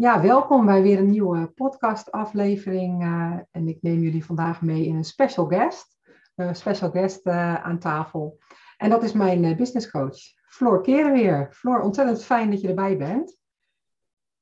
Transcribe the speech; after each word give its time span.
Ja, 0.00 0.22
welkom 0.22 0.66
bij 0.66 0.82
weer 0.82 0.98
een 0.98 1.10
nieuwe 1.10 1.46
podcastaflevering. 1.46 3.02
Uh, 3.02 3.34
en 3.50 3.68
ik 3.68 3.82
neem 3.82 4.00
jullie 4.00 4.24
vandaag 4.24 4.62
mee 4.62 4.86
in 4.86 4.96
een 4.96 5.04
special 5.04 5.46
guest. 5.46 5.98
Een 6.34 6.54
special 6.54 6.90
guest 6.90 7.26
uh, 7.26 7.54
aan 7.54 7.78
tafel. 7.78 8.38
En 8.76 8.90
dat 8.90 9.02
is 9.02 9.12
mijn 9.12 9.44
uh, 9.44 9.56
business 9.56 9.90
coach, 9.90 10.16
Floor 10.46 10.82
Kerenweer. 10.82 11.48
Floor, 11.52 11.80
ontzettend 11.80 12.24
fijn 12.24 12.50
dat 12.50 12.60
je 12.60 12.68
erbij 12.68 12.96
bent. 12.96 13.38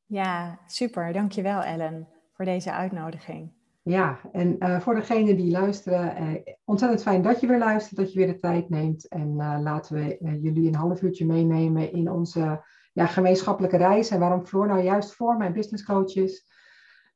Ja, 0.05 0.59
super. 0.67 1.13
Dankjewel 1.13 1.63
Ellen 1.63 2.09
voor 2.33 2.45
deze 2.45 2.73
uitnodiging. 2.73 3.53
Ja, 3.83 4.19
en 4.33 4.81
voor 4.83 4.95
degenen 4.95 5.37
die 5.37 5.51
luisteren, 5.51 6.43
ontzettend 6.65 7.03
fijn 7.03 7.23
dat 7.23 7.41
je 7.41 7.47
weer 7.47 7.59
luistert, 7.59 7.97
dat 7.97 8.13
je 8.13 8.19
weer 8.19 8.33
de 8.33 8.39
tijd 8.39 8.69
neemt. 8.69 9.09
En 9.09 9.37
laten 9.63 9.95
we 9.95 10.39
jullie 10.41 10.69
een 10.69 10.75
half 10.75 11.03
uurtje 11.03 11.27
meenemen 11.27 11.93
in 11.93 12.11
onze 12.11 12.65
ja, 12.97 13.07
gemeenschappelijke 13.07 13.77
reis 13.77 14.11
en 14.11 14.19
waarom 14.19 14.47
Floor 14.47 14.67
nou 14.67 14.83
juist 14.83 15.15
voor 15.15 15.37
mijn 15.37 15.53
business 15.53 15.85
coach 15.85 16.15
is. 16.15 16.47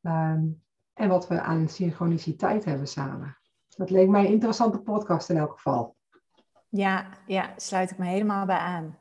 Ehm, 0.02 0.44
en 0.94 1.08
wat 1.08 1.28
we 1.28 1.40
aan 1.40 1.68
synchroniciteit 1.68 2.64
hebben 2.64 2.86
samen. 2.86 3.38
Dat 3.76 3.90
leek 3.90 4.08
mij 4.08 4.24
een 4.24 4.32
interessante 4.32 4.80
podcast 4.80 5.30
in 5.30 5.36
elk 5.36 5.52
geval. 5.52 5.96
Ja, 6.68 7.06
ja, 7.26 7.52
sluit 7.56 7.90
ik 7.90 7.98
me 7.98 8.06
helemaal 8.06 8.46
bij 8.46 8.56
aan. 8.56 8.98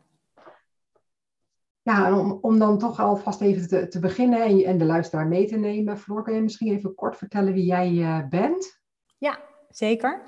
Ja, 1.82 2.20
om, 2.20 2.38
om 2.42 2.60
dan 2.60 2.78
toch 2.78 3.00
alvast 3.00 3.42
even 3.42 3.68
te, 3.68 3.88
te 3.88 4.00
beginnen 4.00 4.44
en, 4.44 4.64
en 4.64 4.78
de 4.78 4.86
luisteraar 4.86 5.28
mee 5.28 5.48
te 5.48 5.58
nemen. 5.58 5.98
Floor, 5.98 6.24
kun 6.24 6.34
je 6.34 6.42
misschien 6.42 6.74
even 6.74 6.96
kort 6.96 7.18
vertellen 7.18 7.54
wie 7.54 7.66
jij 7.66 7.92
uh, 7.92 8.28
bent? 8.30 8.82
Ja, 9.18 9.40
zeker. 9.70 10.24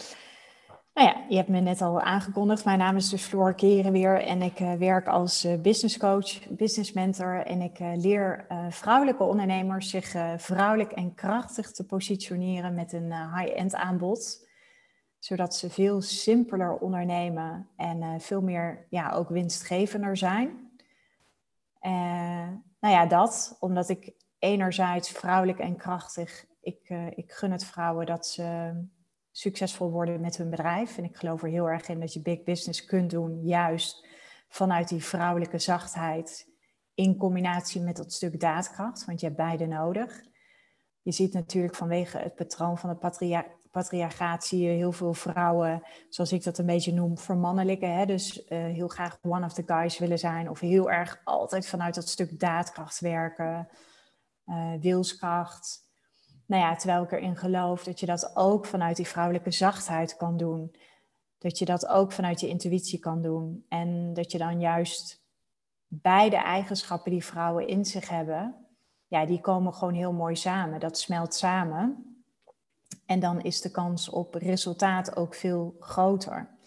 Nou 0.93 1.07
ja, 1.07 1.25
je 1.29 1.35
hebt 1.35 1.49
me 1.49 1.59
net 1.59 1.81
al 1.81 2.01
aangekondigd. 2.01 2.65
Mijn 2.65 2.77
naam 2.77 2.95
is 2.95 3.09
dus 3.09 3.23
Floor 3.23 3.53
Kerenweer 3.53 4.21
en 4.21 4.41
ik 4.41 4.59
uh, 4.59 4.73
werk 4.73 5.07
als 5.07 5.45
uh, 5.45 5.61
business 5.61 5.97
coach, 5.97 6.49
business 6.49 6.91
mentor. 6.91 7.45
En 7.45 7.61
ik 7.61 7.79
uh, 7.79 7.91
leer 7.95 8.45
vrouwelijke 8.69 9.23
ondernemers 9.23 9.89
zich 9.89 10.15
vrouwelijk 10.37 10.91
en 10.91 11.13
krachtig 11.13 11.71
te 11.71 11.85
positioneren 11.85 12.73
met 12.73 12.93
een 12.93 13.13
high-end 13.35 13.75
aanbod. 13.75 14.49
Zodat 15.19 15.55
ze 15.55 15.69
veel 15.69 16.01
simpeler 16.01 16.77
ondernemen 16.77 17.67
en 17.75 18.21
veel 18.21 18.41
meer 18.41 18.85
ja, 18.89 19.11
ook 19.11 19.29
winstgevender 19.29 20.17
zijn. 20.17 20.71
nou 22.79 22.93
ja, 22.93 23.05
dat 23.05 23.57
omdat 23.59 23.89
ik 23.89 24.13
enerzijds 24.39 25.09
vrouwelijk 25.09 25.59
en 25.59 25.75
krachtig, 25.75 26.45
ik, 26.61 26.89
ik 27.15 27.31
gun 27.31 27.51
het 27.51 27.65
vrouwen 27.65 28.05
dat 28.05 28.27
ze 28.27 28.73
succesvol 29.31 29.91
worden 29.91 30.21
met 30.21 30.37
hun 30.37 30.49
bedrijf. 30.49 30.97
En 30.97 31.03
ik 31.03 31.17
geloof 31.17 31.43
er 31.43 31.49
heel 31.49 31.69
erg 31.69 31.87
in 31.87 31.99
dat 31.99 32.13
je 32.13 32.21
big 32.21 32.43
business 32.43 32.85
kunt 32.85 33.09
doen, 33.09 33.41
juist 33.43 34.07
vanuit 34.47 34.89
die 34.89 35.03
vrouwelijke 35.03 35.59
zachtheid, 35.59 36.49
in 36.93 37.17
combinatie 37.17 37.81
met 37.81 37.97
dat 37.97 38.13
stuk 38.13 38.39
daadkracht, 38.39 39.05
want 39.05 39.19
je 39.19 39.25
hebt 39.25 39.37
beide 39.37 39.65
nodig. 39.65 40.21
Je 41.01 41.11
ziet 41.11 41.33
natuurlijk 41.33 41.75
vanwege 41.75 42.17
het 42.17 42.35
patroon 42.35 42.77
van 42.77 42.89
de 42.89 42.95
patria 42.95 43.45
patriarchaat 43.71 44.45
zie 44.45 44.61
je 44.61 44.69
heel 44.69 44.91
veel 44.91 45.13
vrouwen, 45.13 45.83
zoals 46.09 46.31
ik 46.31 46.43
dat 46.43 46.57
een 46.57 46.65
beetje 46.65 46.93
noem, 46.93 47.17
vermannelijken. 47.17 47.93
Hè? 47.97 48.05
Dus 48.05 48.37
uh, 48.37 48.47
heel 48.49 48.87
graag 48.87 49.17
one 49.21 49.45
of 49.45 49.53
the 49.53 49.63
guys 49.65 49.97
willen 49.97 50.19
zijn 50.19 50.49
of 50.49 50.59
heel 50.59 50.91
erg 50.91 51.21
altijd 51.23 51.67
vanuit 51.67 51.95
dat 51.95 52.09
stuk 52.09 52.39
daadkracht 52.39 52.99
werken, 52.99 53.67
uh, 54.45 54.73
wilskracht. 54.79 55.89
Nou 56.51 56.63
ja, 56.63 56.75
terwijl 56.75 57.03
ik 57.03 57.11
erin 57.11 57.35
geloof 57.35 57.83
dat 57.83 57.99
je 57.99 58.05
dat 58.05 58.31
ook 58.35 58.65
vanuit 58.65 58.95
die 58.95 59.07
vrouwelijke 59.07 59.51
zachtheid 59.51 60.17
kan 60.17 60.37
doen. 60.37 60.75
Dat 61.37 61.57
je 61.57 61.65
dat 61.65 61.87
ook 61.87 62.11
vanuit 62.11 62.39
je 62.39 62.47
intuïtie 62.47 62.99
kan 62.99 63.21
doen. 63.21 63.65
En 63.69 64.13
dat 64.13 64.31
je 64.31 64.37
dan 64.37 64.59
juist 64.59 65.23
beide 65.87 66.35
eigenschappen 66.35 67.11
die 67.11 67.25
vrouwen 67.25 67.67
in 67.67 67.85
zich 67.85 68.09
hebben, 68.09 68.55
ja, 69.07 69.25
die 69.25 69.41
komen 69.41 69.73
gewoon 69.73 69.93
heel 69.93 70.13
mooi 70.13 70.35
samen. 70.35 70.79
Dat 70.79 70.97
smelt 70.97 71.33
samen. 71.33 72.15
En 73.05 73.19
dan 73.19 73.41
is 73.41 73.61
de 73.61 73.71
kans 73.71 74.09
op 74.09 74.33
resultaat 74.33 75.15
ook 75.15 75.35
veel 75.35 75.75
groter. 75.79 76.57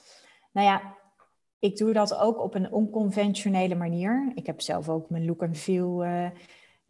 Nou 0.52 0.66
ja, 0.66 0.96
ik 1.58 1.76
doe 1.76 1.92
dat 1.92 2.14
ook 2.14 2.40
op 2.40 2.54
een 2.54 2.72
onconventionele 2.72 3.74
manier. 3.74 4.32
Ik 4.34 4.46
heb 4.46 4.60
zelf 4.60 4.88
ook 4.88 5.10
mijn 5.10 5.24
look 5.24 5.42
en 5.42 5.54
feel 5.54 6.04
uh, 6.04 6.30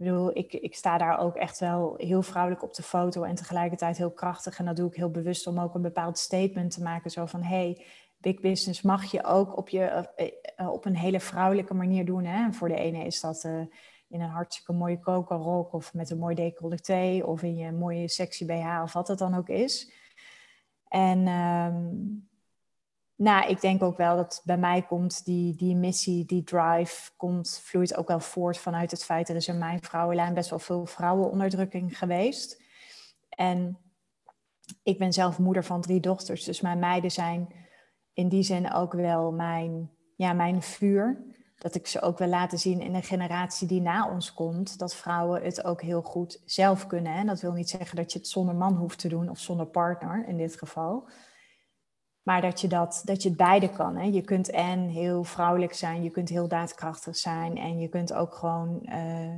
ik 0.04 0.10
bedoel, 0.10 0.36
ik, 0.36 0.52
ik 0.52 0.74
sta 0.74 0.98
daar 0.98 1.18
ook 1.18 1.34
echt 1.34 1.58
wel 1.58 1.94
heel 1.96 2.22
vrouwelijk 2.22 2.62
op 2.62 2.74
de 2.74 2.82
foto 2.82 3.22
en 3.22 3.34
tegelijkertijd 3.34 3.96
heel 3.96 4.10
krachtig. 4.10 4.58
En 4.58 4.64
dat 4.64 4.76
doe 4.76 4.88
ik 4.88 4.96
heel 4.96 5.10
bewust 5.10 5.46
om 5.46 5.58
ook 5.58 5.74
een 5.74 5.82
bepaald 5.82 6.18
statement 6.18 6.70
te 6.70 6.82
maken. 6.82 7.10
Zo 7.10 7.26
van, 7.26 7.42
hey, 7.42 7.84
big 8.18 8.40
business 8.40 8.82
mag 8.82 9.04
je 9.04 9.24
ook 9.24 9.56
op, 9.56 9.68
je, 9.68 9.84
eh, 9.84 10.30
eh, 10.56 10.72
op 10.72 10.84
een 10.84 10.96
hele 10.96 11.20
vrouwelijke 11.20 11.74
manier 11.74 12.04
doen. 12.04 12.24
Hè? 12.24 12.52
voor 12.52 12.68
de 12.68 12.76
ene 12.76 13.04
is 13.04 13.20
dat 13.20 13.44
uh, 13.44 13.60
in 14.08 14.20
een 14.20 14.28
hartstikke 14.28 14.72
mooie 14.72 15.00
kokerrok 15.00 15.72
of 15.72 15.94
met 15.94 16.10
een 16.10 16.18
mooi 16.18 16.34
decolleté 16.34 17.22
of 17.24 17.42
in 17.42 17.56
je 17.56 17.72
mooie 17.72 18.08
sexy 18.08 18.46
BH 18.46 18.80
of 18.82 18.92
wat 18.92 19.08
het 19.08 19.18
dan 19.18 19.34
ook 19.34 19.48
is. 19.48 19.92
En 20.88 21.26
um, 21.26 22.28
nou, 23.16 23.48
ik 23.48 23.60
denk 23.60 23.82
ook 23.82 23.96
wel 23.96 24.16
dat 24.16 24.42
bij 24.44 24.58
mij 24.58 24.82
komt 24.82 25.24
die, 25.24 25.54
die 25.54 25.76
missie, 25.76 26.24
die 26.24 26.44
drive, 26.44 27.10
komt, 27.16 27.60
vloeit 27.64 27.96
ook 27.96 28.08
wel 28.08 28.20
voort 28.20 28.58
vanuit 28.58 28.90
het 28.90 29.04
feit, 29.04 29.28
er 29.28 29.36
is 29.36 29.48
in 29.48 29.58
mijn 29.58 29.82
vrouwenlijn 29.82 30.34
best 30.34 30.50
wel 30.50 30.58
veel 30.58 30.86
vrouwenonderdrukking 30.86 31.98
geweest. 31.98 32.62
En 33.28 33.78
ik 34.82 34.98
ben 34.98 35.12
zelf 35.12 35.38
moeder 35.38 35.64
van 35.64 35.80
drie 35.80 36.00
dochters, 36.00 36.44
dus 36.44 36.60
mijn 36.60 36.78
meiden 36.78 37.10
zijn 37.10 37.48
in 38.12 38.28
die 38.28 38.42
zin 38.42 38.72
ook 38.72 38.92
wel 38.92 39.32
mijn, 39.32 39.90
ja, 40.16 40.32
mijn 40.32 40.62
vuur. 40.62 41.32
Dat 41.58 41.74
ik 41.74 41.86
ze 41.86 42.00
ook 42.00 42.18
wil 42.18 42.28
laten 42.28 42.58
zien 42.58 42.80
in 42.80 42.92
de 42.92 43.02
generatie 43.02 43.68
die 43.68 43.80
na 43.80 44.10
ons 44.10 44.32
komt, 44.32 44.78
dat 44.78 44.94
vrouwen 44.94 45.42
het 45.42 45.64
ook 45.64 45.82
heel 45.82 46.02
goed 46.02 46.42
zelf 46.44 46.86
kunnen. 46.86 47.12
En 47.12 47.26
dat 47.26 47.40
wil 47.40 47.52
niet 47.52 47.68
zeggen 47.68 47.96
dat 47.96 48.12
je 48.12 48.18
het 48.18 48.28
zonder 48.28 48.54
man 48.54 48.74
hoeft 48.74 48.98
te 48.98 49.08
doen 49.08 49.28
of 49.28 49.38
zonder 49.38 49.66
partner 49.66 50.28
in 50.28 50.36
dit 50.36 50.56
geval. 50.56 51.08
Maar 52.24 52.40
dat 52.40 52.60
je, 52.60 52.68
dat, 52.68 53.02
dat 53.04 53.22
je 53.22 53.28
het 53.28 53.38
beide 53.38 53.70
kan. 53.70 53.96
Hè? 53.96 54.04
Je 54.04 54.20
kunt 54.20 54.50
en 54.50 54.78
heel 54.80 55.24
vrouwelijk 55.24 55.74
zijn, 55.74 56.02
je 56.02 56.10
kunt 56.10 56.28
heel 56.28 56.48
daadkrachtig 56.48 57.16
zijn. 57.16 57.56
En 57.56 57.78
je 57.78 57.88
kunt 57.88 58.12
ook 58.12 58.34
gewoon 58.34 58.80
uh, 58.82 59.34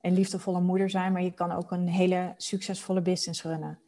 een 0.00 0.12
liefdevolle 0.12 0.60
moeder 0.60 0.90
zijn. 0.90 1.12
Maar 1.12 1.22
je 1.22 1.34
kan 1.34 1.52
ook 1.52 1.70
een 1.70 1.88
hele 1.88 2.34
succesvolle 2.36 3.02
business 3.02 3.42
runnen. 3.42 3.78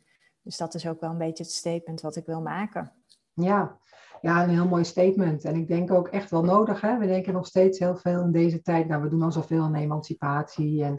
Dus 0.43 0.57
dat 0.57 0.75
is 0.75 0.87
ook 0.87 1.01
wel 1.01 1.11
een 1.11 1.19
beetje 1.19 1.45
het 1.45 1.53
statement 1.53 2.01
wat 2.01 2.17
ik 2.17 2.27
wil 2.27 2.41
maken. 2.41 2.93
Ja, 3.33 3.79
ja 4.21 4.43
een 4.43 4.51
heel 4.51 4.69
mooi 4.69 4.85
statement. 4.85 5.45
En 5.45 5.57
ik 5.57 5.69
denk 5.69 5.93
ook 5.93 6.09
echt 6.09 6.31
wel 6.31 6.45
nodig. 6.45 6.81
Hè? 6.81 6.99
We 6.99 7.07
denken 7.07 7.33
nog 7.33 7.47
steeds 7.47 7.79
heel 7.79 7.97
veel 7.97 8.23
in 8.23 8.33
deze 8.33 8.63
tijd. 8.63 8.89
Nou, 8.89 9.03
we 9.03 9.09
doen 9.09 9.23
al 9.23 9.33
zoveel 9.33 9.63
aan 9.63 9.75
emancipatie 9.75 10.85
en 10.85 10.99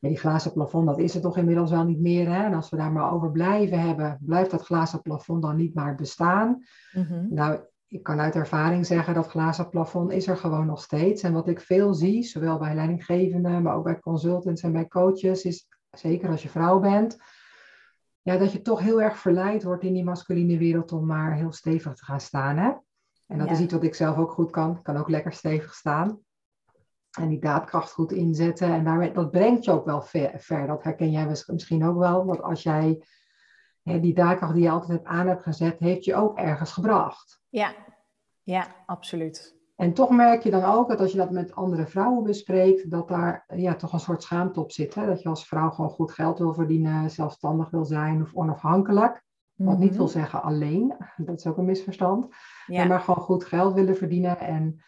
ja, 0.00 0.08
die 0.08 0.18
glazen 0.18 0.52
plafond, 0.52 0.86
dat 0.86 0.98
is 0.98 1.14
het 1.14 1.22
toch 1.22 1.36
inmiddels 1.36 1.70
wel 1.70 1.84
niet 1.84 2.00
meer. 2.00 2.28
Hè? 2.28 2.44
En 2.44 2.54
als 2.54 2.70
we 2.70 2.76
daar 2.76 2.92
maar 2.92 3.12
over 3.12 3.30
blijven 3.30 3.80
hebben, 3.80 4.18
blijft 4.20 4.50
dat 4.50 4.64
glazen 4.64 5.02
plafond 5.02 5.42
dan 5.42 5.56
niet 5.56 5.74
maar 5.74 5.94
bestaan. 5.94 6.64
Mm 6.92 7.26
Nou, 7.30 7.60
ik 7.86 8.02
kan 8.02 8.20
uit 8.20 8.34
ervaring 8.34 8.86
zeggen 8.86 9.14
dat 9.14 9.26
glazen 9.26 9.68
plafond 9.68 10.12
is 10.12 10.26
er 10.26 10.36
gewoon 10.36 10.66
nog 10.66 10.82
steeds. 10.82 11.22
En 11.22 11.32
wat 11.32 11.48
ik 11.48 11.60
veel 11.60 11.94
zie, 11.94 12.22
zowel 12.22 12.58
bij 12.58 12.74
leidinggevenden, 12.74 13.62
maar 13.62 13.74
ook 13.74 13.84
bij 13.84 13.98
consultants 13.98 14.62
en 14.62 14.72
bij 14.72 14.88
coaches, 14.88 15.44
is 15.44 15.68
zeker 15.90 16.30
als 16.30 16.42
je 16.42 16.48
vrouw 16.48 16.78
bent, 16.78 17.18
ja, 18.22 18.36
dat 18.36 18.52
je 18.52 18.62
toch 18.62 18.80
heel 18.80 19.02
erg 19.02 19.18
verleid 19.18 19.62
wordt 19.62 19.82
in 19.82 19.92
die 19.92 20.04
masculine 20.04 20.58
wereld 20.58 20.92
om 20.92 21.06
maar 21.06 21.34
heel 21.34 21.52
stevig 21.52 21.94
te 21.94 22.04
gaan 22.04 22.20
staan. 22.20 22.56
Hè? 22.56 22.72
En 23.26 23.38
dat 23.38 23.50
is 23.50 23.60
iets 23.60 23.72
wat 23.72 23.82
ik 23.82 23.94
zelf 23.94 24.16
ook 24.16 24.32
goed 24.32 24.50
kan. 24.50 24.76
Ik 24.76 24.82
kan 24.82 24.96
ook 24.96 25.08
lekker 25.08 25.32
stevig 25.32 25.74
staan. 25.74 26.18
En 27.18 27.28
die 27.28 27.40
daadkracht 27.40 27.92
goed 27.92 28.12
inzetten. 28.12 28.72
En 28.72 28.84
daarmee, 28.84 29.12
dat 29.12 29.30
brengt 29.30 29.64
je 29.64 29.70
ook 29.70 29.84
wel 29.84 30.02
ver, 30.02 30.66
Dat 30.66 30.82
herken 30.82 31.10
jij 31.10 31.26
misschien 31.46 31.84
ook 31.84 31.98
wel. 31.98 32.24
Want 32.24 32.42
als 32.42 32.62
jij 32.62 33.04
hè, 33.82 34.00
die 34.00 34.14
daadkracht 34.14 34.54
die 34.54 34.62
je 34.62 34.70
altijd 34.70 34.90
hebt 34.90 35.06
aan 35.06 35.26
hebt 35.26 35.42
gezet, 35.42 35.78
heeft 35.78 36.04
je 36.04 36.14
ook 36.14 36.38
ergens 36.38 36.72
gebracht. 36.72 37.40
Ja, 37.48 37.74
ja, 38.42 38.66
absoluut. 38.86 39.58
En 39.76 39.94
toch 39.94 40.10
merk 40.10 40.42
je 40.42 40.50
dan 40.50 40.64
ook 40.64 40.88
dat 40.88 41.00
als 41.00 41.12
je 41.12 41.18
dat 41.18 41.30
met 41.30 41.54
andere 41.54 41.86
vrouwen 41.86 42.24
bespreekt, 42.24 42.90
dat 42.90 43.08
daar 43.08 43.44
ja, 43.56 43.74
toch 43.74 43.92
een 43.92 44.00
soort 44.00 44.22
schaamte 44.22 44.60
op 44.60 44.72
zit. 44.72 44.94
Hè? 44.94 45.06
Dat 45.06 45.22
je 45.22 45.28
als 45.28 45.46
vrouw 45.46 45.70
gewoon 45.70 45.90
goed 45.90 46.12
geld 46.12 46.38
wil 46.38 46.54
verdienen, 46.54 47.10
zelfstandig 47.10 47.70
wil 47.70 47.84
zijn 47.84 48.22
of 48.22 48.34
onafhankelijk. 48.34 49.22
Wat 49.54 49.78
niet 49.78 49.88
mhm. 49.88 49.98
wil 49.98 50.08
zeggen 50.08 50.42
alleen, 50.42 50.96
dat 51.16 51.38
is 51.38 51.46
ook 51.46 51.56
een 51.56 51.64
misverstand. 51.64 52.26
Ja. 52.66 52.84
Maar 52.84 53.00
gewoon 53.00 53.24
goed 53.24 53.44
geld 53.44 53.74
willen 53.74 53.96
verdienen 53.96 54.38
en 54.38 54.82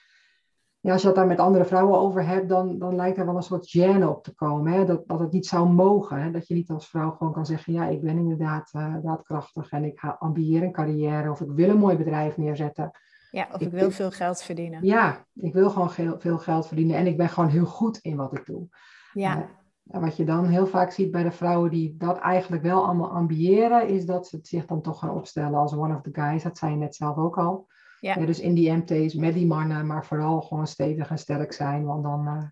ja, 0.83 0.93
als 0.93 1.01
je 1.01 1.07
dat 1.07 1.17
daar 1.17 1.27
met 1.27 1.39
andere 1.39 1.65
vrouwen 1.65 1.99
over 1.99 2.27
hebt, 2.27 2.49
dan, 2.49 2.79
dan 2.79 2.97
lijkt 2.97 3.19
er 3.19 3.27
wel 3.27 3.37
een 3.37 3.43
soort 3.43 3.77
gêne 3.77 4.09
op 4.09 4.25
te 4.25 4.35
komen. 4.35 4.73
Hè? 4.73 4.85
Dat, 4.85 5.03
dat 5.07 5.19
het 5.19 5.33
niet 5.33 5.47
zou 5.47 5.69
mogen. 5.69 6.23
Hè? 6.23 6.31
Dat 6.31 6.49
je 6.49 6.55
niet 6.55 6.71
als 6.71 6.89
vrouw 6.89 7.11
gewoon 7.11 7.33
kan 7.33 7.47
zeggen, 7.47 7.73
ja, 7.73 7.87
ik 7.87 8.03
ben 8.03 8.19
inderdaad 8.19 8.73
uh, 8.77 8.95
daadkrachtig 9.03 9.71
en 9.71 9.85
ik 9.85 10.17
ambieer 10.19 10.63
een 10.63 10.73
carrière 10.73 11.31
of 11.31 11.41
ik 11.41 11.51
wil 11.51 11.69
een 11.69 11.79
mooi 11.79 11.97
bedrijf 11.97 12.37
neerzetten. 12.37 12.91
Ja, 13.31 13.49
of 13.53 13.61
ik, 13.61 13.71
wil 13.71 13.91
veel 13.91 14.11
geld 14.11 14.43
verdienen. 14.43 14.85
Ja, 14.85 15.27
ik 15.35 15.53
wil 15.53 15.71
gewoon 15.71 16.19
veel 16.21 16.39
geld 16.39 16.67
verdienen 16.67 16.97
en 16.97 17.07
ik 17.07 17.17
ben 17.17 17.29
gewoon 17.29 17.51
heel 17.51 17.67
goed 17.67 17.99
in 17.99 18.17
wat 18.17 18.39
ik 18.39 18.47
doe. 18.47 18.69
Ja. 19.13 19.37
Uh, 19.37 19.43
en 19.87 20.01
wat 20.01 20.17
je 20.17 20.25
dan 20.25 20.47
heel 20.47 20.67
vaak 20.67 20.91
ziet 20.91 21.11
bij 21.11 21.23
de 21.23 21.33
vrouwen 21.33 21.71
die 21.71 21.97
dat 21.97 22.19
eigenlijk 22.19 22.63
wel 22.63 22.85
allemaal 22.85 23.11
ambiëren, 23.11 23.89
is 23.89 24.07
dat 24.07 24.29
ze 24.29 24.39
zich 24.43 24.67
dan 24.67 24.83
toch 24.83 24.99
gaan 24.99 25.15
opstellen 25.15 25.59
als 25.59 25.75
one 25.75 25.95
of 25.95 26.03
the 26.03 26.11
guys. 26.13 26.43
Dat 26.43 26.59
zei 26.59 26.71
je 26.73 26.79
net 26.79 26.95
zelf 26.95 27.17
ook 27.17 27.39
al. 27.39 27.67
Ja. 28.03 28.27
dus 28.27 28.41
in 28.41 28.55
die 28.55 28.73
MT's 28.73 29.15
met 29.15 29.35
die 29.35 29.47
mannen, 29.47 29.87
maar 29.87 30.07
vooral 30.07 30.41
gewoon 30.41 30.67
stevig 30.67 31.11
en 31.11 31.19
sterk 31.19 31.53
zijn. 31.53 31.85
Want 31.85 32.03
dan, 32.03 32.27
uh, 32.27 32.45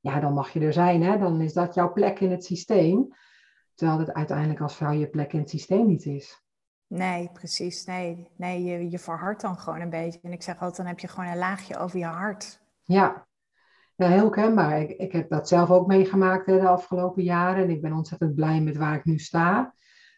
ja, 0.00 0.20
dan 0.20 0.32
mag 0.32 0.50
je 0.50 0.60
er 0.60 0.72
zijn. 0.72 1.02
Hè? 1.02 1.18
Dan 1.18 1.40
is 1.40 1.52
dat 1.52 1.74
jouw 1.74 1.92
plek 1.92 2.20
in 2.20 2.30
het 2.30 2.44
systeem. 2.44 3.08
Terwijl 3.74 3.98
het 3.98 4.12
uiteindelijk 4.12 4.60
als 4.60 4.76
vrouw 4.76 4.92
je 4.92 5.08
plek 5.08 5.32
in 5.32 5.38
het 5.38 5.50
systeem 5.50 5.86
niet 5.86 6.04
is. 6.04 6.42
Nee, 6.86 7.30
precies. 7.32 7.84
Nee, 7.84 8.28
nee 8.36 8.62
je, 8.62 8.90
je 8.90 8.98
verhardt 8.98 9.40
dan 9.40 9.58
gewoon 9.58 9.80
een 9.80 9.90
beetje. 9.90 10.18
En 10.22 10.32
ik 10.32 10.42
zeg 10.42 10.54
altijd, 10.54 10.76
dan 10.76 10.86
heb 10.86 10.98
je 10.98 11.08
gewoon 11.08 11.30
een 11.30 11.38
laagje 11.38 11.76
over 11.76 11.98
je 11.98 12.04
hart. 12.04 12.60
Ja, 12.82 13.26
ja 13.94 14.08
heel 14.08 14.30
kenbaar. 14.30 14.80
Ik, 14.80 14.90
ik 14.90 15.12
heb 15.12 15.28
dat 15.28 15.48
zelf 15.48 15.70
ook 15.70 15.86
meegemaakt 15.86 16.46
de 16.46 16.68
afgelopen 16.68 17.22
jaren. 17.22 17.62
En 17.62 17.70
ik 17.70 17.82
ben 17.82 17.92
ontzettend 17.92 18.34
blij 18.34 18.60
met 18.60 18.76
waar 18.76 18.94
ik 18.94 19.04
nu 19.04 19.18
sta. 19.18 19.74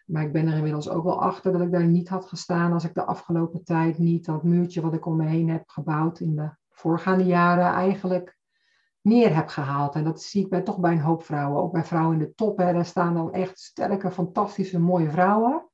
Maar 0.06 0.22
ik 0.22 0.32
ben 0.32 0.48
er 0.48 0.56
inmiddels 0.56 0.88
ook 0.88 1.04
wel 1.04 1.22
achter 1.22 1.52
dat 1.52 1.60
ik 1.60 1.72
daar 1.72 1.86
niet 1.86 2.08
had 2.08 2.26
gestaan 2.26 2.72
als 2.72 2.84
ik 2.84 2.94
de 2.94 3.04
afgelopen 3.04 3.64
tijd 3.64 3.98
niet 3.98 4.24
dat 4.24 4.42
muurtje 4.42 4.80
wat 4.80 4.94
ik 4.94 5.06
om 5.06 5.16
me 5.16 5.26
heen 5.26 5.48
heb 5.48 5.68
gebouwd 5.68 6.20
in 6.20 6.36
de 6.36 6.50
voorgaande 6.70 7.24
jaren 7.24 7.72
eigenlijk 7.72 8.36
neer 9.00 9.34
heb 9.34 9.48
gehaald. 9.48 9.94
En 9.94 10.04
dat 10.04 10.22
zie 10.22 10.44
ik 10.44 10.50
bij, 10.50 10.62
toch 10.62 10.78
bij 10.78 10.92
een 10.92 11.00
hoop 11.00 11.22
vrouwen. 11.22 11.62
Ook 11.62 11.72
bij 11.72 11.84
vrouwen 11.84 12.12
in 12.12 12.18
de 12.18 12.34
top. 12.34 12.58
Hè, 12.58 12.72
daar 12.72 12.84
staan 12.84 13.14
dan 13.14 13.32
echt 13.32 13.58
sterke, 13.58 14.10
fantastische, 14.10 14.80
mooie 14.80 15.10
vrouwen. 15.10 15.68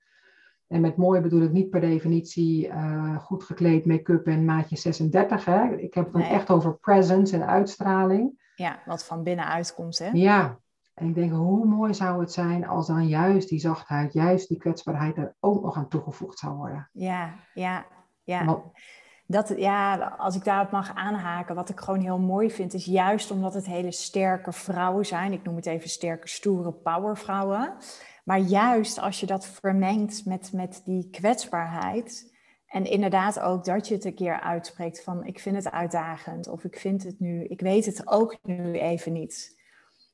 En 0.67 0.81
met 0.81 0.97
mooi 0.97 1.21
bedoel 1.21 1.43
ik 1.43 1.53
niet 1.53 1.71
per 1.71 1.81
definitie 1.81 2.69
uh, 2.69 3.17
goed 3.17 3.45
gekleed, 3.45 3.87
make-up 3.87 4.27
en 4.27 4.45
maatje 4.45 4.77
36. 4.77 5.45
Hè. 5.45 5.77
Ik 5.77 5.95
heb 5.95 6.05
het 6.05 6.13
dan 6.13 6.23
echt 6.23 6.51
over 6.51 6.79
presence 6.79 7.37
en 7.37 7.47
uitstraling. 7.47 8.41
Ja, 8.55 8.83
wat 8.87 9.05
van 9.05 9.23
binnenuit 9.23 9.75
komt, 9.75 9.99
hè? 9.99 10.11
Ja, 10.13 10.59
en 10.95 11.09
ik 11.09 11.15
denk, 11.15 11.33
hoe 11.33 11.67
mooi 11.67 11.95
zou 11.95 12.21
het 12.21 12.33
zijn 12.33 12.67
als 12.67 12.87
dan 12.87 13.09
juist 13.09 13.49
die 13.49 13.59
zachtheid, 13.59 14.13
juist 14.13 14.49
die 14.49 14.59
kwetsbaarheid 14.59 15.17
er 15.17 15.35
ook 15.41 15.63
nog 15.63 15.77
aan 15.77 15.89
toegevoegd 15.89 16.39
zou 16.39 16.57
worden. 16.57 16.89
Ja, 16.93 17.35
ja, 17.55 17.87
ja. 18.23 18.63
dat, 19.27 19.53
ja, 19.57 19.97
als 20.19 20.37
ik 20.37 20.45
daarop 20.45 20.71
mag 20.71 20.95
aanhaken, 20.95 21.55
wat 21.55 21.69
ik 21.69 21.81
gewoon 21.81 22.01
heel 22.01 22.19
mooi 22.19 22.51
vind, 22.51 22.75
is 22.75 22.85
juist 22.85 23.31
omdat 23.31 23.55
het 23.55 23.67
hele 23.67 23.93
sterke 23.93 24.53
vrouwen 24.53 25.07
zijn. 25.07 25.33
Ik 25.33 25.43
noem 25.43 25.57
het 25.57 25.67
even 25.67 25.89
sterke, 25.89 26.29
stoere 26.29 26.73
powervrouwen. 26.73 27.75
Maar 28.25 28.39
juist 28.39 28.99
als 28.99 29.21
je 29.21 29.27
dat 29.27 29.47
vermengt 29.47 30.25
met, 30.25 30.53
met 30.53 30.83
die 30.85 31.11
kwetsbaarheid. 31.11 32.31
En 32.67 32.85
inderdaad 32.85 33.41
ook 33.41 33.65
dat 33.65 33.89
je 33.89 33.95
het 33.95 34.05
een 34.05 34.15
keer 34.15 34.41
uitspreekt 34.41 35.03
van 35.03 35.25
ik 35.25 35.39
vind 35.39 35.57
het 35.57 35.71
uitdagend 35.71 36.49
of 36.49 36.65
ik 36.65 36.79
vind 36.79 37.03
het 37.03 37.21
nu, 37.21 37.45
ik 37.45 37.61
weet 37.61 37.87
het 37.87 38.09
ook 38.09 38.39
nu 38.43 38.79
even 38.79 39.13
niet 39.13 39.61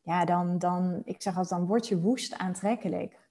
ja, 0.09 0.25
dan, 0.25 0.59
dan, 0.59 1.01
ik 1.05 1.23
zeg 1.23 1.37
altijd, 1.37 1.59
dan 1.59 1.69
word 1.69 1.89
je 1.89 2.01
woest 2.01 2.39
aantrekkelijk. 2.39 3.29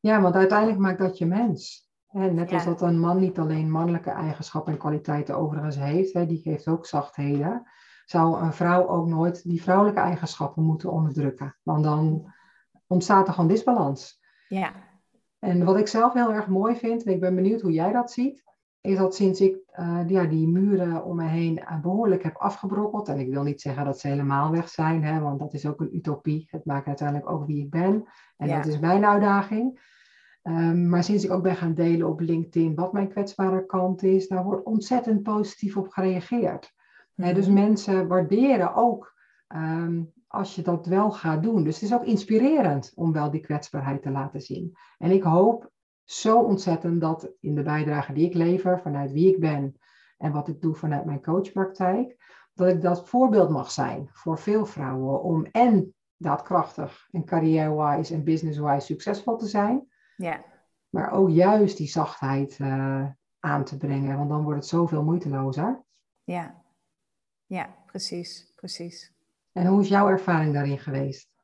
Ja, 0.00 0.20
want 0.20 0.34
uiteindelijk 0.34 0.78
maakt 0.78 0.98
dat 0.98 1.18
je 1.18 1.26
mens. 1.26 1.90
Hè? 2.06 2.30
Net 2.30 2.52
als 2.52 2.64
dat 2.64 2.82
een 2.82 3.00
man 3.00 3.18
niet 3.18 3.38
alleen 3.38 3.70
mannelijke 3.70 4.10
eigenschappen 4.10 4.72
en 4.72 4.78
kwaliteiten 4.78 5.36
overigens 5.36 5.76
heeft, 5.76 6.12
hè, 6.12 6.26
die 6.26 6.40
geeft 6.40 6.68
ook 6.68 6.86
zachtheden, 6.86 7.70
zou 8.04 8.42
een 8.42 8.52
vrouw 8.52 8.88
ook 8.88 9.06
nooit 9.06 9.42
die 9.42 9.62
vrouwelijke 9.62 10.00
eigenschappen 10.00 10.62
moeten 10.62 10.92
onderdrukken. 10.92 11.56
Want 11.62 11.84
dan 11.84 12.32
ontstaat 12.86 13.26
er 13.26 13.34
gewoon 13.34 13.48
disbalans. 13.48 14.20
Ja. 14.48 14.72
En 15.38 15.64
wat 15.64 15.78
ik 15.78 15.86
zelf 15.86 16.12
heel 16.12 16.32
erg 16.32 16.46
mooi 16.46 16.76
vind, 16.76 17.02
en 17.02 17.12
ik 17.12 17.20
ben 17.20 17.34
benieuwd 17.34 17.60
hoe 17.60 17.72
jij 17.72 17.92
dat 17.92 18.12
ziet, 18.12 18.44
is 18.80 18.96
dat 18.96 19.14
sinds 19.14 19.40
ik 19.40 19.56
uh, 19.78 20.00
ja, 20.06 20.24
die 20.24 20.48
muren 20.48 21.04
om 21.04 21.16
me 21.16 21.24
heen 21.24 21.58
uh, 21.58 21.80
behoorlijk 21.80 22.22
heb 22.22 22.36
afgebrokkeld. 22.36 23.08
En 23.08 23.18
ik 23.18 23.30
wil 23.30 23.42
niet 23.42 23.60
zeggen 23.60 23.84
dat 23.84 24.00
ze 24.00 24.08
helemaal 24.08 24.50
weg 24.50 24.68
zijn, 24.68 25.04
hè, 25.04 25.20
want 25.20 25.38
dat 25.38 25.54
is 25.54 25.66
ook 25.66 25.80
een 25.80 25.96
utopie. 25.96 26.48
Het 26.50 26.64
maakt 26.64 26.86
uiteindelijk 26.86 27.30
ook 27.30 27.46
wie 27.46 27.64
ik 27.64 27.70
ben. 27.70 28.04
En 28.36 28.48
dat 28.48 28.66
is 28.66 28.78
mijn 28.78 29.04
uitdaging. 29.04 29.86
Um, 30.42 30.88
maar 30.88 31.04
sinds 31.04 31.24
ik 31.24 31.30
ook 31.30 31.42
ben 31.42 31.56
gaan 31.56 31.74
delen 31.74 32.08
op 32.08 32.20
LinkedIn 32.20 32.74
wat 32.74 32.92
mijn 32.92 33.08
kwetsbare 33.08 33.66
kant 33.66 34.02
is, 34.02 34.28
daar 34.28 34.44
wordt 34.44 34.64
ontzettend 34.64 35.22
positief 35.22 35.76
op 35.76 35.88
gereageerd. 35.88 36.76
Mm 37.14 37.34
dus 37.34 37.48
mensen 37.48 38.08
waarderen 38.08 38.74
ook 38.74 39.14
um, 39.48 40.12
als 40.26 40.54
je 40.54 40.62
dat 40.62 40.86
wel 40.86 41.10
gaat 41.10 41.42
doen. 41.42 41.64
Dus 41.64 41.74
het 41.74 41.90
is 41.90 41.94
ook 41.94 42.04
inspirerend 42.04 42.92
om 42.94 43.12
wel 43.12 43.30
die 43.30 43.40
kwetsbaarheid 43.40 44.02
te 44.02 44.10
laten 44.10 44.40
zien. 44.40 44.76
En 44.98 45.10
ik 45.10 45.22
hoop 45.22 45.70
zo 46.10 46.40
ontzettend 46.40 47.00
dat 47.00 47.30
in 47.40 47.54
de 47.54 47.62
bijdrage 47.62 48.12
die 48.12 48.26
ik 48.26 48.34
lever, 48.34 48.80
vanuit 48.80 49.12
wie 49.12 49.32
ik 49.34 49.40
ben 49.40 49.76
en 50.16 50.32
wat 50.32 50.48
ik 50.48 50.60
doe 50.60 50.74
vanuit 50.74 51.04
mijn 51.04 51.22
coachpraktijk, 51.22 52.16
dat 52.54 52.68
ik 52.68 52.80
dat 52.80 53.08
voorbeeld 53.08 53.50
mag 53.50 53.70
zijn 53.70 54.08
voor 54.12 54.38
veel 54.38 54.66
vrouwen 54.66 55.22
om 55.22 55.44
en 55.44 55.94
daadkrachtig 56.16 57.08
en 57.10 57.24
carrière-wise 57.24 58.14
en 58.14 58.24
business-wise 58.24 58.86
succesvol 58.86 59.36
te 59.36 59.46
zijn. 59.46 59.86
Ja. 60.16 60.44
Maar 60.88 61.10
ook 61.10 61.30
juist 61.30 61.76
die 61.76 61.88
zachtheid 61.88 62.58
uh, 62.58 63.06
aan 63.38 63.64
te 63.64 63.76
brengen, 63.76 64.16
want 64.16 64.28
dan 64.28 64.42
wordt 64.42 64.58
het 64.58 64.68
zoveel 64.68 65.04
moeitelozer. 65.04 65.84
Ja, 66.24 66.62
ja, 67.46 67.74
precies, 67.86 68.52
precies. 68.54 69.12
En 69.52 69.66
hoe 69.66 69.80
is 69.80 69.88
jouw 69.88 70.08
ervaring 70.08 70.52
daarin 70.54 70.78
geweest? 70.78 71.37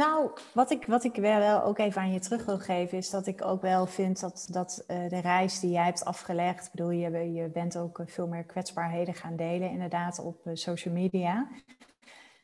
Nou, 0.00 0.30
wat 0.54 0.70
ik, 0.70 0.86
wat 0.86 1.04
ik 1.04 1.14
wel 1.14 1.62
ook 1.62 1.78
even 1.78 2.00
aan 2.00 2.12
je 2.12 2.18
terug 2.18 2.44
wil 2.44 2.58
geven, 2.58 2.98
is 2.98 3.10
dat 3.10 3.26
ik 3.26 3.44
ook 3.44 3.62
wel 3.62 3.86
vind 3.86 4.20
dat, 4.20 4.48
dat 4.50 4.84
uh, 4.88 5.08
de 5.08 5.18
reis 5.18 5.60
die 5.60 5.70
jij 5.70 5.84
hebt 5.84 6.04
afgelegd, 6.04 6.70
bedoel, 6.70 6.90
je, 6.90 7.32
je 7.32 7.48
bent 7.48 7.78
ook 7.78 7.98
eh, 7.98 8.06
veel 8.06 8.26
meer 8.26 8.44
kwetsbaarheden 8.44 9.14
gaan 9.14 9.36
delen, 9.36 9.70
inderdaad, 9.70 10.18
op 10.18 10.46
uh, 10.46 10.54
social 10.54 10.94
media. 10.94 11.48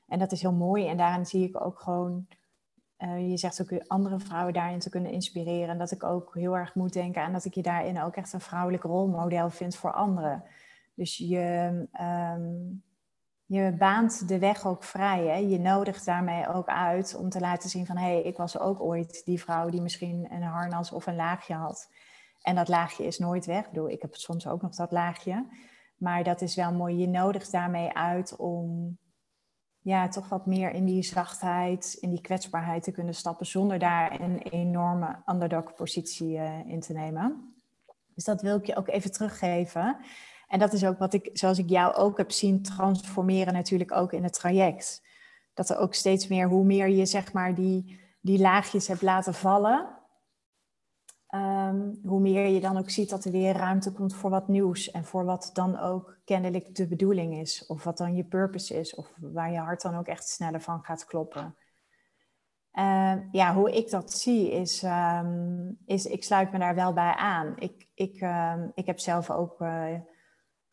En 0.08 0.18
dat 0.18 0.32
is 0.32 0.42
heel 0.42 0.52
mooi. 0.52 0.88
En 0.88 0.96
daarin 0.96 1.26
zie 1.26 1.48
ik 1.48 1.64
ook 1.64 1.80
gewoon, 1.80 2.26
je 2.98 3.36
zegt 3.36 3.62
ook 3.62 3.82
andere 3.86 4.18
vrouwen 4.18 4.52
daarin 4.52 4.78
te 4.78 4.90
kunnen 4.90 5.12
inspireren. 5.12 5.68
En 5.68 5.78
dat 5.78 5.90
ik 5.90 6.04
ook 6.04 6.34
heel 6.34 6.56
erg 6.56 6.74
moet 6.74 6.92
denken 6.92 7.22
aan 7.22 7.32
dat 7.32 7.44
ik 7.44 7.54
je 7.54 7.62
daarin 7.62 8.02
ook 8.02 8.16
echt 8.16 8.32
een 8.32 8.40
vrouwelijk 8.40 8.82
rolmodel 8.82 9.50
vind 9.50 9.76
voor 9.76 9.92
anderen. 9.92 10.44
Dus 10.94 11.16
je, 11.16 11.70
um, 12.00 12.82
je 13.46 13.74
baant 13.78 14.28
de 14.28 14.38
weg 14.38 14.66
ook 14.66 14.84
vrij. 14.84 15.26
Hè? 15.26 15.36
Je 15.36 15.58
nodigt 15.58 16.04
daarmee 16.04 16.48
ook 16.48 16.68
uit 16.68 17.14
om 17.14 17.28
te 17.28 17.40
laten 17.40 17.70
zien 17.70 17.86
van... 17.86 17.96
hé, 17.96 18.12
hey, 18.12 18.22
ik 18.22 18.36
was 18.36 18.58
ook 18.58 18.80
ooit 18.80 19.24
die 19.24 19.40
vrouw 19.40 19.68
die 19.68 19.82
misschien 19.82 20.26
een 20.32 20.42
harnas 20.42 20.92
of 20.92 21.06
een 21.06 21.16
laagje 21.16 21.54
had. 21.54 21.90
En 22.42 22.54
dat 22.54 22.68
laagje 22.68 23.06
is 23.06 23.18
nooit 23.18 23.46
weg. 23.46 23.64
Ik 23.64 23.70
bedoel, 23.70 23.90
ik 23.90 24.02
heb 24.02 24.14
soms 24.14 24.46
ook 24.46 24.62
nog 24.62 24.74
dat 24.74 24.90
laagje. 24.90 25.46
Maar 25.96 26.24
dat 26.24 26.40
is 26.40 26.54
wel 26.54 26.72
mooi. 26.72 26.96
Je 26.96 27.08
nodigt 27.08 27.52
daarmee 27.52 27.92
uit 27.92 28.36
om 28.36 28.98
ja, 29.80 30.08
toch 30.08 30.28
wat 30.28 30.46
meer 30.46 30.70
in 30.70 30.84
die 30.84 31.02
zachtheid, 31.02 31.96
in 32.00 32.10
die 32.10 32.20
kwetsbaarheid 32.20 32.82
te 32.82 32.92
kunnen 32.92 33.14
stappen... 33.14 33.46
zonder 33.46 33.78
daar 33.78 34.20
een 34.20 34.38
enorme 34.38 35.22
underdog-positie 35.26 36.36
uh, 36.36 36.66
in 36.66 36.80
te 36.80 36.92
nemen. 36.92 37.54
Dus 38.14 38.24
dat 38.24 38.42
wil 38.42 38.56
ik 38.56 38.66
je 38.66 38.76
ook 38.76 38.88
even 38.88 39.12
teruggeven... 39.12 39.96
En 40.46 40.58
dat 40.58 40.72
is 40.72 40.84
ook 40.84 40.98
wat 40.98 41.14
ik, 41.14 41.30
zoals 41.32 41.58
ik 41.58 41.68
jou 41.68 41.94
ook 41.94 42.16
heb 42.16 42.32
zien 42.32 42.62
transformeren, 42.62 43.52
natuurlijk 43.52 43.92
ook 43.92 44.12
in 44.12 44.22
het 44.22 44.32
traject. 44.32 45.02
Dat 45.54 45.70
er 45.70 45.78
ook 45.78 45.94
steeds 45.94 46.28
meer, 46.28 46.48
hoe 46.48 46.64
meer 46.64 46.88
je 46.88 47.06
zeg 47.06 47.32
maar 47.32 47.54
die, 47.54 48.00
die 48.20 48.38
laagjes 48.38 48.88
hebt 48.88 49.02
laten 49.02 49.34
vallen, 49.34 49.96
um, 51.30 52.00
hoe 52.04 52.20
meer 52.20 52.46
je 52.46 52.60
dan 52.60 52.76
ook 52.76 52.90
ziet 52.90 53.10
dat 53.10 53.24
er 53.24 53.30
weer 53.30 53.56
ruimte 53.56 53.92
komt 53.92 54.14
voor 54.14 54.30
wat 54.30 54.48
nieuws. 54.48 54.90
En 54.90 55.04
voor 55.04 55.24
wat 55.24 55.50
dan 55.52 55.78
ook 55.78 56.18
kennelijk 56.24 56.74
de 56.74 56.86
bedoeling 56.86 57.34
is. 57.34 57.66
Of 57.66 57.84
wat 57.84 57.98
dan 57.98 58.14
je 58.14 58.24
purpose 58.24 58.78
is. 58.78 58.94
Of 58.94 59.12
waar 59.20 59.52
je 59.52 59.58
hart 59.58 59.82
dan 59.82 59.96
ook 59.96 60.06
echt 60.06 60.28
sneller 60.28 60.60
van 60.60 60.84
gaat 60.84 61.04
kloppen. 61.04 61.56
Uh, 62.72 63.14
ja, 63.32 63.54
hoe 63.54 63.72
ik 63.72 63.90
dat 63.90 64.12
zie 64.12 64.50
is, 64.52 64.82
um, 64.82 65.78
is, 65.86 66.06
ik 66.06 66.24
sluit 66.24 66.52
me 66.52 66.58
daar 66.58 66.74
wel 66.74 66.92
bij 66.92 67.14
aan. 67.14 67.54
Ik, 67.58 67.88
ik, 67.94 68.26
ik 68.74 68.86
heb 68.86 68.98
zelf 68.98 69.30
ook 69.30 69.60
uh, 69.60 69.84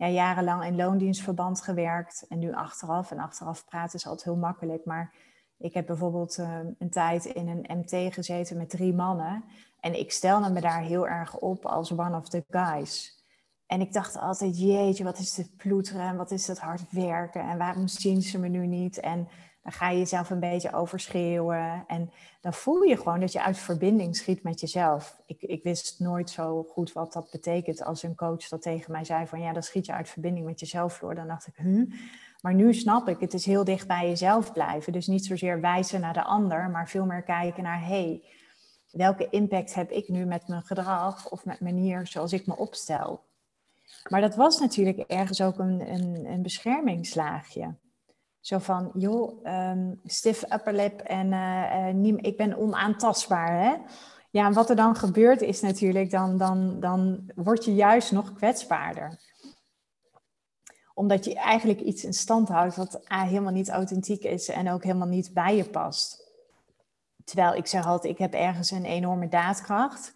ja, 0.03 0.09
jarenlang 0.09 0.65
in 0.65 0.75
loondienstverband 0.75 1.61
gewerkt 1.61 2.25
en 2.29 2.39
nu 2.39 2.53
achteraf. 2.53 3.11
En 3.11 3.19
achteraf 3.19 3.65
praten 3.65 3.99
is 3.99 4.07
altijd 4.07 4.23
heel 4.23 4.41
makkelijk. 4.41 4.85
Maar 4.85 5.13
ik 5.57 5.73
heb 5.73 5.85
bijvoorbeeld 5.85 6.37
uh, 6.37 6.59
een 6.79 6.89
tijd 6.89 7.25
in 7.25 7.47
een 7.47 7.77
MT 7.77 8.13
gezeten 8.13 8.57
met 8.57 8.69
drie 8.69 8.93
mannen. 8.93 9.43
En 9.79 9.99
ik 9.99 10.11
stelde 10.11 10.49
me 10.49 10.61
daar 10.61 10.81
heel 10.81 11.07
erg 11.07 11.37
op 11.37 11.65
als 11.65 11.91
one 11.91 12.17
of 12.17 12.29
the 12.29 12.43
guys. 12.49 13.21
En 13.65 13.81
ik 13.81 13.93
dacht 13.93 14.17
altijd, 14.17 14.59
jeetje, 14.59 15.03
wat 15.03 15.19
is 15.19 15.33
dit 15.33 15.57
ploeteren 15.57 16.07
en 16.07 16.17
wat 16.17 16.31
is 16.31 16.47
het 16.47 16.59
hard 16.59 16.91
werken 16.91 17.41
en 17.41 17.57
waarom 17.57 17.87
zien 17.87 18.21
ze 18.21 18.39
me 18.39 18.47
nu 18.47 18.67
niet? 18.67 18.99
En 18.99 19.27
dan 19.63 19.71
ga 19.71 19.89
je 19.89 19.97
jezelf 19.97 20.29
een 20.29 20.39
beetje 20.39 20.73
overschreeuwen. 20.73 21.83
En 21.87 22.11
dan 22.41 22.53
voel 22.53 22.81
je 22.81 22.97
gewoon 22.97 23.19
dat 23.19 23.31
je 23.31 23.43
uit 23.43 23.57
verbinding 23.57 24.15
schiet 24.15 24.43
met 24.43 24.59
jezelf. 24.59 25.21
Ik, 25.25 25.41
ik 25.41 25.63
wist 25.63 25.99
nooit 25.99 26.29
zo 26.29 26.63
goed 26.63 26.91
wat 26.91 27.13
dat 27.13 27.29
betekent 27.31 27.83
als 27.83 28.03
een 28.03 28.15
coach 28.15 28.47
dat 28.47 28.61
tegen 28.61 28.91
mij 28.91 29.03
zei 29.03 29.27
van 29.27 29.41
ja, 29.41 29.53
dan 29.53 29.63
schiet 29.63 29.85
je 29.85 29.93
uit 29.93 30.09
verbinding 30.09 30.45
met 30.45 30.59
jezelf 30.59 30.99
door. 30.99 31.15
Dan 31.15 31.27
dacht 31.27 31.47
ik, 31.47 31.55
hm. 31.55 31.85
Maar 32.41 32.53
nu 32.53 32.73
snap 32.73 33.07
ik, 33.07 33.19
het 33.19 33.33
is 33.33 33.45
heel 33.45 33.63
dicht 33.63 33.87
bij 33.87 34.07
jezelf 34.07 34.53
blijven. 34.53 34.93
Dus 34.93 35.07
niet 35.07 35.25
zozeer 35.25 35.61
wijzen 35.61 36.01
naar 36.01 36.13
de 36.13 36.23
ander, 36.23 36.69
maar 36.69 36.89
veel 36.89 37.05
meer 37.05 37.23
kijken 37.23 37.63
naar 37.63 37.85
hey, 37.85 38.23
welke 38.91 39.29
impact 39.29 39.73
heb 39.73 39.91
ik 39.91 40.07
nu 40.07 40.25
met 40.25 40.47
mijn 40.47 40.61
gedrag 40.61 41.29
of 41.29 41.45
met 41.45 41.59
manier 41.59 42.07
zoals 42.07 42.33
ik 42.33 42.47
me 42.47 42.57
opstel. 42.57 43.23
Maar 44.09 44.21
dat 44.21 44.35
was 44.35 44.59
natuurlijk 44.59 44.97
ergens 44.97 45.41
ook 45.41 45.59
een, 45.59 45.93
een, 45.93 46.25
een 46.25 46.41
beschermingslaagje. 46.41 47.75
Zo 48.43 48.57
van, 48.57 48.91
joh, 48.93 49.45
um, 49.45 49.99
stiff 50.05 50.43
upper 50.51 50.73
lip 50.73 50.99
en 50.99 51.31
uh, 51.31 52.15
ik 52.15 52.37
ben 52.37 52.57
onaantastbaar. 52.57 53.61
Hè? 53.61 53.75
Ja, 54.29 54.45
en 54.45 54.53
wat 54.53 54.69
er 54.69 54.75
dan 54.75 54.95
gebeurt 54.95 55.41
is 55.41 55.61
natuurlijk, 55.61 56.09
dan, 56.09 56.37
dan, 56.37 56.79
dan 56.79 57.31
word 57.35 57.65
je 57.65 57.73
juist 57.73 58.11
nog 58.11 58.33
kwetsbaarder. 58.33 59.19
Omdat 60.93 61.25
je 61.25 61.35
eigenlijk 61.35 61.79
iets 61.79 62.03
in 62.03 62.13
stand 62.13 62.47
houdt 62.47 62.75
wat 62.75 63.01
helemaal 63.07 63.51
niet 63.51 63.69
authentiek 63.69 64.23
is 64.23 64.49
en 64.49 64.71
ook 64.71 64.83
helemaal 64.83 65.07
niet 65.07 65.33
bij 65.33 65.55
je 65.55 65.69
past. 65.69 66.31
Terwijl 67.23 67.53
ik 67.53 67.67
zeg 67.67 67.85
altijd, 67.85 68.13
ik 68.13 68.19
heb 68.19 68.33
ergens 68.33 68.71
een 68.71 68.85
enorme 68.85 69.27
daadkracht. 69.27 70.13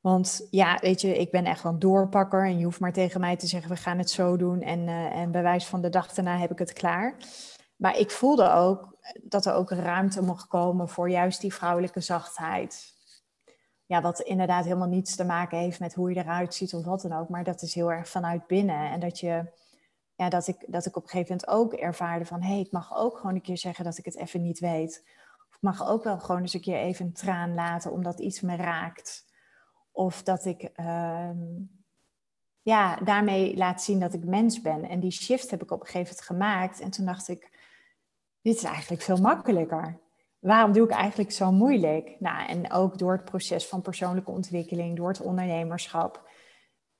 Want 0.00 0.46
ja, 0.50 0.78
weet 0.80 1.00
je, 1.00 1.18
ik 1.18 1.30
ben 1.30 1.44
echt 1.44 1.62
wel 1.62 1.72
een 1.72 1.78
doorpakker 1.78 2.44
en 2.44 2.58
je 2.58 2.64
hoeft 2.64 2.80
maar 2.80 2.92
tegen 2.92 3.20
mij 3.20 3.36
te 3.36 3.46
zeggen, 3.46 3.70
we 3.70 3.76
gaan 3.76 3.98
het 3.98 4.10
zo 4.10 4.36
doen 4.36 4.60
en, 4.60 4.78
uh, 4.78 5.16
en 5.16 5.30
bij 5.30 5.42
wijze 5.42 5.66
van 5.66 5.80
de 5.80 5.88
dag 5.88 6.12
daarna 6.14 6.38
heb 6.38 6.50
ik 6.50 6.58
het 6.58 6.72
klaar. 6.72 7.16
Maar 7.76 7.98
ik 7.98 8.10
voelde 8.10 8.50
ook 8.50 8.96
dat 9.22 9.46
er 9.46 9.54
ook 9.54 9.70
ruimte 9.70 10.22
mocht 10.22 10.46
komen 10.46 10.88
voor 10.88 11.10
juist 11.10 11.40
die 11.40 11.54
vrouwelijke 11.54 12.00
zachtheid. 12.00 12.96
Ja, 13.86 14.00
wat 14.00 14.20
inderdaad 14.20 14.64
helemaal 14.64 14.88
niets 14.88 15.16
te 15.16 15.24
maken 15.24 15.58
heeft 15.58 15.80
met 15.80 15.94
hoe 15.94 16.12
je 16.12 16.20
eruit 16.20 16.54
ziet 16.54 16.74
of 16.74 16.84
wat 16.84 17.00
dan 17.00 17.12
ook, 17.12 17.28
maar 17.28 17.44
dat 17.44 17.62
is 17.62 17.74
heel 17.74 17.92
erg 17.92 18.08
vanuit 18.08 18.46
binnen. 18.46 18.90
En 18.90 19.00
dat 19.00 19.20
je, 19.20 19.52
ja, 20.14 20.28
dat 20.28 20.46
ik, 20.46 20.64
dat 20.66 20.86
ik 20.86 20.96
op 20.96 21.02
een 21.02 21.08
gegeven 21.08 21.36
moment 21.36 21.48
ook 21.58 21.72
ervaarde 21.72 22.24
van, 22.24 22.42
hé, 22.42 22.48
hey, 22.48 22.60
ik 22.60 22.72
mag 22.72 22.96
ook 22.96 23.16
gewoon 23.16 23.34
een 23.34 23.42
keer 23.42 23.58
zeggen 23.58 23.84
dat 23.84 23.98
ik 23.98 24.04
het 24.04 24.16
even 24.16 24.42
niet 24.42 24.58
weet. 24.58 25.02
Of 25.48 25.54
ik 25.56 25.62
mag 25.62 25.88
ook 25.88 26.04
wel 26.04 26.18
gewoon 26.18 26.40
eens 26.40 26.54
een 26.54 26.60
keer 26.60 26.78
even 26.78 27.06
een 27.06 27.12
traan 27.12 27.54
laten 27.54 27.92
omdat 27.92 28.20
iets 28.20 28.40
me 28.40 28.56
raakt. 28.56 29.27
Of 29.98 30.22
dat 30.22 30.44
ik 30.44 30.62
ehm, 30.62 31.38
ja, 32.62 32.96
daarmee 32.96 33.56
laat 33.56 33.82
zien 33.82 34.00
dat 34.00 34.14
ik 34.14 34.24
mens 34.24 34.60
ben. 34.60 34.88
En 34.88 35.00
die 35.00 35.10
shift 35.10 35.50
heb 35.50 35.62
ik 35.62 35.70
op 35.70 35.80
een 35.80 35.86
gegeven 35.86 36.14
moment 36.14 36.26
gemaakt. 36.26 36.80
En 36.80 36.90
toen 36.90 37.06
dacht 37.06 37.28
ik, 37.28 37.50
dit 38.42 38.56
is 38.56 38.64
eigenlijk 38.64 39.02
veel 39.02 39.16
makkelijker. 39.16 40.00
Waarom 40.38 40.72
doe 40.72 40.84
ik 40.84 40.90
eigenlijk 40.90 41.32
zo 41.32 41.52
moeilijk? 41.52 42.16
Nou, 42.18 42.48
en 42.48 42.72
ook 42.72 42.98
door 42.98 43.12
het 43.12 43.24
proces 43.24 43.66
van 43.66 43.82
persoonlijke 43.82 44.30
ontwikkeling, 44.30 44.96
door 44.96 45.08
het 45.08 45.20
ondernemerschap. 45.20 46.30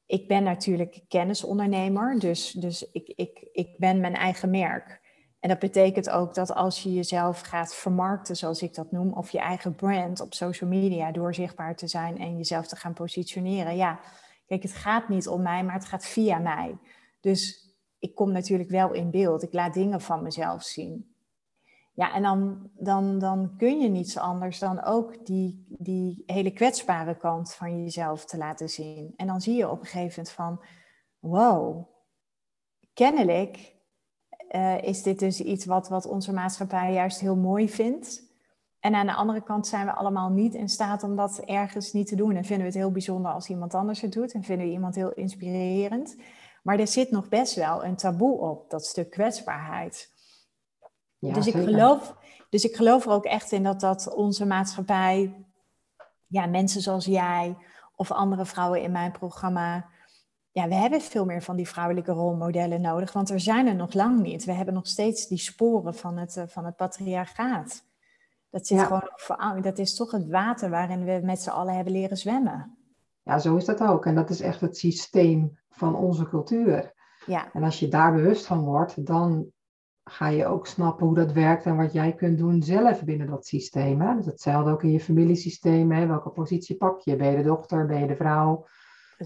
Ik 0.06 0.28
ben 0.28 0.42
natuurlijk 0.42 1.04
kennisondernemer, 1.08 2.18
dus, 2.18 2.50
dus 2.50 2.90
ik, 2.92 3.08
ik, 3.08 3.48
ik 3.52 3.78
ben 3.78 4.00
mijn 4.00 4.14
eigen 4.14 4.50
merk. 4.50 5.00
En 5.40 5.48
dat 5.48 5.58
betekent 5.58 6.10
ook 6.10 6.34
dat 6.34 6.54
als 6.54 6.82
je 6.82 6.92
jezelf 6.92 7.40
gaat 7.40 7.74
vermarkten, 7.74 8.36
zoals 8.36 8.62
ik 8.62 8.74
dat 8.74 8.90
noem, 8.90 9.12
of 9.12 9.30
je 9.30 9.38
eigen 9.38 9.74
brand 9.74 10.20
op 10.20 10.34
social 10.34 10.70
media, 10.70 11.12
door 11.12 11.34
zichtbaar 11.34 11.76
te 11.76 11.86
zijn 11.86 12.18
en 12.18 12.36
jezelf 12.36 12.66
te 12.66 12.76
gaan 12.76 12.92
positioneren. 12.92 13.76
Ja, 13.76 14.00
kijk, 14.46 14.62
het 14.62 14.72
gaat 14.72 15.08
niet 15.08 15.28
om 15.28 15.42
mij, 15.42 15.64
maar 15.64 15.74
het 15.74 15.84
gaat 15.84 16.06
via 16.06 16.38
mij. 16.38 16.76
Dus 17.20 17.68
ik 17.98 18.14
kom 18.14 18.32
natuurlijk 18.32 18.70
wel 18.70 18.92
in 18.92 19.10
beeld. 19.10 19.42
Ik 19.42 19.52
laat 19.52 19.74
dingen 19.74 20.00
van 20.00 20.22
mezelf 20.22 20.62
zien. 20.62 21.14
Ja, 21.94 22.14
en 22.14 22.22
dan, 22.22 22.70
dan, 22.74 23.18
dan 23.18 23.54
kun 23.56 23.80
je 23.80 23.88
niets 23.88 24.16
anders 24.16 24.58
dan 24.58 24.84
ook 24.84 25.26
die, 25.26 25.66
die 25.68 26.22
hele 26.26 26.50
kwetsbare 26.50 27.16
kant 27.16 27.54
van 27.54 27.82
jezelf 27.82 28.24
te 28.24 28.36
laten 28.36 28.68
zien. 28.68 29.12
En 29.16 29.26
dan 29.26 29.40
zie 29.40 29.56
je 29.56 29.70
op 29.70 29.80
een 29.80 29.86
gegeven 29.86 30.08
moment 30.16 30.30
van, 30.30 30.64
wow, 31.18 31.88
kennelijk 32.94 33.76
uh, 34.50 34.82
is 34.82 35.02
dit 35.02 35.18
dus 35.18 35.40
iets 35.40 35.64
wat, 35.64 35.88
wat 35.88 36.06
onze 36.06 36.32
maatschappij 36.32 36.92
juist 36.92 37.20
heel 37.20 37.36
mooi 37.36 37.68
vindt. 37.68 38.26
En 38.80 38.94
aan 38.94 39.06
de 39.06 39.14
andere 39.14 39.42
kant 39.42 39.66
zijn 39.66 39.86
we 39.86 39.92
allemaal 39.92 40.30
niet 40.30 40.54
in 40.54 40.68
staat 40.68 41.02
om 41.02 41.16
dat 41.16 41.38
ergens 41.38 41.92
niet 41.92 42.06
te 42.06 42.16
doen. 42.16 42.36
En 42.36 42.44
vinden 42.44 42.66
we 42.66 42.72
het 42.72 42.82
heel 42.82 42.92
bijzonder 42.92 43.32
als 43.32 43.48
iemand 43.48 43.74
anders 43.74 44.00
het 44.00 44.12
doet. 44.12 44.32
En 44.32 44.42
vinden 44.42 44.66
we 44.66 44.72
iemand 44.72 44.94
heel 44.94 45.12
inspirerend. 45.12 46.16
Maar 46.62 46.78
er 46.78 46.86
zit 46.86 47.10
nog 47.10 47.28
best 47.28 47.54
wel 47.54 47.84
een 47.84 47.96
taboe 47.96 48.38
op, 48.38 48.70
dat 48.70 48.86
stuk 48.86 49.10
kwetsbaarheid. 49.10 50.12
Ja, 51.18 51.32
dus, 51.32 51.46
ik 51.46 51.54
geloof, 51.54 52.16
dus 52.50 52.64
ik 52.64 52.76
geloof 52.76 53.04
er 53.04 53.12
ook 53.12 53.24
echt 53.24 53.52
in 53.52 53.62
dat, 53.62 53.80
dat 53.80 54.14
onze 54.14 54.46
maatschappij, 54.46 55.44
ja, 56.26 56.46
mensen 56.46 56.80
zoals 56.80 57.04
jij 57.04 57.56
of 57.96 58.12
andere 58.12 58.46
vrouwen 58.46 58.82
in 58.82 58.92
mijn 58.92 59.12
programma, 59.12 59.88
ja, 60.58 60.68
we 60.68 60.74
hebben 60.74 61.00
veel 61.00 61.24
meer 61.24 61.42
van 61.42 61.56
die 61.56 61.68
vrouwelijke 61.68 62.12
rolmodellen 62.12 62.80
nodig, 62.80 63.12
want 63.12 63.30
er 63.30 63.40
zijn 63.40 63.66
er 63.66 63.74
nog 63.74 63.92
lang 63.92 64.20
niet. 64.20 64.44
We 64.44 64.52
hebben 64.52 64.74
nog 64.74 64.86
steeds 64.86 65.26
die 65.26 65.38
sporen 65.38 65.94
van 65.94 66.16
het, 66.16 66.36
eh, 66.36 66.44
van 66.46 66.64
het 66.64 66.76
patriarchaat. 66.76 67.86
Dat, 68.50 68.66
zit 68.66 68.80
gewoon, 68.80 69.62
dat 69.62 69.78
is 69.78 69.94
toch 69.94 70.10
het 70.10 70.28
water 70.28 70.70
waarin 70.70 71.04
we 71.04 71.20
met 71.22 71.42
z'n 71.42 71.50
allen 71.50 71.74
hebben 71.74 71.92
leren 71.92 72.16
zwemmen. 72.16 72.76
Ja, 73.22 73.38
zo 73.38 73.56
is 73.56 73.64
dat 73.64 73.80
ook. 73.80 74.06
En 74.06 74.14
dat 74.14 74.30
is 74.30 74.40
echt 74.40 74.60
het 74.60 74.76
systeem 74.76 75.58
van 75.70 75.94
onze 75.94 76.28
cultuur. 76.28 76.92
Ja. 77.26 77.52
En 77.52 77.62
als 77.62 77.80
je 77.80 77.88
daar 77.88 78.12
bewust 78.12 78.46
van 78.46 78.64
wordt, 78.64 79.06
dan 79.06 79.52
ga 80.04 80.28
je 80.28 80.46
ook 80.46 80.66
snappen 80.66 81.06
hoe 81.06 81.14
dat 81.14 81.32
werkt 81.32 81.64
en 81.64 81.76
wat 81.76 81.92
jij 81.92 82.14
kunt 82.14 82.38
doen 82.38 82.62
zelf 82.62 83.04
binnen 83.04 83.26
dat 83.26 83.46
systeem. 83.46 84.00
Hè? 84.00 84.16
Dus 84.16 84.26
hetzelfde 84.26 84.70
ook 84.70 84.82
in 84.82 84.92
je 84.92 85.00
familiesysteem. 85.00 85.92
Hè? 85.92 86.06
Welke 86.06 86.30
positie 86.30 86.76
pak 86.76 87.00
je? 87.00 87.16
Ben 87.16 87.30
je 87.30 87.36
de 87.36 87.42
dochter? 87.42 87.86
Ben 87.86 88.00
je 88.00 88.06
de 88.06 88.16
vrouw? 88.16 88.66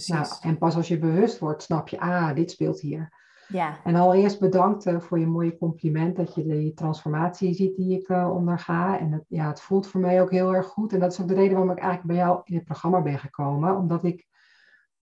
Nou, 0.06 0.26
en 0.40 0.58
pas 0.58 0.76
als 0.76 0.88
je 0.88 0.99
bewust 0.99 1.38
wordt, 1.38 1.62
snap 1.62 1.88
je, 1.88 2.00
ah, 2.00 2.34
dit 2.34 2.50
speelt 2.50 2.80
hier. 2.80 3.20
Ja. 3.49 3.78
En 3.84 3.94
allereerst 3.94 4.40
bedankt 4.40 4.87
uh, 4.87 5.00
voor 5.00 5.18
je 5.18 5.26
mooie 5.26 5.58
compliment 5.58 6.16
dat 6.16 6.34
je 6.34 6.46
die 6.46 6.75
transformatie 6.75 7.54
ziet 7.54 7.76
die 7.76 8.00
ik 8.00 8.08
uh, 8.08 8.30
onderga. 8.34 8.99
En 8.99 9.12
het, 9.12 9.25
ja, 9.28 9.49
het 9.49 9.61
voelt 9.61 9.87
voor 9.87 10.00
mij 10.00 10.22
ook 10.22 10.30
heel 10.30 10.54
erg 10.54 10.66
goed. 10.66 10.92
En 10.92 11.00
dat 11.00 11.12
is 11.12 11.20
ook 11.20 11.28
de 11.28 11.34
reden 11.34 11.52
waarom 11.52 11.70
ik 11.70 11.78
eigenlijk 11.78 12.08
bij 12.08 12.25
jou 12.25 12.40
in 12.44 12.54
het 12.54 12.64
programma 12.64 13.02
ben 13.02 13.18
gekomen. 13.18 13.76
Omdat 13.76 14.04
ik 14.04 14.26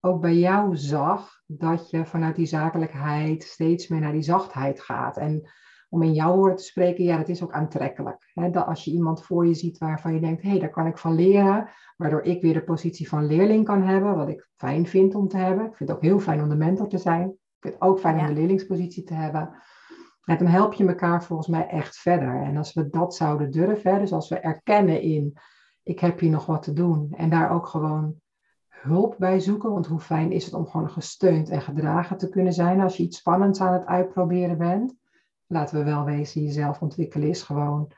ook 0.00 0.20
bij 0.20 0.37
jou 0.37 0.76
zag 0.76 1.42
dat 1.47 1.90
je 1.90 2.06
vanuit 2.06 2.37
die 2.37 2.47
zakelijkheid 2.47 3.42
steeds 3.42 3.88
meer 3.88 4.00
naar 4.00 4.12
die 4.12 4.23
zachtheid 4.23 4.80
gaat. 4.80 5.16
En 5.16 5.50
om 5.88 6.02
in 6.02 6.12
jouw 6.12 6.37
woorden 6.37 6.57
te 6.57 6.62
spreken, 6.62 7.04
ja, 7.04 7.16
dat 7.16 7.28
is 7.28 7.42
ook 7.42 7.52
aantrekkelijk. 7.52 8.30
Hè? 8.35 8.50
Dat 8.50 8.66
als 8.66 8.85
je 8.85 8.90
iemand 8.90 9.25
voor 9.25 9.47
je 9.47 9.54
ziet 9.54 9.78
waarvan 9.78 10.14
je 10.14 10.21
denkt, 10.21 10.42
hé, 10.42 10.49
hey, 10.49 10.59
daar 10.59 10.71
kan 10.71 10.87
ik 10.87 10.99
van 10.99 11.14
leren, 11.14 11.68
waardoor 11.97 12.23
ik 12.23 12.42
weer 12.42 12.54
de 12.54 12.64
positie 12.64 13.09
van 13.09 13.26
leerling 13.26 13.64
kan 13.64 13.83
hebben, 13.83 14.16
wat 14.16 14.28
ik 14.28 14.49
fijn 14.57 14.87
vind 14.87 15.14
om 15.14 15.28
te 15.28 15.37
hebben. 15.37 15.66
Ik 15.66 15.76
vind 15.76 15.88
het 15.88 15.99
ook 15.99 16.04
heel 16.04 16.18
fijn 16.18 16.42
om 16.42 16.49
de 16.49 16.57
mentor 16.57 16.88
te 16.88 16.99
zijn. 16.99 17.28
Ik 17.28 17.57
vind 17.61 17.75
het 17.75 17.83
ook 17.83 18.00
fijn 18.00 18.18
om 18.18 18.26
de 18.26 18.33
leerlingspositie 18.33 19.04
te 19.04 19.14
hebben. 19.14 19.50
En 20.25 20.38
dan 20.38 20.47
help 20.47 20.73
je 20.73 20.87
elkaar 20.87 21.25
volgens 21.25 21.49
mij 21.49 21.66
echt 21.66 21.97
verder. 21.97 22.42
En 22.42 22.57
als 22.57 22.73
we 22.73 22.88
dat 22.88 23.14
zouden 23.14 23.50
durven, 23.50 23.99
dus 23.99 24.12
als 24.12 24.28
we 24.28 24.38
erkennen 24.38 25.00
in, 25.00 25.38
ik 25.83 26.00
heb 26.00 26.18
hier 26.18 26.30
nog 26.30 26.47
wat 26.47 26.62
te 26.62 26.73
doen, 26.73 27.12
en 27.16 27.30
daar 27.30 27.50
ook 27.50 27.66
gewoon 27.66 28.14
hulp 28.68 29.14
bij 29.18 29.40
zoeken. 29.40 29.73
Want 29.73 29.87
hoe 29.87 30.00
fijn 30.00 30.33
is 30.33 30.45
het 30.45 30.54
om 30.54 30.66
gewoon 30.66 30.90
gesteund 30.90 31.49
en 31.49 31.62
gedragen 31.62 32.16
te 32.16 32.28
kunnen 32.28 32.52
zijn 32.52 32.80
als 32.80 32.97
je 32.97 33.02
iets 33.02 33.18
spannends 33.18 33.61
aan 33.61 33.73
het 33.73 33.87
uitproberen 33.87 34.59
bent. 34.59 34.95
Laten 35.49 35.78
we 35.78 35.85
wel 35.85 36.05
wezen, 36.05 36.43
jezelf 36.43 36.81
ontwikkelen 36.81 37.28
is 37.28 37.43
gewoon 37.43 37.93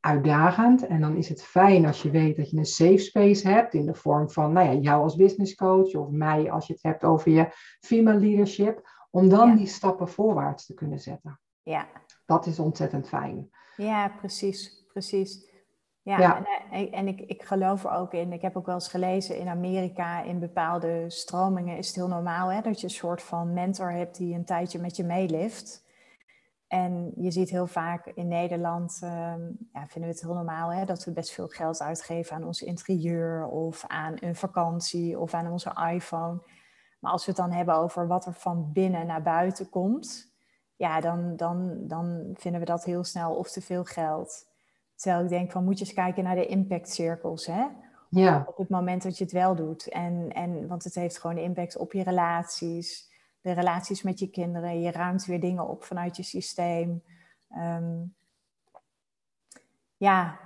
uitdagend. 0.00 0.86
En 0.86 1.00
dan 1.00 1.16
is 1.16 1.28
het 1.28 1.42
fijn 1.42 1.86
als 1.86 2.02
je 2.02 2.10
weet 2.10 2.36
dat 2.36 2.50
je 2.50 2.56
een 2.56 2.64
safe 2.64 2.98
space 2.98 3.48
hebt 3.48 3.74
in 3.74 3.86
de 3.86 3.94
vorm 3.94 4.30
van 4.30 4.52
nou 4.52 4.66
ja, 4.66 4.80
jou 4.80 5.02
als 5.02 5.16
business 5.16 5.54
coach 5.54 5.94
of 5.94 6.08
mij 6.10 6.50
als 6.50 6.66
je 6.66 6.72
het 6.72 6.82
hebt 6.82 7.04
over 7.04 7.30
je 7.30 7.48
female 7.80 8.18
leadership. 8.18 8.98
Om 9.10 9.28
dan 9.28 9.56
die 9.56 9.66
stappen 9.66 10.08
voorwaarts 10.08 10.66
te 10.66 10.74
kunnen 10.74 10.98
zetten. 10.98 11.40
Ja. 11.62 11.86
Dat 12.26 12.46
is 12.46 12.58
ontzettend 12.58 13.08
fijn. 13.08 13.50
Ja, 13.76 14.08
precies, 14.08 14.86
precies. 14.92 15.48
Ja, 16.02 16.36
en, 16.36 16.46
eh, 16.70 16.98
en 16.98 17.08
ik, 17.08 17.20
ik 17.20 17.42
geloof 17.42 17.84
er 17.84 17.90
ook 17.90 18.12
in. 18.12 18.32
Ik 18.32 18.42
heb 18.42 18.56
ook 18.56 18.66
wel 18.66 18.74
eens 18.74 18.88
gelezen 18.88 19.38
in 19.38 19.48
Amerika, 19.48 20.22
in 20.22 20.38
bepaalde 20.38 21.04
stromingen 21.08 21.76
is 21.76 21.86
het 21.86 21.96
heel 21.96 22.08
normaal 22.08 22.52
hè, 22.52 22.60
dat 22.60 22.80
je 22.80 22.86
een 22.86 22.92
soort 22.92 23.22
van 23.22 23.52
mentor 23.52 23.92
hebt 23.92 24.16
die 24.16 24.34
een 24.34 24.44
tijdje 24.44 24.78
met 24.78 24.96
je 24.96 25.04
meelift. 25.04 25.84
En 26.70 27.12
je 27.16 27.30
ziet 27.30 27.50
heel 27.50 27.66
vaak 27.66 28.06
in 28.06 28.28
Nederland, 28.28 28.98
ehm, 29.02 29.40
ja, 29.72 29.86
vinden 29.86 30.10
we 30.10 30.16
het 30.16 30.20
heel 30.20 30.34
normaal 30.34 30.72
hè, 30.72 30.84
dat 30.84 31.04
we 31.04 31.12
best 31.12 31.32
veel 31.32 31.48
geld 31.48 31.80
uitgeven 31.80 32.36
aan 32.36 32.44
ons 32.44 32.62
interieur 32.62 33.46
of 33.46 33.84
aan 33.86 34.14
een 34.20 34.36
vakantie 34.36 35.18
of 35.18 35.34
aan 35.34 35.50
onze 35.50 35.90
iPhone. 35.92 36.40
Maar 36.98 37.12
als 37.12 37.24
we 37.24 37.30
het 37.30 37.40
dan 37.40 37.52
hebben 37.52 37.74
over 37.74 38.06
wat 38.06 38.26
er 38.26 38.32
van 38.32 38.72
binnen 38.72 39.06
naar 39.06 39.22
buiten 39.22 39.68
komt, 39.68 40.32
ja, 40.76 41.00
dan, 41.00 41.36
dan, 41.36 41.86
dan 41.86 42.30
vinden 42.34 42.60
we 42.60 42.66
dat 42.66 42.84
heel 42.84 43.04
snel 43.04 43.34
of 43.34 43.50
te 43.50 43.60
veel 43.60 43.84
geld. 43.84 44.46
Terwijl 44.94 45.22
ik 45.22 45.30
denk 45.30 45.50
van 45.50 45.64
moet 45.64 45.78
je 45.78 45.84
eens 45.84 45.94
kijken 45.94 46.24
naar 46.24 46.34
de 46.34 46.46
impact 46.46 46.88
cirkels. 46.88 47.46
Hè? 47.46 47.66
Ja. 48.10 48.44
Op 48.46 48.56
het 48.56 48.68
moment 48.68 49.02
dat 49.02 49.18
je 49.18 49.24
het 49.24 49.32
wel 49.32 49.54
doet. 49.54 49.88
En, 49.88 50.32
en, 50.32 50.66
want 50.66 50.84
het 50.84 50.94
heeft 50.94 51.18
gewoon 51.18 51.38
impact 51.38 51.76
op 51.76 51.92
je 51.92 52.02
relaties. 52.02 53.09
De 53.40 53.52
relaties 53.52 54.02
met 54.02 54.18
je 54.18 54.30
kinderen. 54.30 54.80
Je 54.80 54.90
ruimt 54.90 55.24
weer 55.24 55.40
dingen 55.40 55.68
op 55.68 55.84
vanuit 55.84 56.16
je 56.16 56.22
systeem. 56.22 57.02
Ehm, 57.48 58.02
ja. 59.96 60.38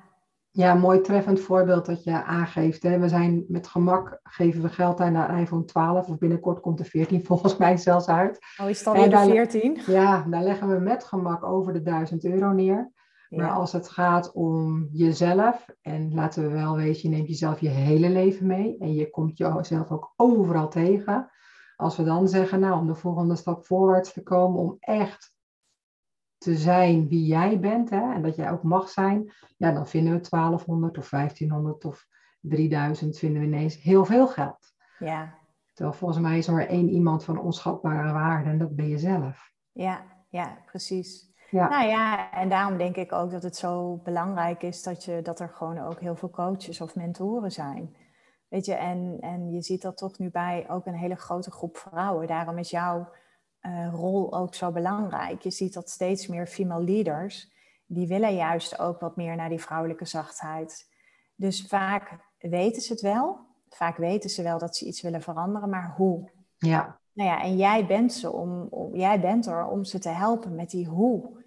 Ja, 0.50 0.74
mooi 0.74 1.00
treffend 1.00 1.40
voorbeeld 1.40 1.86
dat 1.86 2.04
je 2.04 2.22
aangeeft. 2.24 2.82
Hè. 2.82 2.98
We 2.98 3.08
zijn 3.08 3.44
met 3.48 3.66
gemak, 3.66 4.20
geven 4.22 4.62
we 4.62 4.68
geld 4.68 5.00
aan 5.00 5.12
de 5.12 5.40
iPhone 5.40 5.64
12. 5.64 6.08
Of 6.08 6.18
binnenkort 6.18 6.60
komt 6.60 6.78
de 6.78 6.84
14 6.84 7.24
volgens 7.26 7.56
mij 7.56 7.76
zelfs 7.76 8.08
uit. 8.08 8.38
Oh, 8.60 8.68
is 8.68 8.78
het 8.78 8.86
alweer 8.86 9.10
de 9.10 9.30
14? 9.30 9.80
Ja, 9.86 10.26
daar 10.28 10.42
leggen 10.42 10.68
we 10.68 10.78
met 10.78 11.04
gemak 11.04 11.44
over 11.44 11.72
de 11.72 11.82
1000 11.82 12.24
euro 12.24 12.52
neer. 12.52 12.92
Maar 13.28 13.50
als 13.50 13.72
het 13.72 13.88
gaat 13.88 14.32
om 14.32 14.88
jezelf, 14.92 15.66
en 15.80 16.14
laten 16.14 16.42
we 16.42 16.48
wel 16.48 16.76
weten, 16.76 17.10
je 17.10 17.16
neemt 17.16 17.28
jezelf 17.28 17.60
je 17.60 17.68
hele 17.68 18.08
leven 18.08 18.46
mee 18.46 18.76
en 18.78 18.94
je 18.94 19.10
komt 19.10 19.38
jezelf 19.38 19.90
ook 19.90 20.12
overal 20.16 20.68
tegen. 20.68 21.30
Als 21.76 21.96
we 21.96 22.04
dan 22.04 22.28
zeggen, 22.28 22.60
nou, 22.60 22.80
om 22.80 22.86
de 22.86 22.94
volgende 22.94 23.36
stap 23.36 23.66
voorwaarts 23.66 24.12
te 24.12 24.22
komen, 24.22 24.60
om 24.60 24.76
echt 24.80 25.34
te 26.38 26.56
zijn 26.56 27.08
wie 27.08 27.26
jij 27.26 27.60
bent, 27.60 27.90
hè, 27.90 28.12
en 28.12 28.22
dat 28.22 28.36
jij 28.36 28.50
ook 28.50 28.62
mag 28.62 28.88
zijn, 28.88 29.32
ja, 29.56 29.72
dan 29.72 29.86
vinden 29.86 30.12
we 30.12 30.28
1200 30.28 30.98
of 30.98 31.08
1500 31.08 31.84
of 31.84 32.06
3000 32.40 33.18
vinden 33.18 33.40
we 33.40 33.46
ineens 33.46 33.82
heel 33.82 34.04
veel 34.04 34.26
geld. 34.26 34.72
Ja. 34.98 35.34
Terwijl 35.72 35.96
volgens 35.96 36.20
mij 36.20 36.38
is 36.38 36.46
er 36.46 36.54
maar 36.54 36.66
één 36.66 36.88
iemand 36.88 37.24
van 37.24 37.38
onschatbare 37.38 38.12
waarde 38.12 38.50
en 38.50 38.58
dat 38.58 38.76
ben 38.76 38.88
je 38.88 38.98
zelf. 38.98 39.52
Ja, 39.72 40.02
ja, 40.28 40.58
precies. 40.66 41.32
Ja. 41.50 41.68
Nou 41.68 41.86
ja, 41.86 42.32
en 42.32 42.48
daarom 42.48 42.78
denk 42.78 42.96
ik 42.96 43.12
ook 43.12 43.30
dat 43.30 43.42
het 43.42 43.56
zo 43.56 44.00
belangrijk 44.04 44.62
is 44.62 44.82
dat, 44.82 45.04
je, 45.04 45.22
dat 45.22 45.40
er 45.40 45.48
gewoon 45.48 45.78
ook 45.78 46.00
heel 46.00 46.16
veel 46.16 46.30
coaches 46.30 46.80
of 46.80 46.94
mentoren 46.94 47.52
zijn. 47.52 47.96
Weet 48.54 48.66
je, 48.66 48.74
en, 48.74 49.16
en 49.20 49.50
je 49.50 49.62
ziet 49.62 49.82
dat 49.82 49.96
toch 49.96 50.18
nu 50.18 50.30
bij 50.30 50.66
ook 50.68 50.86
een 50.86 50.94
hele 50.94 51.14
grote 51.14 51.50
groep 51.50 51.76
vrouwen. 51.76 52.26
Daarom 52.26 52.58
is 52.58 52.70
jouw 52.70 53.08
uh, 53.62 53.88
rol 53.92 54.34
ook 54.34 54.54
zo 54.54 54.72
belangrijk. 54.72 55.42
Je 55.42 55.50
ziet 55.50 55.72
dat 55.74 55.90
steeds 55.90 56.26
meer 56.26 56.46
female 56.46 56.84
leaders, 56.84 57.52
die 57.86 58.06
willen 58.06 58.34
juist 58.34 58.78
ook 58.78 59.00
wat 59.00 59.16
meer 59.16 59.36
naar 59.36 59.48
die 59.48 59.60
vrouwelijke 59.60 60.04
zachtheid. 60.04 60.90
Dus 61.34 61.66
vaak 61.66 62.16
weten 62.38 62.82
ze 62.82 62.92
het 62.92 63.02
wel. 63.02 63.38
Vaak 63.68 63.96
weten 63.96 64.30
ze 64.30 64.42
wel 64.42 64.58
dat 64.58 64.76
ze 64.76 64.86
iets 64.86 65.02
willen 65.02 65.22
veranderen, 65.22 65.70
maar 65.70 65.94
hoe? 65.96 66.30
Ja. 66.58 66.98
Nou 67.12 67.28
ja, 67.28 67.42
en 67.42 67.56
jij 67.56 67.86
bent, 67.86 68.12
ze 68.12 68.32
om, 68.32 68.66
om, 68.70 68.96
jij 68.96 69.20
bent 69.20 69.46
er 69.46 69.66
om 69.66 69.84
ze 69.84 69.98
te 69.98 70.08
helpen 70.08 70.54
met 70.54 70.70
die 70.70 70.86
hoe. 70.86 71.43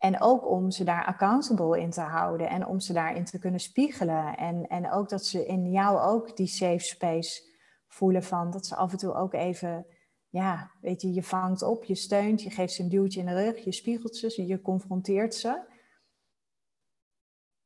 En 0.00 0.20
ook 0.20 0.48
om 0.48 0.70
ze 0.70 0.84
daar 0.84 1.04
accountable 1.04 1.80
in 1.80 1.90
te 1.90 2.00
houden 2.00 2.48
en 2.48 2.66
om 2.66 2.80
ze 2.80 2.92
daarin 2.92 3.24
te 3.24 3.38
kunnen 3.38 3.60
spiegelen. 3.60 4.36
En, 4.36 4.66
en 4.68 4.90
ook 4.90 5.08
dat 5.08 5.24
ze 5.24 5.46
in 5.46 5.70
jou 5.70 5.98
ook 5.98 6.36
die 6.36 6.46
safe 6.46 6.84
space 6.84 7.42
voelen 7.86 8.22
van 8.22 8.50
dat 8.50 8.66
ze 8.66 8.76
af 8.76 8.92
en 8.92 8.98
toe 8.98 9.14
ook 9.14 9.34
even, 9.34 9.86
ja, 10.28 10.70
weet 10.80 11.02
je, 11.02 11.12
je 11.12 11.22
vangt 11.22 11.62
op, 11.62 11.84
je 11.84 11.94
steunt, 11.94 12.42
je 12.42 12.50
geeft 12.50 12.72
ze 12.72 12.82
een 12.82 12.88
duwtje 12.88 13.20
in 13.20 13.26
de 13.26 13.44
rug, 13.44 13.64
je 13.64 13.72
spiegelt 13.72 14.16
ze, 14.16 14.46
je 14.46 14.60
confronteert 14.60 15.34
ze. 15.34 15.62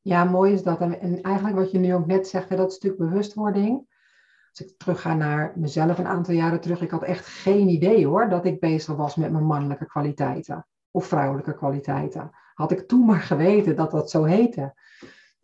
Ja, 0.01 0.23
mooi 0.23 0.53
is 0.53 0.63
dat. 0.63 0.79
En 0.79 1.21
eigenlijk 1.21 1.55
wat 1.55 1.71
je 1.71 1.79
nu 1.79 1.93
ook 1.93 2.05
net 2.05 2.27
zegt, 2.27 2.57
dat 2.57 2.73
stuk 2.73 2.97
bewustwording. 2.97 3.93
Als 4.49 4.67
ik 4.67 4.77
terug 4.77 5.01
ga 5.01 5.13
naar 5.13 5.53
mezelf 5.55 5.97
een 5.97 6.07
aantal 6.07 6.33
jaren 6.33 6.61
terug, 6.61 6.81
ik 6.81 6.91
had 6.91 7.03
echt 7.03 7.25
geen 7.25 7.67
idee 7.67 8.07
hoor 8.07 8.29
dat 8.29 8.45
ik 8.45 8.59
bezig 8.59 8.95
was 8.95 9.15
met 9.15 9.31
mijn 9.31 9.45
mannelijke 9.45 9.85
kwaliteiten 9.85 10.65
of 10.95 11.05
vrouwelijke 11.05 11.55
kwaliteiten. 11.55 12.31
Had 12.53 12.71
ik 12.71 12.87
toen 12.87 13.05
maar 13.05 13.19
geweten 13.19 13.75
dat 13.75 13.91
dat 13.91 14.09
zo 14.09 14.23
heette. 14.23 14.73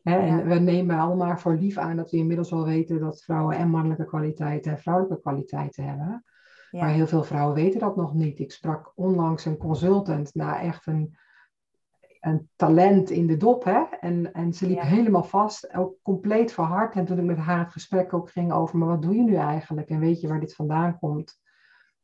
en 0.03 0.47
we 0.47 0.55
nemen 0.55 0.99
allemaal 0.99 1.37
voor 1.37 1.55
lief 1.55 1.77
aan 1.77 1.95
dat 1.95 2.11
we 2.11 2.17
inmiddels 2.17 2.49
wel 2.49 2.65
weten 2.65 2.99
dat 2.99 3.23
vrouwen 3.23 3.57
en 3.57 3.69
mannelijke 3.69 4.05
kwaliteiten 4.05 4.71
en 4.71 4.77
vrouwelijke 4.77 5.21
kwaliteiten 5.21 5.83
hebben. 5.83 6.25
Maar 6.71 6.89
heel 6.89 7.07
veel 7.07 7.23
vrouwen 7.23 7.55
weten 7.55 7.79
dat 7.79 7.95
nog 7.95 8.13
niet. 8.13 8.39
Ik 8.39 8.51
sprak 8.51 8.91
onlangs 8.95 9.45
een 9.45 9.57
consultant 9.57 10.35
na 10.35 10.61
echt 10.61 10.87
een, 10.87 11.17
een 12.19 12.49
talent 12.55 13.09
in 13.09 13.27
de 13.27 13.37
dop. 13.37 13.63
Hè? 13.63 13.83
En, 13.99 14.33
en 14.33 14.53
ze 14.53 14.67
liep 14.67 14.81
helemaal 14.81 15.23
vast, 15.23 15.75
ook 15.75 15.95
compleet 16.01 16.51
verhard. 16.51 16.95
En 16.95 17.05
toen 17.05 17.19
ik 17.19 17.25
met 17.25 17.37
haar 17.37 17.59
het 17.59 17.71
gesprek 17.71 18.13
ook 18.13 18.29
ging 18.29 18.51
over, 18.51 18.77
maar 18.77 18.87
wat 18.87 19.01
doe 19.01 19.15
je 19.15 19.23
nu 19.23 19.35
eigenlijk? 19.35 19.89
En 19.89 19.99
weet 19.99 20.21
je 20.21 20.27
waar 20.27 20.39
dit 20.39 20.55
vandaan 20.55 20.99
komt? 20.99 21.40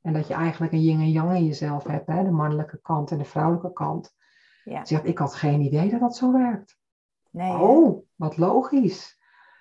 En 0.01 0.13
dat 0.13 0.27
je 0.27 0.34
eigenlijk 0.34 0.74
een 0.74 0.82
yin 0.82 1.00
en 1.00 1.12
yang 1.12 1.36
in 1.36 1.46
jezelf 1.46 1.84
hebt, 1.84 2.08
hè? 2.08 2.24
de 2.24 2.32
mannelijke 2.32 2.80
kant 2.82 3.12
en 3.12 3.18
de 3.18 3.25
vrouwelijke 3.25 3.74
kant. 3.74 4.16
Ja. 4.63 4.86
Ze 4.86 4.94
zegt, 4.94 5.08
ik 5.08 5.18
had 5.18 5.36
geen 5.36 5.62
idee 5.62 5.89
dat 5.89 6.00
dat 6.00 6.16
zo 6.16 6.32
werkt. 6.32 6.77
Nee, 7.32 7.58
oh, 7.58 8.04
wat 8.16 8.38
logisch. 8.38 9.20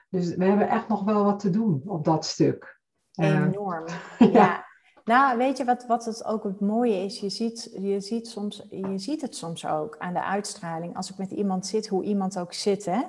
Dus 0.08 0.34
we 0.34 0.44
hebben 0.44 0.68
echt 0.68 0.88
nog 0.88 1.04
wel 1.04 1.24
wat 1.24 1.38
te 1.38 1.50
doen 1.50 1.82
op 1.84 2.04
dat 2.04 2.24
stuk. 2.24 2.80
Enorm. 3.12 3.84
ja. 4.32 4.64
Nou, 5.04 5.38
weet 5.38 5.56
je 5.56 5.64
wat, 5.64 5.86
wat 5.86 6.04
het 6.04 6.24
ook 6.24 6.44
het 6.44 6.60
mooie 6.60 7.04
is? 7.04 7.20
Je 7.20 7.28
ziet, 7.28 7.76
je, 7.80 8.00
ziet 8.00 8.28
soms, 8.28 8.66
je 8.70 8.98
ziet 8.98 9.20
het 9.20 9.36
soms 9.36 9.66
ook 9.66 9.96
aan 9.98 10.12
de 10.12 10.22
uitstraling. 10.22 10.96
Als 10.96 11.10
ik 11.10 11.18
met 11.18 11.30
iemand 11.30 11.66
zit, 11.66 11.86
hoe 11.86 12.04
iemand 12.04 12.38
ook 12.38 12.52
zit. 12.52 12.84
Hè? 12.84 13.02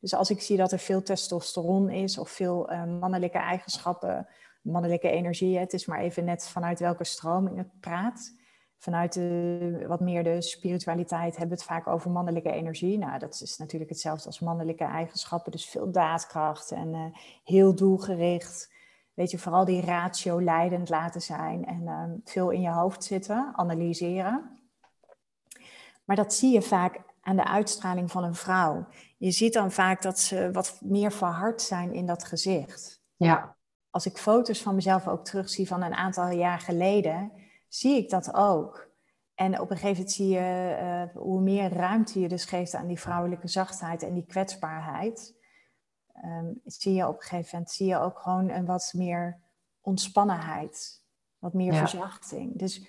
Dus 0.00 0.14
als 0.14 0.30
ik 0.30 0.40
zie 0.40 0.56
dat 0.56 0.72
er 0.72 0.78
veel 0.78 1.02
testosteron 1.02 1.90
is 1.90 2.18
of 2.18 2.30
veel 2.30 2.72
uh, 2.72 2.84
mannelijke 3.00 3.38
eigenschappen 3.38 4.28
mannelijke 4.64 5.10
energie. 5.10 5.58
Het 5.58 5.72
is 5.72 5.86
maar 5.86 5.98
even 5.98 6.24
net 6.24 6.48
vanuit 6.48 6.78
welke 6.78 7.04
stroming 7.04 7.56
het 7.56 7.80
praat. 7.80 8.34
Vanuit 8.78 9.20
wat 9.86 10.00
meer 10.00 10.24
de 10.24 10.42
spiritualiteit 10.42 11.36
hebben 11.36 11.56
we 11.56 11.62
het 11.62 11.72
vaak 11.72 11.86
over 11.86 12.10
mannelijke 12.10 12.50
energie. 12.50 12.98
Nou, 12.98 13.18
dat 13.18 13.40
is 13.40 13.56
natuurlijk 13.56 13.90
hetzelfde 13.90 14.26
als 14.26 14.40
mannelijke 14.40 14.84
eigenschappen. 14.84 15.52
Dus 15.52 15.66
veel 15.66 15.92
daadkracht 15.92 16.70
en 16.70 16.88
uh, 16.88 17.04
heel 17.44 17.74
doelgericht. 17.74 18.72
Weet 19.14 19.30
je, 19.30 19.38
vooral 19.38 19.64
die 19.64 19.84
ratio 19.84 20.40
leidend 20.40 20.88
laten 20.88 21.20
zijn 21.20 21.64
en 21.64 21.82
uh, 21.82 22.02
veel 22.24 22.50
in 22.50 22.60
je 22.60 22.70
hoofd 22.70 23.04
zitten, 23.04 23.52
analyseren. 23.54 24.58
Maar 26.04 26.16
dat 26.16 26.34
zie 26.34 26.52
je 26.52 26.62
vaak 26.62 27.00
aan 27.20 27.36
de 27.36 27.46
uitstraling 27.46 28.10
van 28.10 28.24
een 28.24 28.34
vrouw. 28.34 28.86
Je 29.16 29.30
ziet 29.30 29.52
dan 29.52 29.72
vaak 29.72 30.02
dat 30.02 30.18
ze 30.18 30.50
wat 30.52 30.78
meer 30.82 31.12
verhard 31.12 31.62
zijn 31.62 31.92
in 31.92 32.06
dat 32.06 32.24
gezicht. 32.24 33.02
Ja 33.16 33.56
als 33.94 34.06
ik 34.06 34.18
foto's 34.18 34.62
van 34.62 34.74
mezelf 34.74 35.08
ook 35.08 35.24
terugzie 35.24 35.66
van 35.66 35.82
een 35.82 35.94
aantal 35.94 36.30
jaar 36.30 36.60
geleden, 36.60 37.32
zie 37.68 37.96
ik 37.96 38.10
dat 38.10 38.34
ook. 38.34 38.88
En 39.34 39.60
op 39.60 39.70
een 39.70 39.76
gegeven 39.76 39.96
moment 39.96 40.12
zie 40.12 40.28
je 40.28 40.78
uh, 40.80 41.22
hoe 41.22 41.40
meer 41.40 41.72
ruimte 41.72 42.20
je 42.20 42.28
dus 42.28 42.44
geeft 42.44 42.74
aan 42.74 42.86
die 42.86 43.00
vrouwelijke 43.00 43.48
zachtheid 43.48 44.02
en 44.02 44.14
die 44.14 44.26
kwetsbaarheid. 44.26 45.34
Um, 46.24 46.60
zie 46.64 46.94
je 46.94 47.08
op 47.08 47.16
een 47.16 47.22
gegeven 47.22 47.48
moment 47.52 47.70
zie 47.70 47.86
je 47.86 47.98
ook 47.98 48.18
gewoon 48.18 48.48
een 48.48 48.64
wat 48.64 48.92
meer 48.96 49.40
ontspannenheid, 49.80 51.02
wat 51.38 51.52
meer 51.52 51.74
verzachting. 51.74 52.58
Dus 52.58 52.88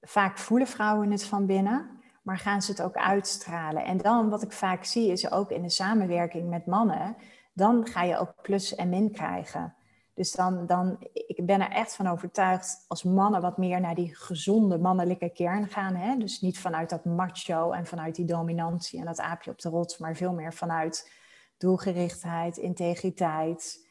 vaak 0.00 0.38
voelen 0.38 0.68
vrouwen 0.68 1.10
het 1.10 1.24
van 1.24 1.46
binnen, 1.46 2.00
maar 2.22 2.38
gaan 2.38 2.62
ze 2.62 2.70
het 2.70 2.82
ook 2.82 2.96
uitstralen. 2.96 3.84
En 3.84 3.98
dan 3.98 4.28
wat 4.28 4.42
ik 4.42 4.52
vaak 4.52 4.84
zie 4.84 5.10
is 5.10 5.30
ook 5.30 5.50
in 5.50 5.62
de 5.62 5.70
samenwerking 5.70 6.48
met 6.48 6.66
mannen, 6.66 7.16
dan 7.52 7.86
ga 7.86 8.02
je 8.02 8.18
ook 8.18 8.34
plus 8.42 8.74
en 8.74 8.88
min 8.88 9.12
krijgen. 9.12 9.76
Dus 10.18 10.32
dan, 10.32 10.66
dan, 10.66 10.96
ik 11.12 11.46
ben 11.46 11.60
er 11.60 11.70
echt 11.70 11.94
van 11.94 12.06
overtuigd 12.06 12.84
als 12.88 13.02
mannen 13.02 13.40
wat 13.40 13.58
meer 13.58 13.80
naar 13.80 13.94
die 13.94 14.14
gezonde 14.14 14.78
mannelijke 14.78 15.28
kern 15.28 15.68
gaan. 15.68 15.94
Hè? 15.94 16.16
Dus 16.16 16.40
niet 16.40 16.58
vanuit 16.58 16.90
dat 16.90 17.04
macho 17.04 17.70
en 17.70 17.86
vanuit 17.86 18.14
die 18.14 18.24
dominantie 18.24 18.98
en 18.98 19.04
dat 19.04 19.20
aapje 19.20 19.50
op 19.50 19.60
de 19.60 19.68
rots, 19.68 19.98
maar 19.98 20.16
veel 20.16 20.32
meer 20.32 20.54
vanuit 20.54 21.12
doelgerichtheid, 21.58 22.56
integriteit. 22.56 23.86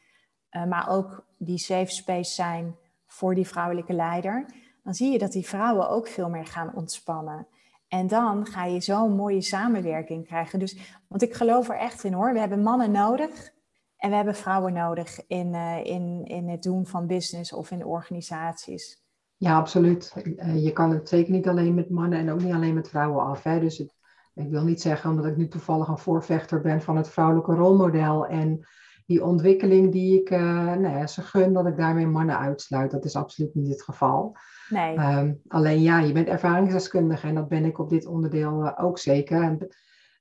Uh, 0.50 0.64
maar 0.64 0.88
ook 0.90 1.24
die 1.38 1.58
safe 1.58 1.90
space 1.90 2.34
zijn 2.34 2.76
voor 3.06 3.34
die 3.34 3.46
vrouwelijke 3.46 3.92
leider. 3.92 4.46
Dan 4.84 4.94
zie 4.94 5.12
je 5.12 5.18
dat 5.18 5.32
die 5.32 5.46
vrouwen 5.46 5.88
ook 5.88 6.08
veel 6.08 6.28
meer 6.28 6.46
gaan 6.46 6.74
ontspannen. 6.74 7.46
En 7.88 8.06
dan 8.06 8.46
ga 8.46 8.64
je 8.64 8.80
zo'n 8.80 9.16
mooie 9.16 9.40
samenwerking 9.42 10.26
krijgen. 10.26 10.58
Dus, 10.58 10.76
want 11.06 11.22
ik 11.22 11.34
geloof 11.34 11.68
er 11.68 11.78
echt 11.78 12.04
in 12.04 12.12
hoor. 12.12 12.32
We 12.32 12.38
hebben 12.38 12.62
mannen 12.62 12.90
nodig 12.90 13.52
en 13.98 14.10
we 14.10 14.16
hebben 14.16 14.34
vrouwen 14.34 14.72
nodig 14.72 15.26
in, 15.26 15.54
uh, 15.54 15.84
in, 15.84 16.24
in 16.24 16.48
het 16.48 16.62
doen 16.62 16.86
van 16.86 17.06
business 17.06 17.52
of 17.52 17.70
in 17.70 17.84
organisaties. 17.84 19.02
Ja, 19.36 19.56
absoluut. 19.56 20.14
Eh, 20.36 20.64
je 20.64 20.72
kan 20.72 20.90
het 20.90 21.08
zeker 21.08 21.32
niet 21.32 21.48
alleen 21.48 21.74
met 21.74 21.90
mannen 21.90 22.18
en 22.18 22.30
ook 22.30 22.42
niet 22.42 22.52
alleen 22.52 22.74
met 22.74 22.88
vrouwen 22.88 23.24
af. 23.24 23.42
Hè? 23.42 23.60
Dus 23.60 23.78
het, 23.78 23.94
ik 24.34 24.50
wil 24.50 24.64
niet 24.64 24.80
zeggen 24.80 25.10
omdat 25.10 25.26
ik 25.26 25.36
nu 25.36 25.48
toevallig 25.48 25.88
een 25.88 25.98
voorvechter 25.98 26.60
ben 26.60 26.82
van 26.82 26.96
het 26.96 27.08
vrouwelijke 27.08 27.54
rolmodel 27.54 28.26
en 28.26 28.66
die 29.06 29.24
ontwikkeling 29.24 29.92
die 29.92 30.20
ik 30.20 30.30
uh, 30.30 30.64
nou 30.64 30.88
ja, 30.88 31.06
ze 31.06 31.22
gun, 31.22 31.52
dat 31.52 31.66
ik 31.66 31.76
daarmee 31.76 32.06
mannen 32.06 32.38
uitsluit. 32.38 32.90
Dat 32.90 33.04
is 33.04 33.16
absoluut 33.16 33.54
niet 33.54 33.68
het 33.68 33.82
geval. 33.82 34.36
Nee. 34.68 34.98
Um, 34.98 35.40
alleen 35.48 35.82
ja, 35.82 35.98
je 35.98 36.12
bent 36.12 36.28
ervaringsdeskundige 36.28 37.26
en 37.26 37.34
dat 37.34 37.48
ben 37.48 37.64
ik 37.64 37.78
op 37.78 37.90
dit 37.90 38.06
onderdeel 38.06 38.64
uh, 38.64 38.72
ook 38.76 38.98
zeker. 38.98 39.42
En, 39.42 39.68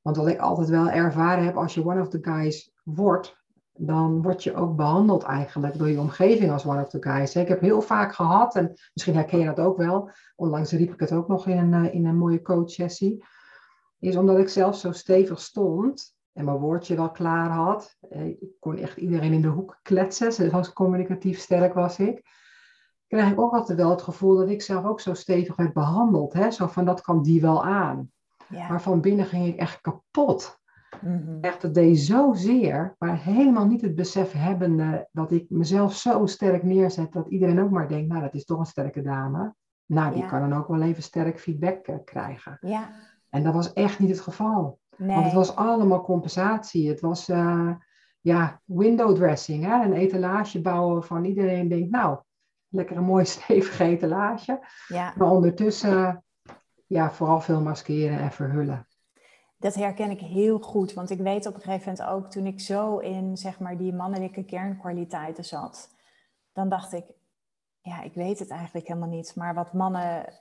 want 0.01 0.17
wat 0.17 0.27
ik 0.27 0.39
altijd 0.39 0.69
wel 0.69 0.89
ervaren 0.89 1.45
heb, 1.45 1.55
als 1.55 1.73
je 1.73 1.85
one 1.85 2.01
of 2.01 2.09
the 2.09 2.19
guys 2.21 2.73
wordt, 2.83 3.37
dan 3.77 4.21
word 4.21 4.43
je 4.43 4.55
ook 4.55 4.75
behandeld 4.75 5.23
eigenlijk 5.23 5.77
door 5.77 5.89
je 5.89 5.99
omgeving 5.99 6.51
als 6.51 6.65
one 6.65 6.81
of 6.81 6.89
the 6.89 7.01
guys. 7.01 7.35
Ik 7.35 7.47
heb 7.47 7.61
heel 7.61 7.81
vaak 7.81 8.13
gehad, 8.13 8.55
en 8.55 8.73
misschien 8.93 9.15
herken 9.15 9.39
je 9.39 9.45
dat 9.45 9.59
ook 9.59 9.77
wel, 9.77 10.09
onlangs 10.35 10.71
riep 10.71 10.93
ik 10.93 10.99
het 10.99 11.11
ook 11.11 11.27
nog 11.27 11.47
in 11.47 11.57
een, 11.57 11.85
eh, 11.85 11.93
in 11.93 12.05
een 12.05 12.17
mooie 12.17 12.41
coach-sessie, 12.41 13.23
is 13.99 14.15
omdat 14.15 14.37
ik 14.37 14.49
zelf 14.49 14.77
zo 14.77 14.91
stevig 14.91 15.39
stond 15.39 16.15
en 16.33 16.45
mijn 16.45 16.57
woordje 16.57 16.95
wel 16.95 17.11
klaar 17.11 17.49
had. 17.49 17.97
Eh, 18.09 18.25
ik 18.25 18.49
kon 18.59 18.77
echt 18.77 18.97
iedereen 18.97 19.33
in 19.33 19.41
de 19.41 19.47
hoek 19.47 19.79
kletsen, 19.81 20.33
zoals 20.33 20.73
communicatief 20.73 21.39
sterk 21.39 21.73
was 21.73 21.99
ik. 21.99 22.25
Krijg 23.07 23.31
ik 23.31 23.39
ook 23.39 23.53
altijd 23.53 23.77
wel 23.77 23.89
het 23.89 24.01
gevoel 24.01 24.37
dat 24.37 24.49
ik 24.49 24.61
zelf 24.61 24.85
ook 24.85 24.99
zo 24.99 25.13
stevig 25.13 25.55
werd 25.55 25.73
behandeld. 25.73 26.33
Hè? 26.33 26.51
Zo 26.51 26.67
van, 26.67 26.85
dat 26.85 27.01
kan 27.01 27.21
die 27.21 27.41
wel 27.41 27.65
aan. 27.65 28.11
Ja. 28.49 28.67
Maar 28.67 28.81
van 28.81 29.01
binnen 29.01 29.25
ging 29.25 29.47
ik 29.47 29.55
echt 29.55 29.81
kapot. 29.81 30.59
Mm 31.01 31.37
Echt, 31.41 31.61
het 31.61 31.73
deed 31.73 31.99
zozeer, 31.99 32.95
maar 32.99 33.17
helemaal 33.17 33.65
niet 33.65 33.81
het 33.81 33.95
besef 33.95 34.31
hebben 34.31 35.07
dat 35.11 35.31
ik 35.31 35.49
mezelf 35.49 35.95
zo 35.95 36.25
sterk 36.25 36.63
neerzet 36.63 37.13
dat 37.13 37.27
iedereen 37.27 37.61
ook 37.61 37.69
maar 37.69 37.87
denkt, 37.87 38.07
nou 38.07 38.21
dat 38.21 38.33
is 38.33 38.45
toch 38.45 38.59
een 38.59 38.65
sterke 38.65 39.01
dame. 39.01 39.55
Nou, 39.85 40.13
die 40.13 40.25
kan 40.25 40.49
dan 40.49 40.59
ook 40.59 40.67
wel 40.67 40.81
even 40.81 41.03
sterk 41.03 41.39
feedback 41.39 41.87
uh, 41.87 41.95
krijgen. 42.05 42.57
Ja. 42.61 42.89
En 43.29 43.43
dat 43.43 43.53
was 43.53 43.73
echt 43.73 43.99
niet 43.99 44.09
het 44.09 44.19
geval. 44.19 44.79
Nee. 44.97 45.15
Want 45.15 45.25
het 45.25 45.33
was 45.33 45.55
allemaal 45.55 46.03
compensatie. 46.03 46.89
Het 46.89 46.99
was 46.99 47.29
uh, 47.29 47.71
ja, 48.21 48.61
window 48.65 49.15
dressing, 49.15 49.65
hè? 49.65 49.83
een 49.83 49.93
etalage 49.93 50.61
bouwen 50.61 51.03
van 51.03 51.25
iedereen 51.25 51.67
denkt, 51.67 51.89
nou, 51.89 52.19
lekker 52.67 52.97
een 52.97 53.03
mooi 53.03 53.25
stevige 53.35 53.83
etalage. 53.83 54.59
Ja. 54.87 55.13
Maar 55.17 55.29
ondertussen 55.29 56.23
ja, 56.85 57.11
vooral 57.11 57.41
veel 57.41 57.61
maskeren 57.61 58.19
en 58.19 58.31
verhullen 58.31 58.87
dat 59.57 59.75
herken 59.75 60.09
ik 60.09 60.19
heel 60.19 60.59
goed. 60.59 60.93
Want 60.93 61.09
ik 61.09 61.19
weet 61.19 61.45
op 61.45 61.55
een 61.55 61.61
gegeven 61.61 61.91
moment 61.91 62.09
ook, 62.09 62.31
toen 62.31 62.45
ik 62.45 62.59
zo 62.59 62.97
in 62.97 63.37
zeg 63.37 63.59
maar, 63.59 63.77
die 63.77 63.93
mannelijke 63.93 64.43
kernkwaliteiten 64.43 65.45
zat, 65.45 65.89
dan 66.53 66.69
dacht 66.69 66.93
ik, 66.93 67.05
ja, 67.81 68.01
ik 68.01 68.13
weet 68.13 68.39
het 68.39 68.49
eigenlijk 68.49 68.87
helemaal 68.87 69.09
niet. 69.09 69.35
Maar 69.35 69.53
wat 69.53 69.73
mannen 69.73 70.33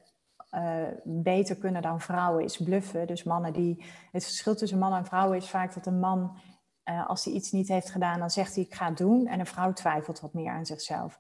eh, 0.51 0.87
beter 1.05 1.57
kunnen 1.57 1.83
dan 1.83 2.01
vrouwen 2.01 2.45
is 2.45 2.57
bluffen. 2.57 3.07
Dus 3.07 3.23
mannen 3.23 3.53
die. 3.53 3.85
Het 4.13 4.25
verschil 4.25 4.57
tussen 4.57 4.79
man 4.79 4.95
en 4.95 5.05
vrouw 5.05 5.33
is 5.33 5.49
vaak 5.49 5.75
dat 5.75 5.87
een 5.87 6.01
man, 6.01 6.37
uh, 6.85 7.09
als 7.09 7.25
hij 7.25 7.35
iets 7.35 7.53
niet 7.53 7.69
heeft 7.69 7.91
gedaan, 7.91 8.19
dan 8.19 8.31
zegt 8.31 8.55
hij 8.55 8.65
ik 8.65 8.75
ga 8.75 8.89
het 8.89 8.97
doen. 8.97 9.27
En 9.27 9.41
een 9.41 9.47
vrouw 9.47 9.73
twijfelt 9.73 10.21
wat 10.21 10.33
meer 10.33 10.51
aan 10.51 10.67
zichzelf. 10.67 11.19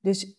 Dus 0.00 0.36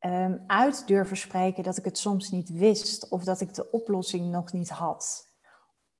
um, 0.00 0.44
uit 0.46 0.86
durven 0.86 1.16
spreken 1.16 1.62
dat 1.62 1.76
ik 1.76 1.84
het 1.84 1.98
soms 1.98 2.30
niet 2.30 2.50
wist 2.50 3.08
of 3.08 3.24
dat 3.24 3.40
ik 3.40 3.54
de 3.54 3.70
oplossing 3.70 4.30
nog 4.30 4.52
niet 4.52 4.70
had. 4.70 5.27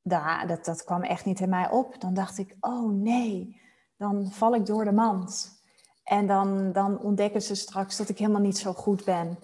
Dat, 0.09 0.65
dat 0.65 0.85
kwam 0.85 1.03
echt 1.03 1.25
niet 1.25 1.41
in 1.41 1.49
mij 1.49 1.71
op. 1.71 2.01
Dan 2.01 2.15
dacht 2.15 2.39
ik, 2.39 2.57
oh 2.61 2.93
nee, 2.93 3.61
dan 3.97 4.31
val 4.31 4.55
ik 4.55 4.67
door 4.67 4.85
de 4.85 4.93
mand. 4.93 5.57
En 6.05 6.27
dan, 6.27 6.73
dan 6.73 6.99
ontdekken 7.01 7.43
ze 7.43 7.55
straks 7.55 7.97
dat 7.97 8.09
ik 8.09 8.19
helemaal 8.19 8.41
niet 8.41 8.59
zo 8.59 8.73
goed 8.73 9.05
ben. 9.05 9.39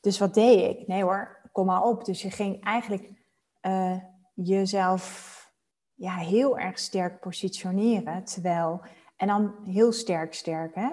Dus 0.00 0.18
wat 0.18 0.34
deed 0.34 0.76
ik? 0.76 0.86
Nee 0.86 1.02
hoor, 1.02 1.48
kom 1.52 1.66
maar 1.66 1.82
op. 1.82 2.04
Dus 2.04 2.22
je 2.22 2.30
ging 2.30 2.64
eigenlijk 2.64 3.10
uh, 3.62 3.96
jezelf 4.34 5.38
ja, 5.94 6.14
heel 6.14 6.58
erg 6.58 6.78
sterk 6.78 7.20
positioneren. 7.20 8.24
Terwijl, 8.24 8.80
en 9.16 9.26
dan 9.26 9.54
heel 9.64 9.92
sterk 9.92 10.34
sterk, 10.34 10.74
hè? 10.74 10.88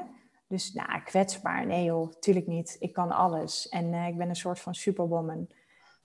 Dus 0.48 0.74
nou, 0.74 1.02
kwetsbaar, 1.04 1.66
nee 1.66 1.84
joh, 1.84 2.14
tuurlijk 2.20 2.48
niet. 2.48 2.76
Ik 2.80 2.94
kan 2.94 3.12
alles 3.12 3.70
en 3.70 3.86
uh, 3.94 4.08
ik 4.08 4.18
ben 4.18 4.30
een 4.30 4.36
soort 4.36 4.60
van 4.60 4.76
superwoman. 4.76 5.48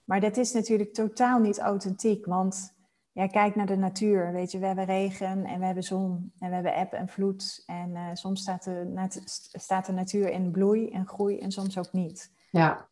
Maar 0.03 0.19
dat 0.19 0.37
is 0.37 0.53
natuurlijk 0.53 0.93
totaal 0.93 1.39
niet 1.39 1.59
authentiek, 1.59 2.25
want 2.25 2.73
ja, 3.13 3.27
kijk 3.27 3.55
naar 3.55 3.65
de 3.65 3.77
natuur. 3.77 4.31
Weet 4.31 4.51
je, 4.51 4.59
we 4.59 4.65
hebben 4.65 4.85
regen 4.85 5.45
en 5.45 5.59
we 5.59 5.65
hebben 5.65 5.83
zon 5.83 6.31
en 6.39 6.49
we 6.49 6.55
hebben 6.55 6.75
eb 6.75 6.93
en 6.93 7.07
vloed. 7.07 7.63
En 7.65 7.89
uh, 7.89 8.09
soms 8.13 8.41
staat 8.41 8.63
de, 8.63 9.21
staat 9.51 9.85
de 9.85 9.91
natuur 9.91 10.29
in 10.29 10.51
bloei 10.51 10.89
en 10.89 11.07
groei 11.07 11.39
en 11.39 11.51
soms 11.51 11.77
ook 11.77 11.91
niet. 11.91 12.33
Ja. 12.49 12.89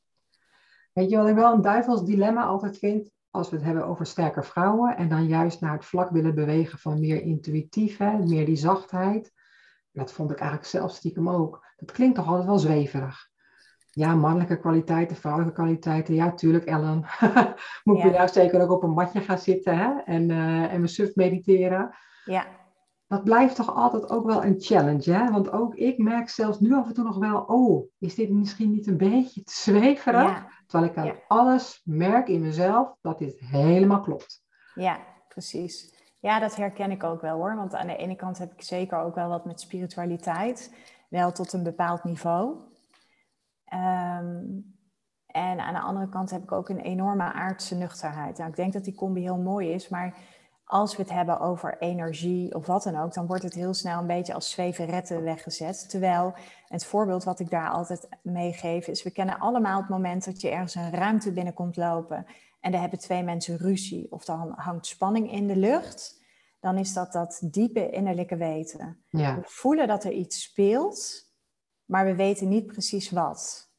Weet 0.94 1.10
je 1.10 1.18
wat 1.18 1.28
ik 1.28 1.36
wel 1.36 1.54
een 1.54 1.62
duivels 1.62 2.06
dilemma 2.06 2.44
altijd 2.44 2.78
vind? 2.78 3.12
Als 3.30 3.50
we 3.50 3.56
het 3.56 3.66
hebben 3.66 3.86
over 3.86 4.06
sterke 4.06 4.44
vrouwen 4.44 4.98
en 4.98 5.10
dan 5.10 5.28
juist 5.28 5.62
naar 5.62 5.74
het 5.74 5.86
vlak 5.86 6.10
willen 6.10 6.36
bewegen 6.36 6.80
van 6.80 7.00
meer 7.00 7.22
intuïtief, 7.22 7.98
hè, 7.98 8.18
meer 8.18 8.46
die 8.46 8.56
zachtheid. 8.56 9.34
Dat 9.92 10.12
vond 10.12 10.32
ik 10.32 10.40
eigenlijk 10.40 10.70
zelf 10.70 10.92
stiekem 10.92 11.30
ook. 11.30 11.66
Dat 11.76 11.92
klinkt 11.92 12.16
toch 12.16 12.28
altijd 12.28 12.46
wel 12.46 12.60
zweverig. 12.60 13.31
Ja, 13.94 14.16
mannelijke 14.16 14.60
kwaliteiten, 14.60 15.16
vrouwelijke 15.16 15.56
kwaliteiten. 15.56 16.14
Ja, 16.14 16.32
tuurlijk, 16.32 16.66
Ellen. 16.66 17.06
Moet 17.84 17.98
ja. 17.98 18.06
je 18.06 18.12
daar 18.12 18.30
zeker 18.30 18.62
ook 18.62 18.72
op 18.72 18.84
een 18.84 18.94
matje 18.94 19.22
gaan 19.22 19.38
zitten 19.38 19.78
hè? 19.78 20.00
en, 20.06 20.30
uh, 20.30 20.74
en 20.74 20.82
we 20.82 20.88
suf 20.88 21.16
mediteren. 21.16 21.96
Ja. 22.26 22.46
Dat 23.08 23.24
blijft 23.24 23.56
toch 23.56 23.76
altijd 23.76 24.10
ook 24.10 24.26
wel 24.26 24.44
een 24.44 24.56
challenge, 24.60 25.12
hè? 25.12 25.32
Want 25.32 25.52
ook 25.52 25.76
ik 25.76 25.98
merk 25.98 26.30
zelfs 26.30 26.60
nu 26.60 26.74
af 26.74 26.88
en 26.88 26.94
toe 26.94 27.04
nog 27.04 27.18
wel, 27.18 27.42
oh, 27.42 27.90
is 28.00 28.16
dit 28.16 28.30
misschien 28.30 28.72
niet 28.72 28.88
een 28.88 28.98
beetje 28.98 29.44
te 29.44 29.54
zweverig? 29.54 30.22
Ja. 30.22 30.48
Terwijl 30.68 30.92
ik 30.92 30.98
aan 30.98 31.16
alles 31.28 31.82
merk 31.84 32.28
in 32.28 32.42
mezelf 32.42 32.96
dat 33.02 33.20
dit 33.20 33.40
helemaal 33.40 34.02
klopt. 34.02 34.44
Ja, 34.76 35.00
precies. 35.28 36.00
Ja, 36.20 36.40
dat 36.40 36.56
herken 36.56 36.92
ik 36.92 37.04
ook 37.04 37.22
wel 37.22 37.36
hoor. 37.36 37.56
Want 37.56 37.76
aan 37.76 37.88
de 37.88 37.96
ene 37.96 38.16
kant 38.16 38.38
heb 38.38 38.52
ik 38.52 38.62
zeker 38.62 38.98
ook 38.98 39.16
wel 39.16 39.30
wat 39.30 39.46
met 39.46 39.62
spiritualiteit. 39.62 40.76
Wel 41.10 41.32
tot 41.32 41.54
een 41.54 41.64
bepaald 41.64 42.04
niveau. 42.04 42.56
Ehm, 43.72 44.46
en 45.26 45.60
aan 45.60 45.74
de 45.74 45.80
andere 45.80 46.10
kant 46.10 46.32
heb 46.32 46.44
ik 46.44 46.52
ook 46.52 46.70
een 46.70 46.80
enorme 46.80 47.34
aardse 47.34 47.76
nuchterheid. 47.76 48.38
Nou, 48.38 48.50
ik 48.50 48.56
denk 48.56 48.74
dat 48.74 48.84
die 48.84 48.96
combi 48.96 49.22
heel 49.22 49.38
mooi 49.38 49.70
is, 49.72 49.90
maar 49.90 50.18
als 50.64 50.96
we 50.96 51.02
het 51.02 51.12
hebben 51.12 51.40
over 51.40 51.78
energie 51.80 52.56
of 52.56 52.66
wat 52.66 52.84
dan 52.84 52.96
ook, 52.96 53.14
dan 53.14 53.28
wordt 53.28 53.44
het 53.44 53.54
heel 53.54 53.74
snel 53.74 54.00
een 54.00 54.08
beetje 54.08 54.34
als 54.34 54.52
zweveretten 54.52 55.24
weggezet. 55.24 55.90
Terwijl 55.90 56.34
het 56.68 56.86
voorbeeld 56.86 57.24
wat 57.24 57.40
ik 57.40 57.50
daar 57.50 57.70
altijd 57.70 58.08
meegeef 58.22 58.88
is, 58.88 59.04
we 59.04 59.12
kennen 59.12 59.40
allemaal 59.40 59.80
het 59.80 59.90
moment 59.90 60.26
dat 60.26 60.42
je 60.42 60.50
ergens 60.50 60.76
een 60.76 60.92
ruimte 60.92 61.32
binnenkomt 61.32 61.78
lopen 61.78 62.26
en 62.60 62.72
daar 62.72 62.82
hebben 62.82 63.00
twee 63.00 63.24
mensen 63.24 63.58
ruzie 63.58 64.12
of 64.12 64.26
dan 64.26 64.54
hangt 64.56 64.86
spanning 64.86 65.32
in 65.32 65.48
de 65.48 65.56
lucht. 65.56 66.22
Dan 66.60 66.78
is 66.78 66.94
dat 66.94 67.12
dat 67.12 67.42
diepe 67.52 67.90
innerlijke 67.90 68.38
weten. 68.38 69.04
Ja. 69.10 69.36
We 69.36 69.42
voelen 69.44 69.88
dat 69.88 70.04
er 70.04 70.12
iets 70.12 70.42
speelt, 70.42 71.31
maar 71.92 72.06
we 72.06 72.16
weten 72.16 72.48
niet 72.48 72.66
precies 72.66 73.10
wat. 73.10 73.70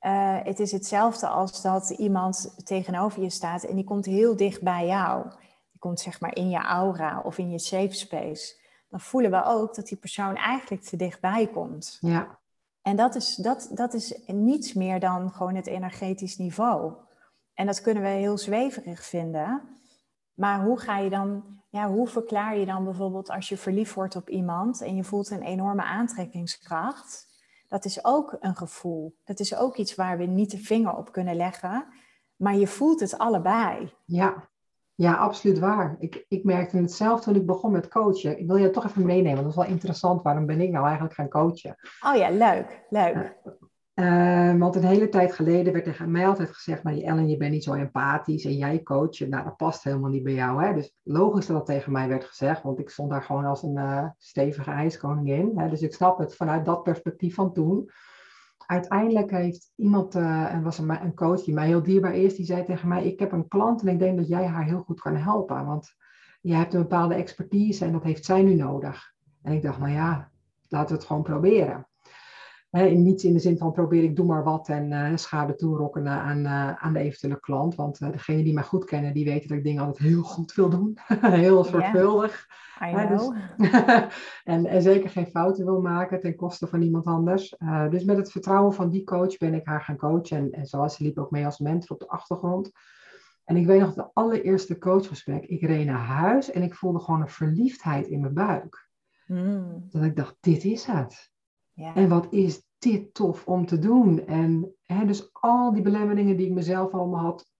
Uh, 0.00 0.38
het 0.42 0.60
is 0.60 0.72
hetzelfde 0.72 1.26
als 1.28 1.62
dat 1.62 1.90
iemand 1.90 2.54
tegenover 2.64 3.22
je 3.22 3.30
staat 3.30 3.64
en 3.64 3.74
die 3.74 3.84
komt 3.84 4.04
heel 4.04 4.36
dicht 4.36 4.62
bij 4.62 4.86
jou. 4.86 5.28
Die 5.70 5.78
komt 5.78 6.00
zeg 6.00 6.20
maar 6.20 6.36
in 6.36 6.50
je 6.50 6.58
aura 6.58 7.20
of 7.24 7.38
in 7.38 7.50
je 7.50 7.58
safe 7.58 7.92
space. 7.92 8.60
Dan 8.88 9.00
voelen 9.00 9.30
we 9.30 9.44
ook 9.44 9.74
dat 9.74 9.86
die 9.86 9.98
persoon 9.98 10.36
eigenlijk 10.36 10.82
te 10.82 10.96
dichtbij 10.96 11.46
komt. 11.46 11.98
Ja. 12.00 12.38
En 12.82 12.96
dat 12.96 13.14
is, 13.14 13.34
dat, 13.34 13.70
dat 13.74 13.94
is 13.94 14.20
niets 14.26 14.72
meer 14.72 15.00
dan 15.00 15.30
gewoon 15.30 15.54
het 15.54 15.66
energetisch 15.66 16.36
niveau. 16.36 16.92
En 17.54 17.66
dat 17.66 17.80
kunnen 17.80 18.02
we 18.02 18.08
heel 18.08 18.38
zweverig 18.38 19.04
vinden. 19.04 19.62
Maar 20.34 20.64
hoe 20.64 20.78
ga 20.78 20.98
je 20.98 21.10
dan, 21.10 21.44
ja, 21.70 21.88
hoe 21.88 22.08
verklaar 22.08 22.56
je 22.56 22.66
dan 22.66 22.84
bijvoorbeeld 22.84 23.30
als 23.30 23.48
je 23.48 23.56
verliefd 23.56 23.94
wordt 23.94 24.16
op 24.16 24.28
iemand 24.28 24.82
en 24.82 24.96
je 24.96 25.04
voelt 25.04 25.30
een 25.30 25.42
enorme 25.42 25.82
aantrekkingskracht? 25.82 27.30
Dat 27.68 27.84
is 27.84 28.04
ook 28.04 28.36
een 28.40 28.56
gevoel. 28.56 29.16
Dat 29.24 29.40
is 29.40 29.56
ook 29.56 29.76
iets 29.76 29.94
waar 29.94 30.18
we 30.18 30.24
niet 30.24 30.50
de 30.50 30.58
vinger 30.58 30.96
op 30.96 31.12
kunnen 31.12 31.36
leggen, 31.36 31.86
maar 32.36 32.56
je 32.56 32.66
voelt 32.66 33.00
het 33.00 33.18
allebei. 33.18 33.94
Ja, 34.04 34.48
ja 34.94 35.14
absoluut 35.14 35.58
waar. 35.58 35.96
Ik, 35.98 36.24
ik 36.28 36.44
merkte 36.44 36.76
het 36.76 36.92
zelf 36.92 37.20
toen 37.20 37.34
ik 37.34 37.46
begon 37.46 37.72
met 37.72 37.88
coachen. 37.88 38.38
Ik 38.38 38.46
wil 38.46 38.56
je 38.56 38.70
toch 38.70 38.84
even 38.84 39.06
meenemen, 39.06 39.42
dat 39.42 39.50
is 39.50 39.56
wel 39.56 39.64
interessant. 39.64 40.22
Waarom 40.22 40.46
ben 40.46 40.60
ik 40.60 40.70
nou 40.70 40.84
eigenlijk 40.84 41.14
gaan 41.14 41.28
coachen? 41.28 41.76
Oh 42.06 42.16
ja, 42.16 42.30
leuk, 42.30 42.84
leuk. 42.88 43.36
Uh, 44.02 44.58
want 44.58 44.76
een 44.76 44.84
hele 44.84 45.08
tijd 45.08 45.32
geleden 45.32 45.72
werd 45.72 45.84
tegen 45.84 46.10
mij 46.10 46.26
altijd 46.26 46.50
gezegd, 46.50 46.82
maar 46.82 46.96
Ellen, 46.96 47.28
je 47.28 47.36
bent 47.36 47.52
niet 47.52 47.64
zo 47.64 47.72
empathisch 47.72 48.44
en 48.44 48.56
jij 48.56 48.82
coachen, 48.82 49.28
nou 49.28 49.44
dat 49.44 49.56
past 49.56 49.84
helemaal 49.84 50.10
niet 50.10 50.22
bij 50.22 50.32
jou. 50.32 50.64
Hè? 50.64 50.74
Dus 50.74 50.94
logisch 51.02 51.46
dat 51.46 51.56
dat 51.56 51.66
tegen 51.66 51.92
mij 51.92 52.08
werd 52.08 52.24
gezegd, 52.24 52.62
want 52.62 52.78
ik 52.78 52.90
stond 52.90 53.10
daar 53.10 53.22
gewoon 53.22 53.44
als 53.44 53.62
een 53.62 53.76
uh, 53.76 54.06
stevige 54.18 54.70
ijskoningin. 54.70 55.52
Hè? 55.54 55.68
Dus 55.68 55.82
ik 55.82 55.94
snap 55.94 56.18
het 56.18 56.36
vanuit 56.36 56.64
dat 56.64 56.82
perspectief 56.82 57.34
van 57.34 57.52
toen. 57.52 57.90
Uiteindelijk 58.66 59.30
heeft 59.30 59.72
iemand, 59.76 60.14
en 60.14 60.62
was 60.62 60.78
een, 60.78 60.90
een 60.90 61.14
coach 61.14 61.42
die 61.42 61.54
mij 61.54 61.66
heel 61.66 61.82
dierbaar 61.82 62.14
is, 62.14 62.36
die 62.36 62.46
zei 62.46 62.64
tegen 62.64 62.88
mij, 62.88 63.04
ik 63.04 63.18
heb 63.18 63.32
een 63.32 63.48
klant 63.48 63.82
en 63.82 63.88
ik 63.88 63.98
denk 63.98 64.16
dat 64.16 64.28
jij 64.28 64.46
haar 64.46 64.64
heel 64.64 64.82
goed 64.82 65.00
kan 65.00 65.16
helpen, 65.16 65.66
want 65.66 65.94
je 66.40 66.54
hebt 66.54 66.74
een 66.74 66.80
bepaalde 66.82 67.14
expertise 67.14 67.84
en 67.84 67.92
dat 67.92 68.02
heeft 68.02 68.24
zij 68.24 68.42
nu 68.42 68.54
nodig. 68.54 69.12
En 69.42 69.52
ik 69.52 69.62
dacht, 69.62 69.78
nou 69.78 69.92
ja, 69.92 70.30
laten 70.68 70.88
we 70.88 70.94
het 70.94 71.04
gewoon 71.04 71.22
proberen. 71.22 71.86
He, 72.72 72.88
niet 72.88 73.22
in 73.22 73.32
de 73.32 73.38
zin 73.38 73.58
van 73.58 73.72
probeer 73.72 74.02
ik 74.02 74.16
doe 74.16 74.26
maar 74.26 74.44
wat 74.44 74.68
en 74.68 74.90
uh, 74.90 75.16
schade 75.16 75.54
toerokken 75.54 76.08
aan, 76.08 76.38
uh, 76.38 76.74
aan 76.74 76.92
de 76.92 76.98
eventuele 76.98 77.40
klant. 77.40 77.74
Want 77.74 78.00
uh, 78.00 78.10
degenen 78.10 78.44
die 78.44 78.52
mij 78.52 78.62
goed 78.62 78.84
kennen, 78.84 79.14
die 79.14 79.24
weten 79.24 79.48
dat 79.48 79.58
ik 79.58 79.64
dingen 79.64 79.82
altijd 79.82 80.08
heel 80.08 80.22
goed 80.22 80.54
wil 80.54 80.70
doen. 80.70 80.98
heel 81.20 81.64
zorgvuldig. 81.64 82.46
Yeah, 82.78 83.10
dus, 83.10 83.30
en, 84.44 84.66
en, 84.66 84.82
zeker 84.82 85.10
geen 85.10 85.26
fouten 85.26 85.64
wil 85.64 85.80
maken 85.80 86.20
ten 86.20 86.36
koste 86.36 86.66
van 86.66 86.82
iemand 86.82 87.06
anders. 87.06 87.56
dus 87.90 88.04
met 88.04 88.16
het 88.16 88.30
vertrouwen 88.30 88.72
van 88.72 88.90
die 88.90 89.04
coach 89.04 89.38
ben 89.38 89.54
ik 89.54 89.66
haar 89.66 89.82
gaan 89.82 89.96
coachen. 89.96 90.36
En, 90.36 90.50
en 90.50 90.66
zoals 90.66 90.96
ze 90.96 91.02
liep 91.02 91.18
ook 91.18 91.30
mee 91.30 91.44
als 91.44 91.58
mentor 91.58 91.90
op 91.90 91.98
de 91.98 92.08
achtergrond. 92.08 92.70
En 93.44 93.56
ik 93.56 93.66
weet 93.66 93.80
nog 93.80 93.94
de 93.94 94.10
allereerste 94.12 94.78
coachgesprek. 94.78 95.44
Ik 95.44 95.62
reed 95.62 95.86
naar 95.86 96.04
huis 96.04 96.50
en 96.50 96.62
ik 96.62 96.74
voelde 96.74 97.00
gewoon 97.00 97.20
een 97.20 97.28
verliefdheid 97.28 98.06
in 98.06 98.20
mijn 98.20 98.34
buik. 98.34 98.88
Mm. 99.26 99.86
Dat 99.90 100.02
ik 100.02 100.16
dacht, 100.16 100.36
dit 100.40 100.64
is 100.64 100.84
het. 100.84 101.31
En 101.74 102.08
wat 102.08 102.26
is 102.30 102.62
dit 102.78 103.14
tof 103.14 103.46
om 103.46 103.66
te 103.66 103.78
doen? 103.78 104.26
En 104.26 104.74
hè, 104.82 105.04
dus 105.04 105.28
al 105.32 105.72
die 105.72 105.82
belemmeringen 105.82 106.36
die 106.36 106.46
ik 106.46 106.52
mezelf 106.52 106.92
allemaal 106.92 107.20
had 107.20 107.50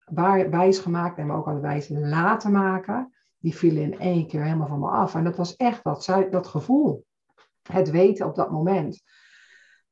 wijs 0.51 0.79
gemaakt 0.79 1.18
en 1.18 1.27
me 1.27 1.35
ook 1.35 1.46
aan 1.46 1.55
het 1.55 1.62
wijs 1.62 1.88
laten 1.88 2.53
maken, 2.53 3.12
die 3.38 3.57
vielen 3.57 3.83
in 3.83 3.98
één 3.98 4.27
keer 4.27 4.42
helemaal 4.42 4.66
van 4.66 4.81
me 4.81 4.88
af. 4.88 5.14
En 5.14 5.25
dat 5.25 5.37
was 5.37 5.57
echt 5.57 5.85
dat, 5.85 6.27
dat 6.31 6.46
gevoel. 6.46 7.05
Het 7.62 7.90
weten 7.90 8.27
op 8.27 8.35
dat 8.35 8.51
moment. 8.51 9.03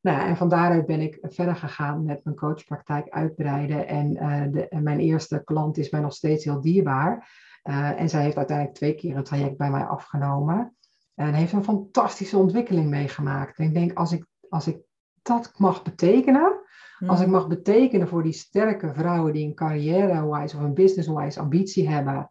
Nou, 0.01 0.29
en 0.29 0.37
van 0.37 0.49
daaruit 0.49 0.87
ben 0.87 1.01
ik 1.01 1.19
verder 1.21 1.57
gegaan 1.57 2.05
met 2.05 2.25
mijn 2.25 2.37
coachpraktijk 2.37 3.09
uitbreiden. 3.09 3.87
En, 3.87 4.13
uh, 4.13 4.43
de, 4.51 4.81
mijn 4.81 5.01
eerste 5.01 5.45
klant 5.45 5.79
is 5.79 5.91
mij 5.91 6.01
nog 6.01 6.13
steeds 6.13 6.45
heel 6.45 6.61
dierbaar. 6.61 7.29
Uh, 7.65 8.01
en 8.01 8.09
zij 8.09 8.23
heeft 8.23 8.37
uiteindelijk 8.37 8.77
twee 8.77 8.95
keer 8.95 9.17
een 9.17 9.25
traject 9.25 9.57
bij 9.57 9.71
mij 9.71 9.85
afgenomen. 9.85 10.77
En 11.21 11.35
heeft 11.35 11.53
een 11.53 11.65
fantastische 11.65 12.37
ontwikkeling 12.37 12.89
meegemaakt. 12.89 13.59
En 13.59 13.65
ik 13.65 13.75
denk, 13.75 13.99
als 13.99 14.13
ik, 14.13 14.27
als 14.49 14.67
ik 14.67 14.79
dat 15.23 15.53
mag 15.57 15.83
betekenen, 15.83 16.61
als 17.07 17.19
ik 17.19 17.25
hmm. 17.25 17.35
mag 17.35 17.49
betekenen 17.49 18.09
voor 18.09 18.23
die 18.23 18.33
sterke 18.33 18.93
vrouwen 18.95 19.33
die 19.33 19.47
een 19.47 19.55
carrière-wise 19.55 20.57
of 20.57 20.63
een 20.63 20.75
business-wise 20.75 21.41
ambitie 21.41 21.89
hebben, 21.89 22.29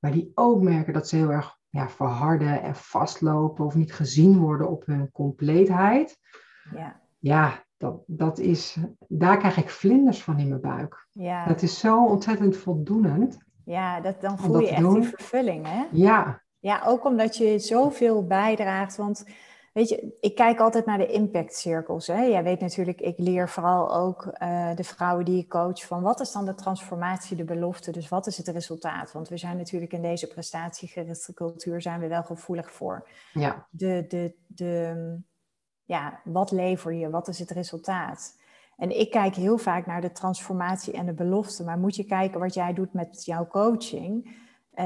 maar 0.00 0.12
die 0.12 0.32
ook 0.34 0.62
merken 0.62 0.92
dat 0.92 1.08
ze 1.08 1.16
heel 1.16 1.30
erg 1.30 1.58
ja, 1.68 1.88
verharden 1.88 2.62
en 2.62 2.74
vastlopen 2.74 3.64
of 3.64 3.74
niet 3.74 3.92
gezien 3.92 4.38
worden 4.38 4.68
op 4.68 4.86
hun 4.86 5.10
compleetheid. 5.10 6.18
Ja, 6.74 7.00
ja 7.18 7.64
dat, 7.76 8.02
dat 8.06 8.38
is, 8.38 8.76
daar 9.08 9.36
krijg 9.36 9.56
ik 9.56 9.70
vlinders 9.70 10.22
van 10.22 10.38
in 10.38 10.48
mijn 10.48 10.60
buik. 10.60 11.06
Ja. 11.10 11.46
Dat 11.46 11.62
is 11.62 11.78
zo 11.78 12.06
ontzettend 12.06 12.56
voldoenend. 12.56 13.38
Ja, 13.64 14.00
dat, 14.00 14.20
dan 14.20 14.38
voel 14.38 14.58
je 14.58 14.68
echt 14.68 14.92
die 14.92 15.02
vervulling, 15.02 15.66
hè? 15.66 15.84
Ja, 15.90 16.41
ja, 16.62 16.82
ook 16.86 17.04
omdat 17.04 17.36
je 17.36 17.58
zoveel 17.58 18.26
bijdraagt. 18.26 18.96
Want 18.96 19.24
Weet 19.72 19.88
je, 19.88 20.16
ik 20.20 20.34
kijk 20.34 20.60
altijd 20.60 20.86
naar 20.86 20.98
de 20.98 21.06
impact 21.06 21.54
cirkels. 21.54 22.06
Hè? 22.06 22.22
Jij 22.22 22.42
weet 22.42 22.60
natuurlijk, 22.60 23.00
ik 23.00 23.18
leer 23.18 23.48
vooral 23.48 23.94
ook 23.94 24.26
uh, 24.26 24.74
de 24.74 24.84
vrouwen 24.84 25.24
die 25.24 25.42
ik 25.42 25.48
coach 25.48 25.86
van 25.86 26.02
wat 26.02 26.20
is 26.20 26.32
dan 26.32 26.44
de 26.44 26.54
transformatie, 26.54 27.36
de 27.36 27.44
belofte, 27.44 27.90
dus 27.90 28.08
wat 28.08 28.26
is 28.26 28.36
het 28.36 28.48
resultaat? 28.48 29.12
Want 29.12 29.28
we 29.28 29.36
zijn 29.36 29.56
natuurlijk 29.56 29.92
in 29.92 30.02
deze 30.02 30.26
prestatiegerichte 30.26 31.34
cultuur 31.34 31.82
zijn 31.82 32.00
we 32.00 32.08
wel 32.08 32.22
gevoelig 32.22 32.72
voor. 32.72 33.08
Ja. 33.32 33.66
De, 33.70 34.04
de, 34.08 34.34
de, 34.46 35.18
ja, 35.84 36.20
wat 36.24 36.50
lever 36.50 36.92
je? 36.92 37.10
Wat 37.10 37.28
is 37.28 37.38
het 37.38 37.50
resultaat? 37.50 38.40
En 38.76 38.98
ik 39.00 39.10
kijk 39.10 39.34
heel 39.34 39.58
vaak 39.58 39.86
naar 39.86 40.00
de 40.00 40.12
transformatie 40.12 40.92
en 40.92 41.06
de 41.06 41.14
belofte, 41.14 41.64
maar 41.64 41.78
moet 41.78 41.96
je 41.96 42.04
kijken 42.04 42.40
wat 42.40 42.54
jij 42.54 42.72
doet 42.72 42.92
met 42.92 43.24
jouw 43.24 43.46
coaching, 43.46 44.40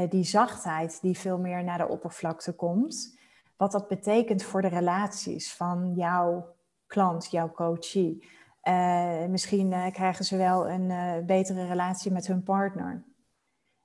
die 0.08 0.24
zachtheid 0.24 1.00
die 1.00 1.18
veel 1.18 1.38
meer 1.38 1.64
naar 1.64 1.78
de 1.78 1.88
oppervlakte 1.88 2.52
komt 2.52 3.18
wat 3.56 3.72
dat 3.72 3.88
betekent 3.88 4.42
voor 4.42 4.62
de 4.62 4.68
relaties 4.68 5.54
van 5.54 5.94
jouw 5.94 6.54
klant, 6.86 7.30
jouw 7.30 7.50
coachie. 7.50 8.28
Uh, 8.62 9.24
misschien 9.24 9.72
uh, 9.72 9.86
krijgen 9.90 10.24
ze 10.24 10.36
wel 10.36 10.68
een 10.68 11.26
betere 11.26 11.66
relatie 11.66 12.12
met 12.12 12.26
hun 12.26 12.42
partner, 12.42 13.04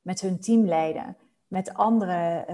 met 0.02 0.22
hun 0.22 0.40
teamleden, 0.40 1.18
met 1.48 1.74
andere 1.74 2.46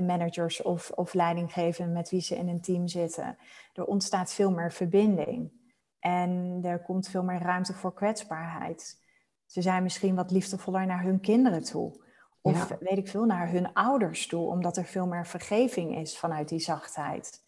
managers 0.00 0.62
of, 0.62 0.90
of 0.90 1.14
leidinggevenden 1.14 1.94
met 1.94 2.10
wie 2.10 2.20
ze 2.20 2.36
in 2.36 2.48
een 2.48 2.60
team 2.60 2.88
zitten. 2.88 3.36
Er 3.72 3.84
ontstaat 3.84 4.32
veel 4.32 4.50
meer 4.50 4.72
verbinding 4.72 5.52
en 5.98 6.60
er 6.62 6.82
komt 6.82 7.08
veel 7.08 7.22
meer 7.22 7.40
ruimte 7.40 7.74
voor 7.74 7.94
kwetsbaarheid. 7.94 9.00
Ze 9.46 9.62
zijn 9.62 9.82
misschien 9.82 10.14
wat 10.14 10.30
liefdevoller 10.30 10.86
naar 10.86 11.02
hun 11.02 11.20
kinderen 11.20 11.62
toe. 11.62 12.01
Of 12.42 12.68
weet 12.80 12.98
ik 12.98 13.08
veel, 13.08 13.24
naar 13.24 13.50
hun 13.50 13.72
ouders 13.72 14.26
toe, 14.26 14.46
omdat 14.46 14.76
er 14.76 14.84
veel 14.84 15.06
meer 15.06 15.26
vergeving 15.26 15.96
is 15.96 16.18
vanuit 16.18 16.48
die 16.48 16.60
zachtheid. 16.60 17.42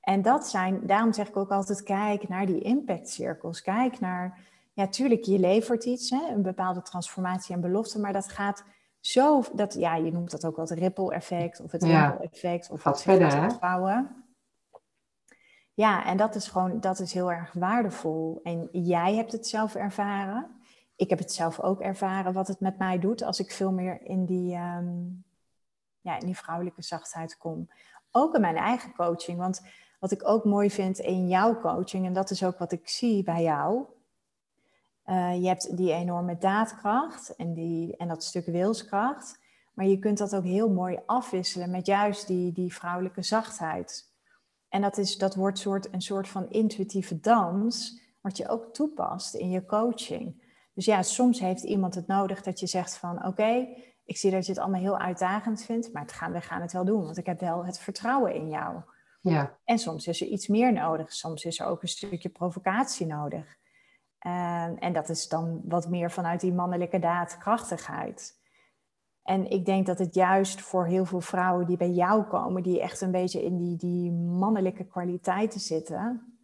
En 0.00 0.22
dat 0.22 0.48
zijn, 0.48 0.86
daarom 0.86 1.12
zeg 1.12 1.28
ik 1.28 1.36
ook 1.36 1.50
altijd, 1.50 1.82
kijk 1.82 2.28
naar 2.28 2.46
die 2.46 2.60
impactcirkels. 2.60 3.62
Kijk 3.62 4.00
naar, 4.00 4.38
ja, 4.72 4.86
tuurlijk, 4.86 5.24
je 5.24 5.38
levert 5.38 5.84
iets, 5.84 6.10
hè, 6.10 6.28
een 6.28 6.42
bepaalde 6.42 6.82
transformatie 6.82 7.54
en 7.54 7.60
belofte, 7.60 8.00
maar 8.00 8.12
dat 8.12 8.28
gaat 8.28 8.64
zo, 9.00 9.42
dat, 9.52 9.74
ja, 9.74 9.94
je 9.94 10.12
noemt 10.12 10.30
dat 10.30 10.44
ook 10.44 10.56
wel 10.56 10.64
het 10.68 10.78
ripple 10.78 11.14
effect 11.14 11.60
of 11.60 11.72
het 11.72 11.84
ja. 11.84 12.06
ripple 12.06 12.28
effect 12.30 12.70
of 12.70 12.84
het 12.84 13.02
verder, 13.02 13.58
bouwen. 13.60 14.24
Ja, 15.74 16.04
en 16.04 16.16
dat 16.16 16.34
is 16.34 16.48
gewoon, 16.48 16.80
dat 16.80 16.98
is 16.98 17.12
heel 17.12 17.32
erg 17.32 17.52
waardevol. 17.52 18.40
En 18.42 18.68
jij 18.72 19.14
hebt 19.14 19.32
het 19.32 19.46
zelf 19.46 19.74
ervaren 19.74 20.61
ik 20.96 21.10
heb 21.10 21.18
het 21.18 21.32
zelf 21.32 21.60
ook 21.60 21.80
ervaren 21.80 22.32
wat 22.32 22.48
het 22.48 22.60
met 22.60 22.78
mij 22.78 22.98
doet 22.98 23.22
als 23.22 23.40
ik 23.40 23.52
veel 23.52 23.72
meer 23.72 24.02
in 24.02 24.24
die, 24.24 24.54
ehm, 24.54 25.00
ja, 26.00 26.18
in 26.18 26.26
die 26.26 26.36
vrouwelijke 26.36 26.82
zachtheid 26.82 27.38
kom. 27.38 27.70
Ook 28.10 28.34
in 28.34 28.40
mijn 28.40 28.56
eigen 28.56 28.94
coaching. 28.94 29.38
Want 29.38 29.60
wat 30.00 30.10
ik 30.10 30.28
ook 30.28 30.44
mooi 30.44 30.70
vind 30.70 30.98
in 30.98 31.28
jouw 31.28 31.60
coaching, 31.60 32.06
en 32.06 32.12
dat 32.12 32.30
is 32.30 32.44
ook 32.44 32.58
wat 32.58 32.72
ik 32.72 32.88
zie 32.88 33.22
bij 33.22 33.42
jou. 33.42 33.84
Uh, 35.06 35.34
je 35.42 35.46
hebt 35.46 35.76
die 35.76 35.92
enorme 35.92 36.38
daadkracht 36.38 37.36
en, 37.36 37.54
die, 37.54 37.96
en 37.96 38.08
dat 38.08 38.24
stuk 38.24 38.46
wilskracht. 38.46 39.40
Maar 39.74 39.86
je 39.86 39.98
kunt 39.98 40.18
dat 40.18 40.34
ook 40.34 40.44
heel 40.44 40.70
mooi 40.70 40.98
afwisselen 41.06 41.70
met 41.70 41.86
juist 41.86 42.26
die, 42.26 42.52
die 42.52 42.74
vrouwelijke 42.74 43.22
zachtheid. 43.22 44.10
En 44.68 44.80
dat, 44.80 44.98
is, 44.98 45.18
dat 45.18 45.34
wordt 45.34 45.58
soort, 45.58 45.92
een 45.92 46.02
soort 46.02 46.28
van 46.28 46.50
intuïtieve 46.50 47.20
dans, 47.20 48.00
wat 48.20 48.36
je 48.36 48.48
ook 48.48 48.74
toepast 48.74 49.34
in 49.34 49.50
je 49.50 49.66
coaching. 49.66 50.41
Dus 50.74 50.84
ja, 50.84 51.02
soms 51.02 51.40
heeft 51.40 51.62
iemand 51.62 51.94
het 51.94 52.06
nodig 52.06 52.42
dat 52.42 52.60
je 52.60 52.66
zegt 52.66 52.96
van 52.96 53.26
oké, 53.26 53.68
ik 54.04 54.16
zie 54.16 54.30
dat 54.30 54.46
je 54.46 54.52
het 54.52 54.60
allemaal 54.60 54.80
heel 54.80 54.98
uitdagend 54.98 55.62
vindt, 55.64 55.92
maar 55.92 56.02
het 56.02 56.12
gaan, 56.12 56.32
we 56.32 56.40
gaan 56.40 56.60
het 56.60 56.72
wel 56.72 56.84
doen, 56.84 57.04
want 57.04 57.16
ik 57.16 57.26
heb 57.26 57.40
wel 57.40 57.64
het 57.66 57.78
vertrouwen 57.78 58.34
in 58.34 58.48
jou. 58.48 58.80
Ja. 59.20 59.58
En 59.64 59.78
soms 59.78 60.06
is 60.06 60.20
er 60.20 60.26
iets 60.26 60.48
meer 60.48 60.72
nodig, 60.72 61.12
soms 61.12 61.44
is 61.44 61.60
er 61.60 61.66
ook 61.66 61.82
een 61.82 61.88
stukje 61.88 62.28
provocatie 62.28 63.06
nodig. 63.06 63.56
En, 64.18 64.78
en 64.78 64.92
dat 64.92 65.08
is 65.08 65.28
dan 65.28 65.60
wat 65.64 65.88
meer 65.88 66.10
vanuit 66.10 66.40
die 66.40 66.52
mannelijke 66.52 66.98
daadkrachtigheid. 66.98 68.40
En 69.22 69.50
ik 69.50 69.64
denk 69.64 69.86
dat 69.86 69.98
het 69.98 70.14
juist 70.14 70.60
voor 70.60 70.86
heel 70.86 71.04
veel 71.04 71.20
vrouwen 71.20 71.66
die 71.66 71.76
bij 71.76 71.90
jou 71.90 72.22
komen, 72.22 72.62
die 72.62 72.80
echt 72.80 73.00
een 73.00 73.10
beetje 73.10 73.44
in 73.44 73.56
die, 73.56 73.76
die 73.76 74.12
mannelijke 74.12 74.84
kwaliteiten 74.84 75.60
zitten, 75.60 76.36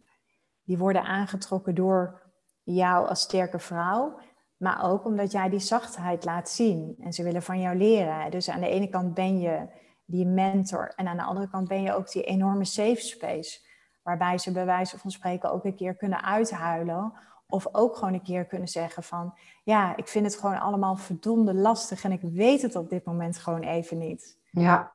die 0.63 0.77
worden 0.77 1.03
aangetrokken 1.03 1.75
door 1.75 2.28
jou 2.63 3.07
als 3.07 3.21
sterke 3.21 3.59
vrouw, 3.59 4.19
maar 4.57 4.83
ook 4.91 5.05
omdat 5.05 5.31
jij 5.31 5.49
die 5.49 5.59
zachtheid 5.59 6.25
laat 6.25 6.49
zien 6.49 6.95
en 6.99 7.13
ze 7.13 7.23
willen 7.23 7.43
van 7.43 7.61
jou 7.61 7.77
leren. 7.77 8.31
Dus 8.31 8.49
aan 8.49 8.59
de 8.59 8.69
ene 8.69 8.89
kant 8.89 9.13
ben 9.13 9.39
je 9.39 9.67
die 10.05 10.25
mentor 10.25 10.93
en 10.95 11.07
aan 11.07 11.17
de 11.17 11.23
andere 11.23 11.49
kant 11.49 11.67
ben 11.67 11.81
je 11.81 11.93
ook 11.93 12.11
die 12.11 12.23
enorme 12.23 12.65
safe 12.65 13.01
space, 13.01 13.59
waarbij 14.03 14.37
ze 14.37 14.51
bij 14.51 14.65
wijze 14.65 14.99
van 14.99 15.11
spreken 15.11 15.51
ook 15.51 15.65
een 15.65 15.75
keer 15.75 15.95
kunnen 15.95 16.23
uithuilen 16.23 17.13
of 17.47 17.67
ook 17.71 17.95
gewoon 17.95 18.13
een 18.13 18.23
keer 18.23 18.45
kunnen 18.45 18.67
zeggen 18.67 19.03
van, 19.03 19.33
ja, 19.63 19.95
ik 19.95 20.07
vind 20.07 20.25
het 20.25 20.37
gewoon 20.37 20.59
allemaal 20.59 20.95
verdomde 20.95 21.53
lastig 21.53 22.03
en 22.03 22.11
ik 22.11 22.21
weet 22.21 22.61
het 22.61 22.75
op 22.75 22.89
dit 22.89 23.05
moment 23.05 23.37
gewoon 23.37 23.61
even 23.61 23.97
niet. 23.97 24.39
Ja, 24.51 24.93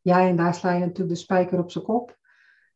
ja 0.00 0.20
en 0.20 0.36
daar 0.36 0.54
sla 0.54 0.72
je 0.72 0.80
natuurlijk 0.80 1.08
de 1.08 1.14
spijker 1.14 1.58
op 1.58 1.70
zijn 1.70 1.84
kop. 1.84 2.18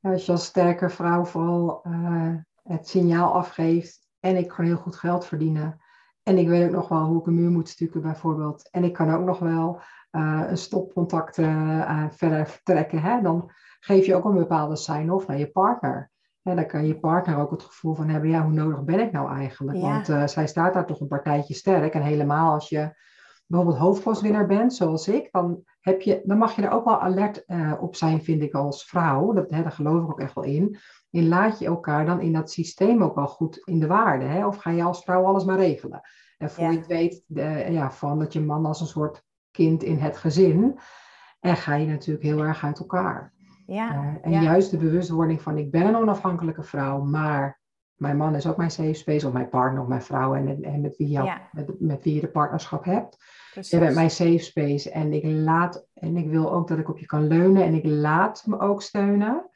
Als 0.01 0.27
je 0.27 0.33
als 0.33 0.45
sterke 0.45 0.88
vrouw 0.88 1.25
vooral 1.25 1.83
uh, 1.87 2.35
het 2.68 2.88
signaal 2.88 3.33
afgeeft 3.33 4.09
en 4.20 4.37
ik 4.37 4.48
kan 4.48 4.64
heel 4.64 4.77
goed 4.77 4.96
geld 4.96 5.27
verdienen. 5.27 5.81
En 6.22 6.38
ik 6.38 6.48
weet 6.48 6.66
ook 6.66 6.74
nog 6.74 6.88
wel 6.88 7.05
hoe 7.05 7.20
ik 7.20 7.27
een 7.27 7.35
muur 7.35 7.50
moet 7.50 7.68
stukken 7.68 8.03
bijvoorbeeld. 8.03 8.68
En 8.70 8.85
ik 8.85 8.92
kan 8.92 9.14
ook 9.14 9.24
nog 9.24 9.38
wel 9.38 9.81
uh, 10.12 10.42
een 10.48 10.59
stopcontact 10.59 11.38
uh, 11.38 12.05
verder 12.11 12.61
trekken. 12.62 13.03
Hè? 13.03 13.22
Dan 13.22 13.50
geef 13.81 14.07
je 14.07 14.14
ook 14.14 14.24
een 14.24 14.35
bepaalde 14.35 14.77
sign-off 14.77 15.27
naar 15.27 15.38
je 15.38 15.50
partner. 15.50 16.11
En 16.42 16.57
dan 16.57 16.66
kan 16.66 16.87
je 16.87 16.98
partner 16.98 17.38
ook 17.38 17.50
het 17.50 17.62
gevoel 17.62 17.94
van 17.94 18.09
hebben, 18.09 18.31
ja, 18.31 18.42
hoe 18.42 18.53
nodig 18.53 18.85
ben 18.85 19.00
ik 19.00 19.12
nou 19.12 19.37
eigenlijk? 19.37 19.81
Want 19.81 20.09
uh, 20.09 20.27
zij 20.27 20.46
staat 20.46 20.74
daar 20.74 20.87
toch 20.87 21.00
een 21.00 21.09
partijtje 21.09 21.55
sterk. 21.55 21.94
En 21.94 22.03
helemaal 22.03 22.53
als 22.53 22.68
je 22.68 23.03
bijvoorbeeld 23.46 23.81
hoofdpostwinnaar 23.81 24.46
bent, 24.46 24.74
zoals 24.74 25.09
ik, 25.09 25.29
dan, 25.33 25.62
heb 25.81 26.00
je, 26.00 26.22
dan 26.24 26.38
mag 26.38 26.57
je 26.57 26.62
er 26.62 26.70
ook 26.70 26.85
wel 26.85 27.00
alert 27.00 27.44
op 27.81 27.96
zijn, 27.96 28.22
vind 28.22 28.42
ik, 28.42 28.55
als 28.55 28.85
vrouw. 28.85 29.33
Dat, 29.33 29.50
hè, 29.50 29.62
daar 29.62 29.72
geloof 29.72 30.03
ik 30.03 30.11
ook 30.11 30.20
echt 30.20 30.35
wel 30.35 30.44
in 30.44 30.79
in 31.14 31.29
laat 31.29 31.59
je 31.59 31.66
elkaar 31.66 32.07
dan 32.07 32.20
in 32.20 32.33
dat 32.33 32.50
systeem 32.50 33.03
ook 33.03 33.14
wel 33.14 33.27
goed 33.27 33.57
in 33.64 33.81
de 33.81 33.87
waarde? 33.87 34.24
Hè? 34.24 34.46
Of 34.46 34.57
ga 34.57 34.70
je 34.70 34.83
als 34.83 35.03
vrouw 35.03 35.24
alles 35.24 35.44
maar 35.44 35.57
regelen? 35.57 36.00
En 36.38 36.50
voor 36.50 36.64
je 36.64 36.79
het 36.79 36.87
weet, 36.87 37.24
de, 37.27 37.66
ja, 37.70 37.90
van 37.90 38.18
dat 38.18 38.33
je 38.33 38.40
man 38.40 38.66
als 38.66 38.81
een 38.81 38.87
soort 38.87 39.24
kind 39.50 39.83
in 39.83 39.98
het 39.98 40.16
gezin. 40.16 40.79
En 41.40 41.57
ga 41.57 41.74
je 41.74 41.87
natuurlijk 41.87 42.24
heel 42.24 42.44
erg 42.44 42.64
uit 42.64 42.79
elkaar. 42.79 43.33
Ja, 43.66 43.94
uh, 43.94 44.35
en 44.35 44.42
juist 44.42 44.70
de 44.70 44.77
bewustwording 44.77 45.42
van 45.42 45.59
ik 45.59 45.70
ben 45.70 45.87
een 45.87 45.96
onafhankelijke 45.96 46.62
vrouw, 46.62 47.03
maar 47.03 47.61
mijn 47.94 48.16
man 48.16 48.35
is 48.35 48.46
ook 48.46 48.57
mijn 48.57 48.70
safe 48.70 48.94
space, 48.94 49.27
of 49.27 49.33
mijn 49.33 49.48
partner 49.48 49.83
of 49.83 49.88
mijn 49.88 50.03
vrouw 50.03 50.35
en, 50.35 50.62
en 50.62 50.81
met, 50.81 50.96
wie 50.96 51.09
jou, 51.09 51.31
met, 51.53 51.81
met 51.81 52.05
wie 52.05 52.14
je 52.14 52.20
de 52.20 52.29
partnerschap 52.29 52.85
hebt. 52.85 53.16
Precies. 53.53 53.70
Je 53.70 53.79
bent 53.79 53.94
mijn 53.94 54.11
safe 54.11 54.38
space 54.38 54.90
en 54.90 55.12
ik 55.12 55.24
laat 55.24 55.87
en 55.94 56.16
ik 56.16 56.29
wil 56.29 56.53
ook 56.53 56.68
dat 56.68 56.79
ik 56.79 56.88
op 56.88 56.98
je 56.98 57.07
kan 57.07 57.27
leunen 57.27 57.64
en 57.64 57.74
ik 57.74 57.85
laat 57.85 58.42
me 58.46 58.59
ook 58.59 58.83
steunen 58.83 59.48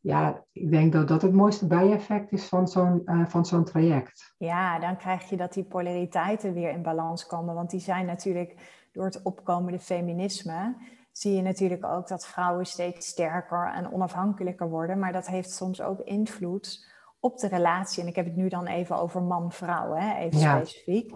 ja, 0.00 0.44
ik 0.52 0.70
denk 0.70 0.92
dat 0.92 1.08
dat 1.08 1.22
het 1.22 1.32
mooiste 1.32 1.66
bijeffect 1.66 2.32
is 2.32 2.48
van 2.48 2.68
zo'n 2.68 3.02
uh, 3.04 3.26
van 3.26 3.46
zo'n 3.46 3.64
traject. 3.64 4.34
Ja, 4.38 4.78
dan 4.78 4.96
krijg 4.96 5.28
je 5.28 5.36
dat 5.36 5.52
die 5.52 5.64
polariteiten 5.64 6.52
weer 6.52 6.70
in 6.70 6.82
balans 6.82 7.26
komen. 7.26 7.54
Want 7.54 7.70
die 7.70 7.80
zijn 7.80 8.06
natuurlijk 8.06 8.54
door 8.92 9.04
het 9.04 9.22
opkomende 9.22 9.78
feminisme. 9.78 10.76
Zie 11.12 11.34
je 11.34 11.42
natuurlijk 11.42 11.84
ook 11.84 12.08
dat 12.08 12.26
vrouwen 12.26 12.66
steeds 12.66 13.06
sterker 13.06 13.72
en 13.74 13.92
onafhankelijker 13.92 14.68
worden. 14.68 14.98
Maar 14.98 15.12
dat 15.12 15.26
heeft 15.26 15.50
soms 15.50 15.82
ook 15.82 16.00
invloed 16.00 16.86
op 17.20 17.38
de 17.38 17.48
relatie. 17.48 18.02
En 18.02 18.08
ik 18.08 18.16
heb 18.16 18.24
het 18.24 18.36
nu 18.36 18.48
dan 18.48 18.66
even 18.66 18.98
over 18.98 19.22
man-vrouw, 19.22 19.96
even 19.96 20.40
specifiek. 20.40 21.12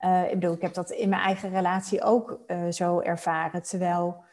Uh, 0.00 0.24
ik 0.24 0.40
bedoel, 0.40 0.54
ik 0.54 0.62
heb 0.62 0.74
dat 0.74 0.90
in 0.90 1.08
mijn 1.08 1.22
eigen 1.22 1.50
relatie 1.50 2.02
ook 2.02 2.40
uh, 2.46 2.70
zo 2.70 3.00
ervaren. 3.00 3.62
Terwijl 3.62 4.23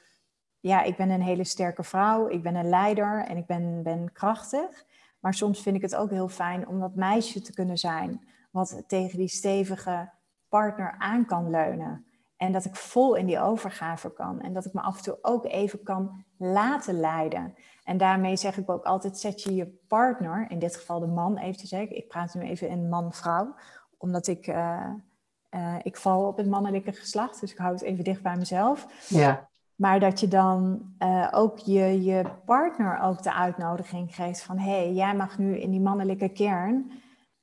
ja, 0.61 0.81
ik 0.81 0.97
ben 0.97 1.09
een 1.09 1.21
hele 1.21 1.43
sterke 1.43 1.83
vrouw, 1.83 2.27
ik 2.27 2.43
ben 2.43 2.55
een 2.55 2.69
leider 2.69 3.25
en 3.25 3.37
ik 3.37 3.45
ben, 3.45 3.83
ben 3.83 4.11
krachtig. 4.11 4.85
Maar 5.19 5.33
soms 5.33 5.61
vind 5.61 5.75
ik 5.75 5.81
het 5.81 5.95
ook 5.95 6.09
heel 6.09 6.29
fijn 6.29 6.67
om 6.67 6.79
dat 6.79 6.95
meisje 6.95 7.41
te 7.41 7.53
kunnen 7.53 7.77
zijn, 7.77 8.27
wat 8.51 8.83
tegen 8.87 9.17
die 9.17 9.27
stevige 9.27 10.09
partner 10.49 10.95
aan 10.97 11.25
kan 11.25 11.49
leunen. 11.49 12.05
En 12.37 12.51
dat 12.51 12.65
ik 12.65 12.75
vol 12.75 13.15
in 13.15 13.25
die 13.25 13.39
overgave 13.39 14.13
kan. 14.13 14.41
En 14.41 14.53
dat 14.53 14.65
ik 14.65 14.73
me 14.73 14.81
af 14.81 14.97
en 14.97 15.03
toe 15.03 15.17
ook 15.21 15.45
even 15.45 15.83
kan 15.83 16.25
laten 16.37 16.99
leiden. 16.99 17.53
En 17.83 17.97
daarmee 17.97 18.35
zeg 18.35 18.57
ik 18.57 18.69
ook 18.69 18.83
altijd: 18.83 19.17
zet 19.17 19.41
je 19.41 19.55
je 19.55 19.67
partner, 19.87 20.45
in 20.49 20.59
dit 20.59 20.75
geval 20.75 20.99
de 20.99 21.07
man, 21.07 21.37
even 21.37 21.59
te 21.59 21.67
zeggen. 21.67 21.97
Ik 21.97 22.07
praat 22.07 22.33
nu 22.33 22.41
even 22.41 22.69
in 22.69 22.89
man-vrouw, 22.89 23.55
omdat 23.97 24.27
ik, 24.27 24.47
uh, 24.47 24.89
uh, 25.51 25.75
ik 25.83 25.97
val 25.97 26.27
op 26.27 26.37
het 26.37 26.47
mannelijke 26.47 26.91
geslacht. 26.91 27.39
Dus 27.39 27.51
ik 27.51 27.57
hou 27.57 27.73
het 27.73 27.81
even 27.81 28.03
dicht 28.03 28.21
bij 28.21 28.37
mezelf. 28.37 29.07
Ja. 29.07 29.49
Maar 29.81 29.99
dat 29.99 30.19
je 30.19 30.27
dan 30.27 30.81
uh, 30.99 31.27
ook 31.31 31.57
je, 31.59 32.03
je 32.03 32.25
partner 32.45 32.99
ook 32.99 33.23
de 33.23 33.33
uitnodiging 33.33 34.15
geeft 34.15 34.41
van... 34.41 34.57
hé, 34.57 34.71
hey, 34.71 34.93
jij 34.93 35.15
mag 35.15 35.37
nu 35.37 35.57
in 35.59 35.71
die 35.71 35.79
mannelijke 35.79 36.29
kern 36.29 36.91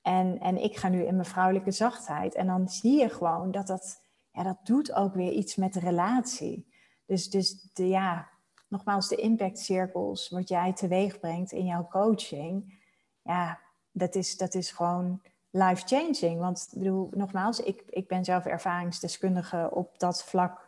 en, 0.03 0.40
en 0.40 0.62
ik 0.62 0.77
ga 0.77 0.88
nu 0.88 1.03
in 1.03 1.14
mijn 1.14 1.29
vrouwelijke 1.29 1.70
zachtheid. 1.70 2.35
En 2.35 2.46
dan 2.46 2.68
zie 2.68 3.01
je 3.01 3.09
gewoon 3.09 3.51
dat 3.51 3.66
dat, 3.66 4.03
ja, 4.33 4.42
dat 4.42 4.59
doet 4.62 4.92
ook 4.92 5.14
weer 5.14 5.33
iets 5.33 5.57
met 5.57 5.72
de 5.72 5.81
relatie. 5.81 6.72
Dus, 7.07 7.31
dus 7.31 7.70
de, 7.72 7.88
ja, 7.88 8.29
nogmaals, 8.68 9.09
de 9.09 9.16
impactcirkels, 9.16 10.29
wat 10.29 10.48
jij 10.48 10.72
teweeg 10.72 11.20
brengt 11.20 11.53
in 11.53 11.64
jouw 11.64 11.87
coaching, 11.88 12.81
ja, 13.22 13.59
dat 13.92 14.14
is, 14.14 14.37
dat 14.37 14.55
is 14.55 14.70
gewoon 14.70 15.22
life-changing. 15.51 16.40
Want 16.40 16.68
bedoel, 16.74 17.09
nogmaals, 17.11 17.61
ik, 17.61 17.83
ik 17.87 18.09
ben 18.09 18.24
zelf 18.24 18.44
ervaringsdeskundige 18.44 19.70
op 19.72 19.98
dat 19.98 20.24
vlak, 20.24 20.67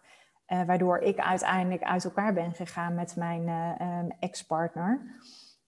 uh, 0.53 0.63
waardoor 0.63 0.99
ik 0.99 1.19
uiteindelijk 1.19 1.83
uit 1.83 2.05
elkaar 2.05 2.33
ben 2.33 2.53
gegaan 2.53 2.95
met 2.95 3.17
mijn 3.17 3.43
uh, 3.49 3.99
um, 3.99 4.11
ex-partner. 4.19 5.01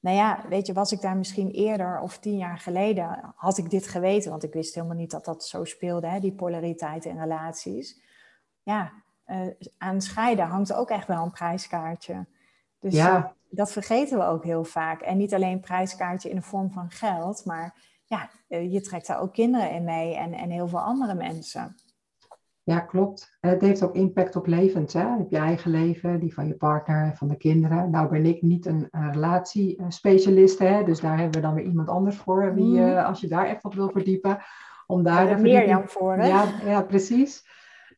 Nou 0.00 0.16
ja, 0.16 0.44
weet 0.48 0.66
je, 0.66 0.72
was 0.72 0.92
ik 0.92 1.00
daar 1.00 1.16
misschien 1.16 1.50
eerder 1.50 2.00
of 2.00 2.18
tien 2.18 2.36
jaar 2.36 2.58
geleden, 2.58 3.32
had 3.36 3.58
ik 3.58 3.70
dit 3.70 3.86
geweten, 3.86 4.30
want 4.30 4.42
ik 4.42 4.52
wist 4.52 4.74
helemaal 4.74 4.96
niet 4.96 5.10
dat 5.10 5.24
dat 5.24 5.44
zo 5.44 5.64
speelde, 5.64 6.06
hè, 6.06 6.20
die 6.20 6.32
polariteit 6.32 7.04
in 7.04 7.18
relaties. 7.18 8.00
Ja, 8.62 8.92
uh, 9.26 9.46
aan 9.78 10.00
scheiden 10.00 10.46
hangt 10.46 10.72
ook 10.72 10.90
echt 10.90 11.06
wel 11.06 11.22
een 11.22 11.30
prijskaartje. 11.30 12.26
Dus 12.78 12.94
ja. 12.94 13.34
dat 13.50 13.72
vergeten 13.72 14.18
we 14.18 14.24
ook 14.24 14.44
heel 14.44 14.64
vaak. 14.64 15.00
En 15.00 15.16
niet 15.16 15.34
alleen 15.34 15.52
een 15.52 15.60
prijskaartje 15.60 16.30
in 16.30 16.36
de 16.36 16.42
vorm 16.42 16.72
van 16.72 16.90
geld, 16.90 17.44
maar 17.44 17.74
ja, 18.04 18.30
je 18.46 18.80
trekt 18.80 19.06
daar 19.06 19.20
ook 19.20 19.32
kinderen 19.32 19.70
in 19.70 19.84
mee 19.84 20.16
en, 20.16 20.32
en 20.32 20.50
heel 20.50 20.68
veel 20.68 20.80
andere 20.80 21.14
mensen. 21.14 21.76
Ja, 22.64 22.80
klopt. 22.80 23.36
Het 23.40 23.60
heeft 23.60 23.82
ook 23.82 23.94
impact 23.94 24.36
op 24.36 24.46
levens. 24.46 24.92
Hè? 24.92 25.16
Op 25.16 25.30
je 25.30 25.36
eigen 25.36 25.70
leven, 25.70 26.20
die 26.20 26.34
van 26.34 26.46
je 26.46 26.54
partner, 26.54 27.16
van 27.16 27.28
de 27.28 27.36
kinderen. 27.36 27.90
Nou 27.90 28.08
ben 28.08 28.26
ik 28.26 28.42
niet 28.42 28.66
een, 28.66 28.88
relatiespecialist, 28.90 30.58
hè? 30.58 30.84
dus 30.84 31.00
daar 31.00 31.18
hebben 31.18 31.40
we 31.40 31.46
dan 31.46 31.54
weer 31.54 31.64
iemand 31.64 31.88
anders 31.88 32.16
voor. 32.16 32.54
Wie, 32.54 32.80
mm. 32.80 32.96
als 32.96 33.20
je 33.20 33.28
daar 33.28 33.46
echt 33.46 33.64
op 33.64 33.74
wil 33.74 33.90
verdiepen. 33.90 34.38
Om 34.86 35.02
daar 35.02 35.28
ja, 35.28 35.36
Mirjam 35.36 35.88
voor, 35.88 36.16
hè? 36.16 36.26
Ja, 36.26 36.44
ja 36.64 36.82
precies. 36.82 37.44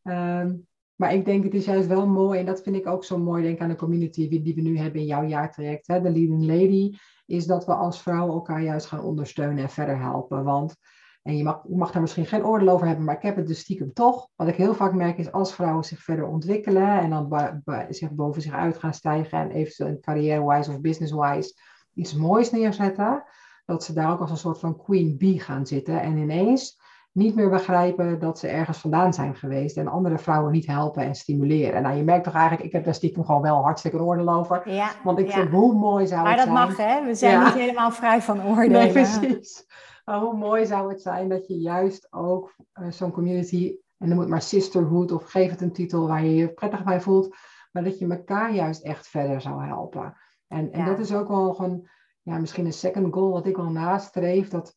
Um, 0.03 0.67
maar 0.97 1.15
ik 1.15 1.25
denk 1.25 1.45
het 1.45 1.55
is 1.55 1.65
juist 1.65 1.89
wel 1.89 2.07
mooi, 2.07 2.39
en 2.39 2.47
dat 2.47 2.63
vind 2.63 2.77
ik 2.77 2.87
ook 2.87 3.05
zo 3.05 3.19
mooi, 3.19 3.43
denk 3.43 3.61
aan 3.61 3.69
de 3.69 3.77
community 3.77 4.43
die 4.43 4.55
we 4.55 4.61
nu 4.61 4.79
hebben 4.79 5.01
in 5.01 5.07
jouw 5.07 5.25
jaartraject, 5.25 5.87
hè, 5.87 6.01
de 6.01 6.11
Leading 6.11 6.45
Lady, 6.45 6.97
is 7.27 7.47
dat 7.47 7.67
we 7.67 7.75
als 7.75 8.03
vrouwen 8.03 8.35
elkaar 8.35 8.63
juist 8.63 8.87
gaan 8.87 9.03
ondersteunen 9.03 9.63
en 9.63 9.71
verder 9.71 9.99
helpen. 9.99 10.45
Want 10.45 10.77
en 11.25 11.37
je 11.37 11.45
mag, 11.45 11.61
je 11.69 11.77
mag 11.77 11.91
daar 11.93 12.03
misschien 12.03 12.27
geen 12.27 12.45
oordeel 12.45 12.69
over 12.69 12.87
hebben, 12.87 13.05
maar 13.05 13.17
ik 13.17 13.23
heb 13.23 13.37
het 13.37 13.47
dus 13.47 13.59
stiekem 13.59 13.93
toch. 13.93 14.29
Wat 14.37 14.49
ik 14.49 14.55
heel 14.55 14.75
vaak 14.75 14.93
merk 14.93 15.19
is 15.19 15.33
als 15.33 15.55
vrouwen 15.55 15.85
zich 15.85 16.03
verder 16.03 16.27
ontwikkelen 16.27 16.99
en 17.01 17.11
dan 17.11 17.63
zich 17.89 18.11
boven 18.11 18.43
zich 18.43 18.53
uit 18.53 18.79
gaan 18.79 18.95
stijgen 18.95 19.39
en 19.39 19.51
eventueel 19.51 19.99
carrière-wise 20.01 20.71
of 20.71 20.81
business-wise 20.81 21.55
iets 21.95 22.15
moois 22.15 22.51
neerzetten, 22.51 23.25
dat 23.67 23.85
ze 23.85 23.93
daar 23.93 24.11
ook 24.11 24.21
als 24.21 24.31
een 24.31 24.37
soort 24.37 24.59
van 24.59 24.77
queen 24.77 25.17
bee 25.19 25.41
gaan 25.41 25.67
zitten 25.67 26.01
en 26.01 26.17
ineens 26.17 26.83
niet 27.13 27.35
meer 27.35 27.51
begrijpen 27.51 28.19
dat 28.19 28.39
ze 28.39 28.49
ergens 28.49 28.79
vandaan 28.79 29.15
zijn 29.15 29.35
geweest 29.35 29.77
en 29.77 29.89
andere 29.89 30.19
vrouwen 30.19 30.53
niet 30.53 30.67
helpen 30.67 31.03
en 31.03 31.15
stimuleren. 31.15 31.83
Nou, 31.83 31.97
je 31.97 32.03
merkt 32.03 32.25
toch 32.25 32.35
eigenlijk, 32.35 32.67
ik 32.67 32.73
heb 32.73 32.85
daar 32.85 32.95
stiekem 32.95 33.25
gewoon 33.25 33.43
wel 33.43 33.63
hartstikke 33.63 34.03
oordeel 34.03 34.29
over. 34.29 34.71
Ja, 34.71 34.91
want 35.05 35.19
ik 35.19 35.31
vind 35.31 35.51
hoe 35.51 35.75
mooi 35.75 36.07
zou 36.07 36.29
het 36.29 36.41
zijn. 36.41 36.53
Maar 36.53 36.67
dat 36.67 36.77
mag 36.77 36.87
hè, 36.87 37.05
we 37.05 37.15
zijn 37.15 37.45
niet 37.45 37.55
helemaal 37.55 37.91
vrij 37.91 38.23
van 38.23 38.43
oordelen. 38.43 38.83
Nee, 38.83 38.93
precies. 38.93 39.67
Maar 40.05 40.21
hoe 40.21 40.37
mooi 40.37 40.67
zou 40.67 40.89
het 40.89 41.03
zijn 41.03 41.29
dat 41.29 41.47
je 41.47 41.59
juist 41.59 42.13
ook 42.13 42.55
uh, 42.75 42.91
zo'n 42.91 43.13
community, 43.13 43.77
en 43.99 44.09
dan 44.09 44.17
moet 44.17 44.29
maar 44.29 44.43
sisterhood 44.43 45.13
of 45.13 45.25
geef 45.25 45.51
het 45.51 45.61
een 45.61 45.73
titel 45.73 46.07
waar 46.07 46.25
je 46.25 46.35
je 46.35 46.53
prettig 46.53 46.85
bij 46.85 47.01
voelt, 47.01 47.37
maar 47.73 47.85
dat 47.85 47.99
je 47.99 48.09
elkaar 48.09 48.53
juist 48.53 48.83
echt 48.83 49.09
verder 49.09 49.41
zou 49.41 49.65
helpen. 49.65 50.17
En, 50.47 50.73
en 50.73 50.85
dat 50.85 50.99
is 50.99 51.15
ook 51.15 51.29
wel 51.29 51.55
gewoon, 51.55 51.89
ja, 52.23 52.39
misschien 52.39 52.67
een 52.67 52.73
second 52.73 53.15
goal 53.15 53.31
wat 53.31 53.47
ik 53.47 53.57
wel 53.57 53.71
nastreef, 53.71 54.49
dat, 54.49 54.77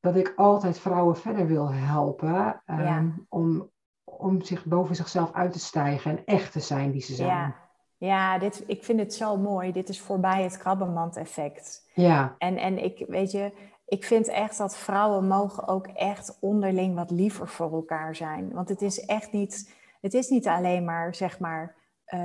dat 0.00 0.16
ik 0.16 0.32
altijd 0.36 0.78
vrouwen 0.78 1.16
verder 1.16 1.46
wil 1.46 1.72
helpen 1.72 2.62
um, 2.66 3.26
om, 3.28 3.70
om 4.04 4.42
zich 4.42 4.64
boven 4.64 4.96
zichzelf 4.96 5.32
uit 5.32 5.52
te 5.52 5.58
stijgen 5.58 6.10
en 6.10 6.24
echt 6.24 6.52
te 6.52 6.60
zijn 6.60 6.90
die 6.90 7.02
ze 7.02 7.14
zijn. 7.14 7.28
Ja. 7.28 7.62
Ja, 7.96 8.38
dit, 8.38 8.64
ik 8.66 8.84
vind 8.84 9.00
het 9.00 9.14
zo 9.14 9.36
mooi. 9.36 9.72
Dit 9.72 9.88
is 9.88 10.00
voorbij 10.00 10.42
het 10.42 10.56
krabbenmand-effect. 10.56 11.90
Ja. 11.94 12.34
En, 12.38 12.56
en 12.56 12.84
ik, 12.84 13.04
weet 13.08 13.30
je, 13.30 13.52
ik 13.86 14.04
vind 14.04 14.28
echt 14.28 14.58
dat 14.58 14.76
vrouwen 14.76 15.26
mogen 15.26 15.68
ook 15.68 15.86
echt 15.86 16.38
onderling 16.40 16.94
wat 16.94 17.10
liever 17.10 17.48
voor 17.48 17.72
elkaar 17.72 18.16
zijn. 18.16 18.52
Want 18.52 18.68
het 18.68 18.82
is 18.82 19.00
echt 19.00 19.32
niet, 19.32 19.74
het 20.00 20.14
is 20.14 20.28
niet 20.28 20.46
alleen 20.46 20.84
maar, 20.84 21.14
zeg 21.14 21.38
maar, 21.38 21.74
uh, 22.14 22.20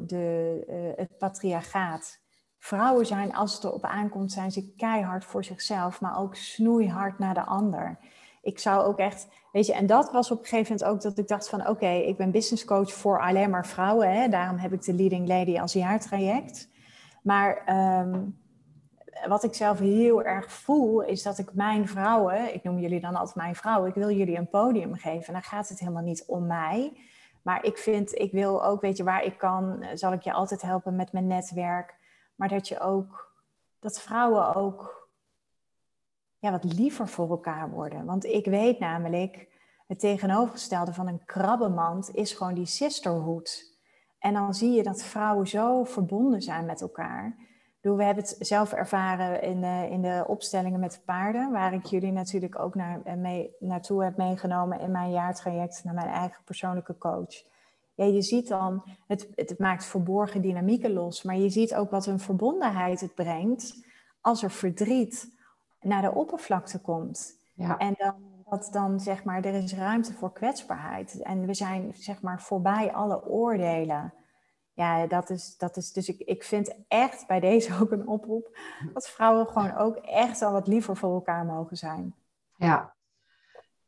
de, 0.00 0.64
uh, 0.68 0.76
het 0.96 1.18
patriarchaat. 1.18 2.20
Vrouwen 2.58 3.06
zijn, 3.06 3.34
als 3.34 3.54
het 3.54 3.64
erop 3.64 3.84
aankomt, 3.84 4.32
zijn 4.32 4.52
ze 4.52 4.74
keihard 4.76 5.24
voor 5.24 5.44
zichzelf, 5.44 6.00
maar 6.00 6.18
ook 6.18 6.34
snoeihard 6.34 7.18
naar 7.18 7.34
de 7.34 7.44
ander. 7.44 7.98
Ik 8.42 8.58
zou 8.58 8.86
ook 8.86 8.98
echt, 8.98 9.28
weet 9.52 9.66
je, 9.66 9.74
en 9.74 9.86
dat 9.86 10.12
was 10.12 10.30
op 10.30 10.38
een 10.38 10.44
gegeven 10.44 10.72
moment 10.72 10.90
ook 10.90 11.02
dat 11.02 11.18
ik 11.18 11.28
dacht 11.28 11.48
van, 11.48 11.68
oké, 11.68 11.88
ik 11.88 12.16
ben 12.16 12.30
business 12.30 12.64
coach 12.64 12.92
voor 12.92 13.20
alleen 13.20 13.50
maar 13.50 13.66
vrouwen. 13.66 14.12
Hè? 14.12 14.28
Daarom 14.28 14.56
heb 14.56 14.72
ik 14.72 14.82
de 14.82 14.94
Leading 14.94 15.28
Lady 15.28 15.58
als 15.58 15.72
jaartraject. 15.72 16.68
Maar 17.22 17.62
um, 18.00 18.38
wat 19.26 19.44
ik 19.44 19.54
zelf 19.54 19.78
heel 19.78 20.22
erg 20.22 20.52
voel, 20.52 21.02
is 21.02 21.22
dat 21.22 21.38
ik 21.38 21.54
mijn 21.54 21.88
vrouwen, 21.88 22.54
ik 22.54 22.62
noem 22.62 22.78
jullie 22.78 23.00
dan 23.00 23.16
altijd 23.16 23.36
mijn 23.36 23.54
vrouwen, 23.54 23.88
ik 23.88 23.94
wil 23.94 24.10
jullie 24.10 24.36
een 24.36 24.48
podium 24.48 24.94
geven. 24.94 25.26
En 25.26 25.32
dan 25.32 25.42
gaat 25.42 25.68
het 25.68 25.78
helemaal 25.78 26.02
niet 26.02 26.24
om 26.26 26.46
mij. 26.46 27.00
Maar 27.42 27.64
ik 27.64 27.78
vind, 27.78 28.18
ik 28.18 28.32
wil 28.32 28.64
ook, 28.64 28.80
weet 28.80 28.96
je, 28.96 29.04
waar 29.04 29.24
ik 29.24 29.38
kan, 29.38 29.84
zal 29.94 30.12
ik 30.12 30.22
je 30.22 30.32
altijd 30.32 30.62
helpen 30.62 30.96
met 30.96 31.12
mijn 31.12 31.26
netwerk. 31.26 31.94
Maar 32.34 32.48
dat 32.48 32.68
je 32.68 32.80
ook, 32.80 33.32
dat 33.80 34.00
vrouwen 34.00 34.54
ook 34.54 35.08
ja, 36.38 36.50
wat 36.50 36.64
liever 36.64 37.08
voor 37.08 37.30
elkaar 37.30 37.70
worden. 37.70 38.04
Want 38.04 38.24
ik 38.24 38.44
weet 38.44 38.78
namelijk, 38.78 39.46
het 39.86 40.00
tegenovergestelde 40.00 40.92
van 40.92 41.06
een 41.06 41.24
krabbenmand 41.24 42.14
is 42.14 42.32
gewoon 42.32 42.54
die 42.54 42.66
sisterhood. 42.66 43.76
En 44.18 44.34
dan 44.34 44.54
zie 44.54 44.72
je 44.72 44.82
dat 44.82 45.02
vrouwen 45.02 45.46
zo 45.46 45.84
verbonden 45.84 46.42
zijn 46.42 46.66
met 46.66 46.80
elkaar 46.80 47.36
we 47.96 48.04
hebben 48.04 48.24
het 48.24 48.36
zelf 48.38 48.72
ervaren 48.72 49.42
in 49.42 49.60
de, 49.60 49.88
in 49.90 50.02
de 50.02 50.24
opstellingen 50.26 50.80
met 50.80 50.92
de 50.92 51.00
paarden, 51.04 51.50
waar 51.50 51.72
ik 51.72 51.84
jullie 51.84 52.12
natuurlijk 52.12 52.58
ook 52.58 52.74
naar, 52.74 53.00
eh, 53.04 53.14
mee, 53.14 53.56
naartoe 53.58 54.04
heb 54.04 54.16
meegenomen 54.16 54.80
in 54.80 54.90
mijn 54.90 55.10
jaartraject 55.10 55.84
naar 55.84 55.94
mijn 55.94 56.08
eigen 56.08 56.42
persoonlijke 56.44 56.98
coach. 56.98 57.42
Ja, 57.94 58.04
je 58.04 58.22
ziet 58.22 58.48
dan, 58.48 58.82
het, 59.06 59.28
het 59.34 59.58
maakt 59.58 59.84
verborgen 59.84 60.42
dynamieken 60.42 60.92
los, 60.92 61.22
maar 61.22 61.36
je 61.36 61.50
ziet 61.50 61.74
ook 61.74 61.90
wat 61.90 62.06
een 62.06 62.20
verbondenheid 62.20 63.00
het 63.00 63.14
brengt 63.14 63.86
als 64.20 64.42
er 64.42 64.50
verdriet 64.50 65.36
naar 65.80 66.02
de 66.02 66.14
oppervlakte 66.14 66.80
komt. 66.80 67.40
Ja. 67.54 67.78
En 67.78 67.94
dan, 67.98 68.14
dat 68.48 68.68
dan 68.72 69.00
zeg 69.00 69.24
maar, 69.24 69.44
er 69.44 69.54
is 69.54 69.74
ruimte 69.74 70.12
voor 70.12 70.32
kwetsbaarheid. 70.32 71.22
En 71.22 71.46
we 71.46 71.54
zijn 71.54 71.92
zeg 71.94 72.22
maar 72.22 72.42
voorbij 72.42 72.92
alle 72.92 73.26
oordelen 73.26 74.12
ja, 74.78 75.06
dat 75.06 75.30
is, 75.30 75.56
dat 75.56 75.76
is 75.76 75.92
dus 75.92 76.08
ik, 76.08 76.18
ik 76.18 76.42
vind 76.42 76.74
echt 76.88 77.26
bij 77.26 77.40
deze 77.40 77.72
ook 77.80 77.90
een 77.90 78.08
oproep 78.08 78.58
dat 78.92 79.08
vrouwen 79.08 79.46
gewoon 79.46 79.76
ook 79.76 79.96
echt 79.96 80.42
al 80.42 80.52
wat 80.52 80.66
liever 80.66 80.96
voor 80.96 81.14
elkaar 81.14 81.44
mogen 81.44 81.76
zijn. 81.76 82.14
Ja. 82.54 82.96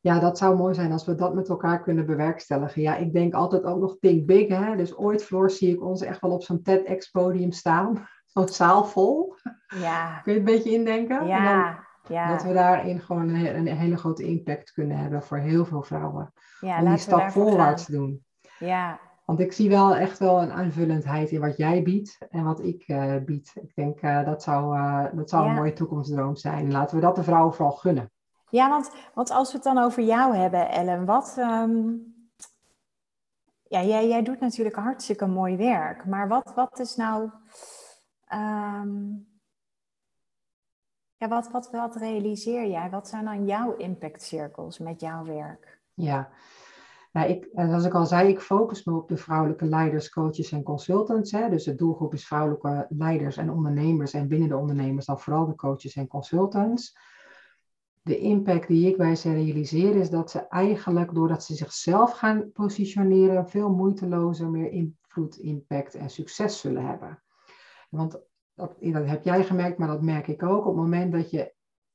Ja, 0.01 0.19
dat 0.19 0.39
zou 0.39 0.57
mooi 0.57 0.75
zijn 0.75 0.93
als 0.93 1.05
we 1.05 1.15
dat 1.15 1.35
met 1.35 1.49
elkaar 1.49 1.83
kunnen 1.83 2.07
bewerkstelligen. 2.07 2.83
Ja, 2.83 2.97
ik 2.97 3.13
denk 3.13 3.35
altijd 3.35 3.65
ook 3.65 3.81
nog 3.81 3.97
think 4.01 4.27
big. 4.27 4.49
Hè? 4.49 4.77
Dus 4.77 4.97
ooit, 4.97 5.25
Floor, 5.25 5.51
zie 5.51 5.75
ik 5.75 5.83
ons 5.83 6.03
echt 6.03 6.21
wel 6.21 6.31
op 6.31 6.43
zo'n 6.43 6.63
TEDx-podium 6.63 7.53
staan. 7.53 8.07
Zo'n 8.33 8.49
zaal 8.49 8.85
vol. 8.85 9.35
Ja. 9.67 10.19
Kun 10.23 10.33
je 10.33 10.39
het 10.39 10.49
een 10.49 10.55
beetje 10.55 10.73
indenken? 10.73 11.27
Ja. 11.27 11.87
ja. 12.09 12.29
Dat 12.29 12.43
we 12.43 12.53
daarin 12.53 13.01
gewoon 13.01 13.29
een, 13.29 13.57
een, 13.57 13.67
hele 13.67 13.97
grote 13.97 14.25
impact 14.25 14.73
kunnen 14.73 14.97
hebben 14.97 15.23
voor 15.23 15.39
heel 15.39 15.65
veel 15.65 15.83
vrouwen. 15.83 16.33
Ja, 16.61 16.83
om 16.83 16.89
die 16.89 16.99
stap 16.99 17.31
voorwaarts 17.31 17.85
te 17.85 17.93
doen. 17.93 18.25
Ja, 18.59 19.01
want 19.31 19.43
ik 19.43 19.53
zie 19.53 19.69
wel 19.69 19.95
echt 19.95 20.19
wel 20.19 20.43
een 20.43 20.53
aanvullendheid 20.53 21.31
in 21.31 21.41
wat 21.41 21.57
jij 21.57 21.83
biedt 21.83 22.19
en 22.31 22.45
wat 22.45 22.61
ik 22.61 22.89
uh, 22.89 23.17
bied. 23.17 23.53
Ik 23.55 23.75
denk 23.75 24.03
uh, 24.03 24.25
dat 24.25 24.43
zou, 24.43 24.77
uh, 24.77 25.07
dat 25.13 25.31
zou 25.31 25.49
een 25.49 25.55
mooie 25.55 25.73
toekomstdroom 25.73 26.37
zijn. 26.37 26.73
Laten 26.73 26.97
we 26.97 27.03
dat 27.03 27.17
de 27.17 27.23
vrouwen 27.23 27.55
vooral 27.55 27.77
gunnen. 27.77 28.11
Ja, 28.49 28.69
want, 28.69 28.91
want 29.15 29.31
als 29.31 29.51
we 29.51 29.55
het 29.55 29.65
dan 29.65 29.79
over 29.79 30.03
jou 30.03 30.37
hebben, 30.37 30.69
Ellen, 30.69 31.05
wat. 31.05 31.37
Um... 31.39 32.15
Ja, 33.63 33.83
jij, 33.83 34.09
jij 34.09 34.23
doet 34.23 34.41
natuurlijk 34.41 34.77
hartstikke 34.77 35.27
mooi 35.27 35.57
werk. 35.57 36.07
Maar 36.07 36.29
wat, 36.29 36.53
wat 36.55 36.79
is 36.79 36.97
nou. 36.97 37.31
Um... 38.33 39.29
Ja, 41.17 41.29
wat, 41.29 41.51
wat, 41.51 41.71
wat 41.71 41.97
realiseer 41.97 42.67
jij? 42.67 42.91
Wat 42.91 43.09
zijn 43.09 43.25
dan 43.25 43.47
jouw 43.47 43.77
impactcirkels 43.77 44.79
met 44.79 45.01
jouw 45.01 45.25
werk? 45.25 45.81
Ja, 45.95 46.29
nou, 47.13 47.29
ik, 47.29 47.49
zoals 47.53 47.85
ik 47.85 47.95
al 47.95 48.07
zei, 48.07 48.29
ik 48.29 48.41
focus 48.41 48.85
me 48.85 48.95
op 48.95 49.09
de 49.09 49.17
vrouwelijke 49.17 49.65
leiders, 49.65 50.11
coaches 50.11 50.53
en 50.53 50.63
consultants. 50.63 51.33
Hè. 51.33 51.49
Dus 51.49 51.65
de 51.65 51.75
doelgroep 51.75 52.15
is 52.15 52.27
vrouwelijke 52.27 52.87
leiders 52.89 53.37
en 53.37 53.51
ondernemers. 53.51 54.13
En 54.13 54.29
binnen 54.29 54.49
de 54.49 54.57
ondernemers 54.57 55.07
dan 55.07 55.21
vooral 55.21 55.47
de 55.47 55.55
coaches 55.55 55.97
en 55.97 56.07
consultants. 56.07 56.99
De 58.03 58.19
impact 58.19 58.69
die 58.69 58.89
ik 58.89 58.97
bij 58.97 59.17
ze 59.17 59.33
realiseer 59.33 59.97
is 59.97 60.11
dat 60.11 60.31
ze 60.31 60.39
eigenlijk, 60.39 61.15
doordat 61.15 61.45
ze 61.45 61.55
zichzelf 61.55 62.13
gaan 62.13 62.53
positioneren, 62.53 63.49
veel 63.49 63.71
moeitelozer 63.71 64.51
meer 64.51 64.71
invloed, 64.71 65.37
impact 65.37 65.95
en 65.95 66.11
succes 66.11 66.61
zullen 66.61 66.87
hebben. 66.87 67.23
Want 67.91 68.21
dat, 68.55 68.77
dat 68.81 69.07
heb 69.07 69.25
jij 69.25 69.45
gemerkt, 69.45 69.79
maar 69.79 69.89
dat 69.89 70.03
merk 70.03 70.27
ik 70.27 70.43
ook. 70.43 70.67
Op 70.67 70.75
het 70.75 70.83
moment 70.83 71.13
dat 71.13 71.31
je 71.31 71.55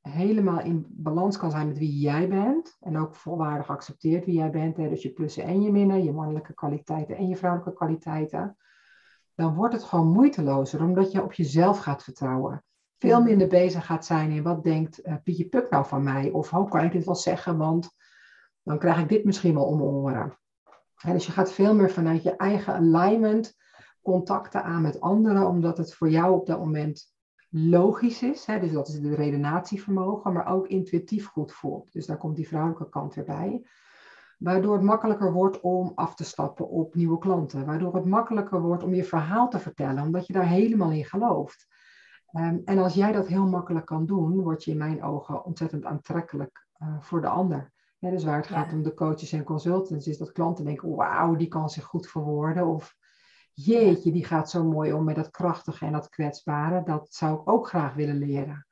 helemaal 0.10 0.60
in 0.60 0.86
balans 0.90 1.38
kan 1.38 1.52
zijn 1.52 1.68
met 1.68 1.78
wie 1.78 2.00
jij 2.00 2.28
bent. 2.28 2.78
En 2.80 2.98
ook 2.98 3.16
volwaardig 3.16 3.70
accepteert 3.70 4.26
wie 4.26 4.36
jij 4.36 4.50
bent. 4.50 4.78
Hè? 4.78 4.90
Dus 4.90 5.02
je 5.02 5.12
plussen 5.12 5.44
en 5.44 5.62
je 5.62 5.72
minnen, 5.72 6.04
je 6.04 6.12
mannelijke 6.12 6.54
kwaliteiten 6.54 7.18
en 7.18 7.28
je 7.28 7.36
vrouwelijke 7.36 7.74
kwaliteiten. 7.74 8.58
dan 9.36 9.56
wordt 9.56 9.74
het 9.74 9.84
gewoon 9.84 10.12
moeitelozer, 10.12 10.82
omdat 10.82 11.12
je 11.12 11.24
op 11.24 11.34
jezelf 11.34 11.80
gaat 11.80 12.04
vertrouwen. 12.04 12.64
Veel 12.98 13.22
minder 13.22 13.48
bezig 13.48 13.86
gaat 13.86 14.06
zijn 14.06 14.32
in 14.32 14.44
wat 14.44 14.64
denkt 14.64 15.06
uh, 15.06 15.16
Pietje 15.24 15.50
Puk 15.50 15.70
nou 15.70 15.86
van 15.86 16.04
mij? 16.04 16.32
Of 16.32 16.50
hoe 16.50 16.70
kan 16.70 16.84
ik 16.84 16.92
dit 16.92 17.06
wel 17.06 17.16
zeggen, 17.16 17.58
want 17.58 17.90
dan 18.64 18.80
krijg 18.80 19.00
ik 19.00 19.10
dit 19.10 19.26
misschien 19.26 19.54
wel 19.54 19.66
om 19.66 19.82
oren. 19.82 20.38
En 21.02 21.14
dus 21.14 21.26
je 21.26 21.32
gaat 21.32 21.52
veel 21.52 21.76
meer 21.76 21.92
vanuit 21.92 22.24
je 22.24 22.36
eigen 22.36 22.74
alignment 22.74 23.56
contacten 24.02 24.64
aan 24.64 24.82
met 24.82 25.02
anderen, 25.02 25.48
omdat 25.48 25.78
het 25.78 25.94
voor 25.94 26.10
jou 26.10 26.34
op 26.34 26.46
dat 26.46 26.60
moment 26.60 27.15
logisch 27.58 28.24
is. 28.24 28.46
Hè? 28.46 28.60
Dus 28.60 28.72
dat 28.72 28.88
is 28.88 29.00
de 29.00 29.16
redenatievermogen, 29.16 30.34
maar 30.34 30.48
ook 30.48 30.68
intuïtief 30.68 31.28
goed 31.28 31.52
voelt. 31.52 31.92
Dus 31.92 32.06
daar 32.06 32.18
komt 32.18 32.36
die 32.36 32.48
vrouwelijke 32.48 32.90
kant 32.90 33.14
weer 33.14 33.26
bij. 33.26 33.66
Waardoor 34.38 34.74
het 34.74 34.84
makkelijker 34.84 35.34
wordt 35.34 35.60
om 35.60 35.92
af 35.96 36.16
te 36.16 36.24
stappen 36.24 36.70
op 36.70 36.96
nieuwe 36.96 37.18
klanten. 37.18 37.66
Waardoor 37.66 37.96
het 37.96 38.06
makkelijker 38.06 38.62
wordt 38.62 38.84
om 38.84 38.94
je 38.94 39.04
verhaal 39.04 39.50
te 39.50 39.60
vertellen, 39.60 40.04
omdat 40.04 40.28
je 40.28 40.34
daar 40.34 40.48
helemaal 40.48 40.92
in 40.92 41.06
gelooft. 41.06 41.68
Um, 42.32 42.62
en 42.66 42.78
als 42.78 42.94
jij 42.94 43.12
dat 43.12 43.28
heel 43.28 43.48
makkelijk 43.48 43.86
kan 43.86 44.06
doen, 44.06 44.42
word 44.42 44.64
je 44.64 44.72
in 44.72 44.78
mijn 44.78 45.04
ogen 45.04 45.46
ontzettend 45.46 45.86
aantrekkelijk 45.86 46.68
uh, 46.82 46.96
voor 47.00 47.22
de 47.22 47.28
ander. 47.28 47.72
Ja, 47.98 48.10
dus 48.10 48.24
waar 48.24 48.38
het 48.38 48.48
gaat 48.48 48.74
om 48.74 48.84
de 48.84 48.94
coaches 48.94 49.32
en 49.32 49.44
consultants, 49.44 50.08
is 50.08 50.18
dat 50.18 50.32
klanten 50.32 50.66
denken: 50.66 50.96
wauw, 50.96 51.36
die 51.36 51.48
kan 51.48 51.70
zich 51.70 51.84
goed 51.84 52.08
verwoorden. 52.08 52.68
Of 52.68 52.96
jeetje, 53.56 54.12
die 54.12 54.26
gaat 54.26 54.50
zo 54.50 54.64
mooi 54.64 54.94
om 54.94 55.04
met 55.04 55.16
dat 55.16 55.32
krachtige 55.32 55.86
en 55.86 55.92
dat 55.92 56.10
kwetsbare. 56.10 56.84
Dat 56.84 57.14
zou 57.14 57.40
ik 57.40 57.50
ook 57.50 57.68
graag 57.68 57.94
willen 57.94 58.18
leren. 58.18 58.68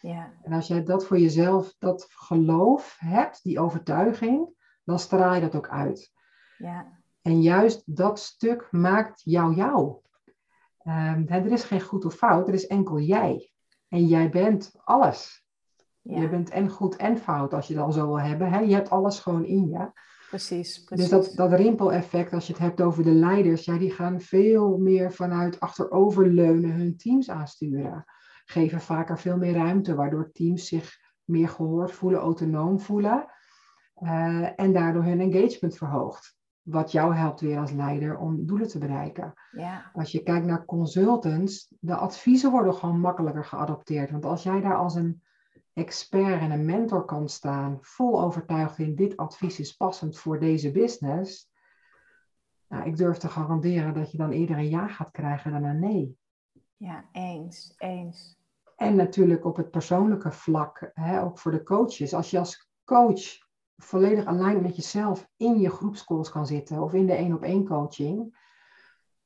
Ja. 0.00 0.32
En 0.42 0.52
als 0.52 0.66
jij 0.66 0.84
dat 0.84 1.06
voor 1.06 1.18
jezelf, 1.18 1.74
dat 1.78 2.06
geloof 2.10 2.96
hebt, 2.98 3.42
die 3.42 3.60
overtuiging, 3.60 4.48
dan 4.84 4.98
straal 4.98 5.34
je 5.34 5.40
dat 5.40 5.56
ook 5.56 5.68
uit. 5.68 6.12
Ja. 6.58 6.98
En 7.22 7.42
juist 7.42 7.82
dat 7.96 8.18
stuk 8.18 8.68
maakt 8.70 9.20
jou 9.24 9.54
jou. 9.54 9.96
Um, 10.84 11.28
er 11.28 11.52
is 11.52 11.64
geen 11.64 11.80
goed 11.80 12.04
of 12.04 12.14
fout, 12.14 12.48
er 12.48 12.54
is 12.54 12.66
enkel 12.66 12.98
jij. 12.98 13.52
En 13.88 14.06
jij 14.06 14.30
bent 14.30 14.74
alles. 14.84 15.46
Ja. 16.00 16.20
Je 16.20 16.28
bent 16.28 16.50
en 16.50 16.68
goed 16.68 16.96
en 16.96 17.18
fout 17.18 17.54
als 17.54 17.66
je 17.66 17.74
dat 17.74 17.84
al 17.84 17.92
zo 17.92 18.06
wil 18.06 18.20
hebben. 18.20 18.50
Hè? 18.50 18.58
Je 18.58 18.74
hebt 18.74 18.90
alles 18.90 19.20
gewoon 19.20 19.44
in 19.44 19.68
je. 19.68 19.90
Precies, 20.28 20.84
precies. 20.84 21.08
Dus 21.08 21.08
dat, 21.08 21.36
dat 21.36 21.58
rimpeleffect, 21.58 22.32
als 22.32 22.46
je 22.46 22.52
het 22.52 22.62
hebt 22.62 22.80
over 22.80 23.02
de 23.02 23.12
leiders, 23.12 23.64
ja, 23.64 23.78
die 23.78 23.90
gaan 23.90 24.20
veel 24.20 24.78
meer 24.78 25.12
vanuit 25.12 25.60
achteroverleunen 25.60 26.70
hun 26.70 26.96
teams 26.96 27.30
aansturen. 27.30 28.04
Geven 28.44 28.80
vaker 28.80 29.18
veel 29.18 29.36
meer 29.36 29.54
ruimte, 29.54 29.94
waardoor 29.94 30.30
teams 30.32 30.68
zich 30.68 30.98
meer 31.24 31.48
gehoord 31.48 31.92
voelen, 31.92 32.20
autonoom 32.20 32.80
voelen. 32.80 33.26
Uh, 34.02 34.60
en 34.60 34.72
daardoor 34.72 35.02
hun 35.02 35.20
engagement 35.20 35.76
verhoogt. 35.76 36.36
Wat 36.62 36.92
jou 36.92 37.14
helpt 37.14 37.40
weer 37.40 37.58
als 37.58 37.72
leider 37.72 38.18
om 38.18 38.46
doelen 38.46 38.68
te 38.68 38.78
bereiken. 38.78 39.32
Ja. 39.50 39.90
Als 39.92 40.12
je 40.12 40.22
kijkt 40.22 40.46
naar 40.46 40.64
consultants, 40.64 41.74
de 41.80 41.94
adviezen 41.94 42.50
worden 42.50 42.74
gewoon 42.74 43.00
makkelijker 43.00 43.44
geadopteerd. 43.44 44.10
Want 44.10 44.24
als 44.24 44.42
jij 44.42 44.60
daar 44.60 44.76
als 44.76 44.94
een 44.94 45.22
expert 45.78 46.40
en 46.40 46.50
een 46.50 46.64
mentor 46.64 47.04
kan 47.04 47.28
staan, 47.28 47.78
vol 47.80 48.22
overtuigd 48.22 48.78
in 48.78 48.94
dit 48.94 49.16
advies 49.16 49.60
is 49.60 49.76
passend 49.76 50.18
voor 50.18 50.38
deze 50.38 50.70
business, 50.70 51.50
nou, 52.68 52.86
ik 52.86 52.96
durf 52.96 53.16
te 53.16 53.28
garanderen 53.28 53.94
dat 53.94 54.10
je 54.10 54.18
dan 54.18 54.30
eerder 54.30 54.56
een 54.56 54.68
ja 54.68 54.88
gaat 54.88 55.10
krijgen 55.10 55.50
dan 55.50 55.64
een 55.64 55.78
nee. 55.78 56.18
Ja, 56.76 57.08
eens, 57.12 57.74
eens. 57.76 58.36
En 58.76 58.96
natuurlijk 58.96 59.44
op 59.44 59.56
het 59.56 59.70
persoonlijke 59.70 60.32
vlak, 60.32 60.90
hè, 60.94 61.22
ook 61.22 61.38
voor 61.38 61.52
de 61.52 61.62
coaches. 61.62 62.14
Als 62.14 62.30
je 62.30 62.38
als 62.38 62.70
coach 62.84 63.46
volledig 63.76 64.24
aligned 64.24 64.62
met 64.62 64.76
jezelf 64.76 65.28
in 65.36 65.58
je 65.58 65.70
groepscalls 65.70 66.30
kan 66.30 66.46
zitten 66.46 66.82
of 66.82 66.94
in 66.94 67.06
de 67.06 67.12
één 67.12 67.34
op 67.34 67.42
één 67.42 67.64
coaching, 67.64 68.36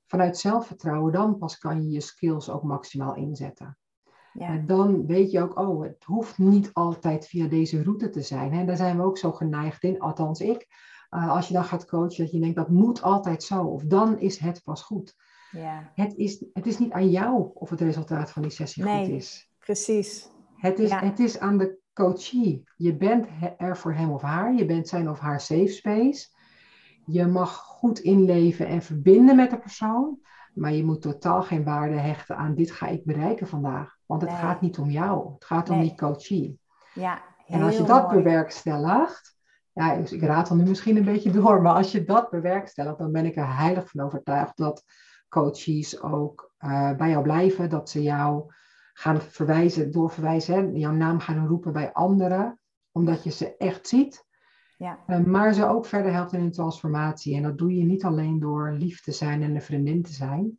vanuit 0.07 0.39
zelfvertrouwen, 0.39 1.13
dan 1.13 1.39
pas 1.39 1.59
kan 1.59 1.83
je 1.83 1.91
je 1.91 2.01
skills 2.01 2.51
ook 2.51 2.63
maximaal 2.63 3.15
inzetten. 3.15 3.79
Ja. 4.33 4.57
dan 4.57 5.07
weet 5.07 5.31
je 5.31 5.41
ook, 5.41 5.59
oh, 5.59 5.83
het 5.83 6.05
hoeft 6.05 6.39
niet 6.39 6.71
altijd 6.73 7.27
via 7.27 7.47
deze 7.47 7.83
route 7.83 8.11
te 8.11 8.23
zijn. 8.23 8.53
En 8.53 8.67
daar 8.67 8.77
zijn 8.77 8.97
we 8.97 9.03
ook 9.03 9.19
zo 9.19 9.33
geneigd 9.33 9.83
in, 9.83 10.01
althans 10.01 10.41
ik. 10.41 10.67
Uh, 11.11 11.31
als 11.31 11.49
je 11.49 11.55
dan 11.55 11.65
gaat 11.65 11.87
coachen, 11.87 12.25
dat 12.25 12.33
je 12.33 12.41
denkt, 12.41 12.57
dat 12.57 12.69
moet 12.69 13.03
altijd 13.03 13.43
zo. 13.43 13.65
Of 13.65 13.83
dan 13.83 14.19
is 14.19 14.39
het 14.39 14.63
pas 14.65 14.83
goed. 14.83 15.17
Ja. 15.51 15.91
Het, 15.95 16.15
is, 16.15 16.45
het 16.53 16.67
is 16.67 16.79
niet 16.79 16.93
aan 16.93 17.11
jou 17.11 17.51
of 17.55 17.71
het 17.71 17.81
resultaat 17.81 18.31
van 18.31 18.43
die 18.43 18.51
sessie 18.51 18.83
goed 18.83 19.09
is. 19.09 19.51
precies. 19.59 20.31
Het 20.57 20.79
is, 20.79 20.91
het 20.91 21.19
is 21.19 21.39
aan 21.39 21.59
de 21.59 21.79
coachie. 21.93 22.65
Je 22.77 22.97
bent 22.97 23.27
er 23.59 23.77
voor 23.77 23.95
hem 23.95 24.11
of 24.11 24.23
haar. 24.23 24.55
Je 24.55 24.67
bent 24.67 24.89
zijn 24.89 25.11
of 25.11 25.19
haar 25.19 25.41
safe 25.41 25.67
space. 25.67 26.29
Je 27.07 27.27
mag 27.27 27.55
goed 27.57 27.99
inleven 27.99 28.67
en 28.67 28.83
verbinden 28.83 29.37
met 29.37 29.51
de 29.51 29.59
persoon. 29.59 30.19
Maar 30.55 30.73
je 30.73 30.85
moet 30.85 31.03
totaal 31.03 31.43
geen 31.43 31.65
waarde 31.65 31.99
hechten 31.99 32.37
aan 32.37 32.55
dit 32.55 32.71
ga 32.71 32.87
ik 32.87 33.05
bereiken 33.05 33.47
vandaag. 33.47 33.97
Want 34.07 34.23
het 34.23 34.33
gaat 34.33 34.61
niet 34.61 34.79
om 34.79 34.91
jou. 34.91 35.33
Het 35.35 35.45
gaat 35.45 35.71
om 35.71 35.81
die 35.81 35.95
coachie. 35.95 36.59
Ja, 36.95 37.23
en 37.47 37.63
als 37.63 37.77
je 37.77 37.85
dat 37.85 38.03
mooi. 38.03 38.23
bewerkstelligt, 38.23 39.37
ja, 39.73 39.93
ik 39.93 40.23
raad 40.23 40.49
dan 40.49 40.57
nu 40.57 40.65
misschien 40.65 40.97
een 40.97 41.05
beetje 41.05 41.31
door, 41.31 41.63
maar 41.63 41.75
als 41.75 41.93
je 41.93 42.05
dat 42.05 42.31
bewerkstelligt, 42.31 42.99
dan 42.99 43.13
ben 43.13 43.27
ik 43.27 43.37
er 43.37 43.57
heilig 43.57 43.91
van 43.91 44.05
overtuigd 44.05 44.57
dat 44.57 44.85
coaches 45.29 46.03
ook 46.03 46.53
uh, 46.59 46.97
bij 46.97 47.09
jou 47.09 47.23
blijven, 47.23 47.71
dat 47.71 47.91
ze 47.91 48.03
jou 48.03 48.53
gaan 48.93 49.21
verwijzen, 49.21 49.91
doorverwijzen, 49.91 50.55
hè, 50.55 50.61
jouw 50.73 50.93
naam 50.93 51.19
gaan 51.19 51.47
roepen 51.47 51.73
bij 51.73 51.93
anderen, 51.93 52.61
omdat 52.93 53.25
je 53.25 53.31
ze 53.31 53.57
echt 53.57 53.89
ziet. 53.89 54.27
Ja. 54.83 54.99
Uh, 55.07 55.25
maar 55.25 55.55
ze 55.55 55.67
ook 55.67 55.87
verder 55.87 56.13
helpt 56.13 56.33
in 56.33 56.41
hun 56.41 56.53
transformatie. 56.53 57.37
En 57.37 57.43
dat 57.43 57.59
doe 57.59 57.77
je 57.77 57.85
niet 57.85 58.05
alleen 58.05 58.41
door 58.41 58.73
lief 58.73 59.03
te 59.03 59.13
zijn 59.13 59.43
en 59.43 59.55
een 59.55 59.63
vriendin 59.63 60.03
te 60.03 60.13
zijn, 60.13 60.59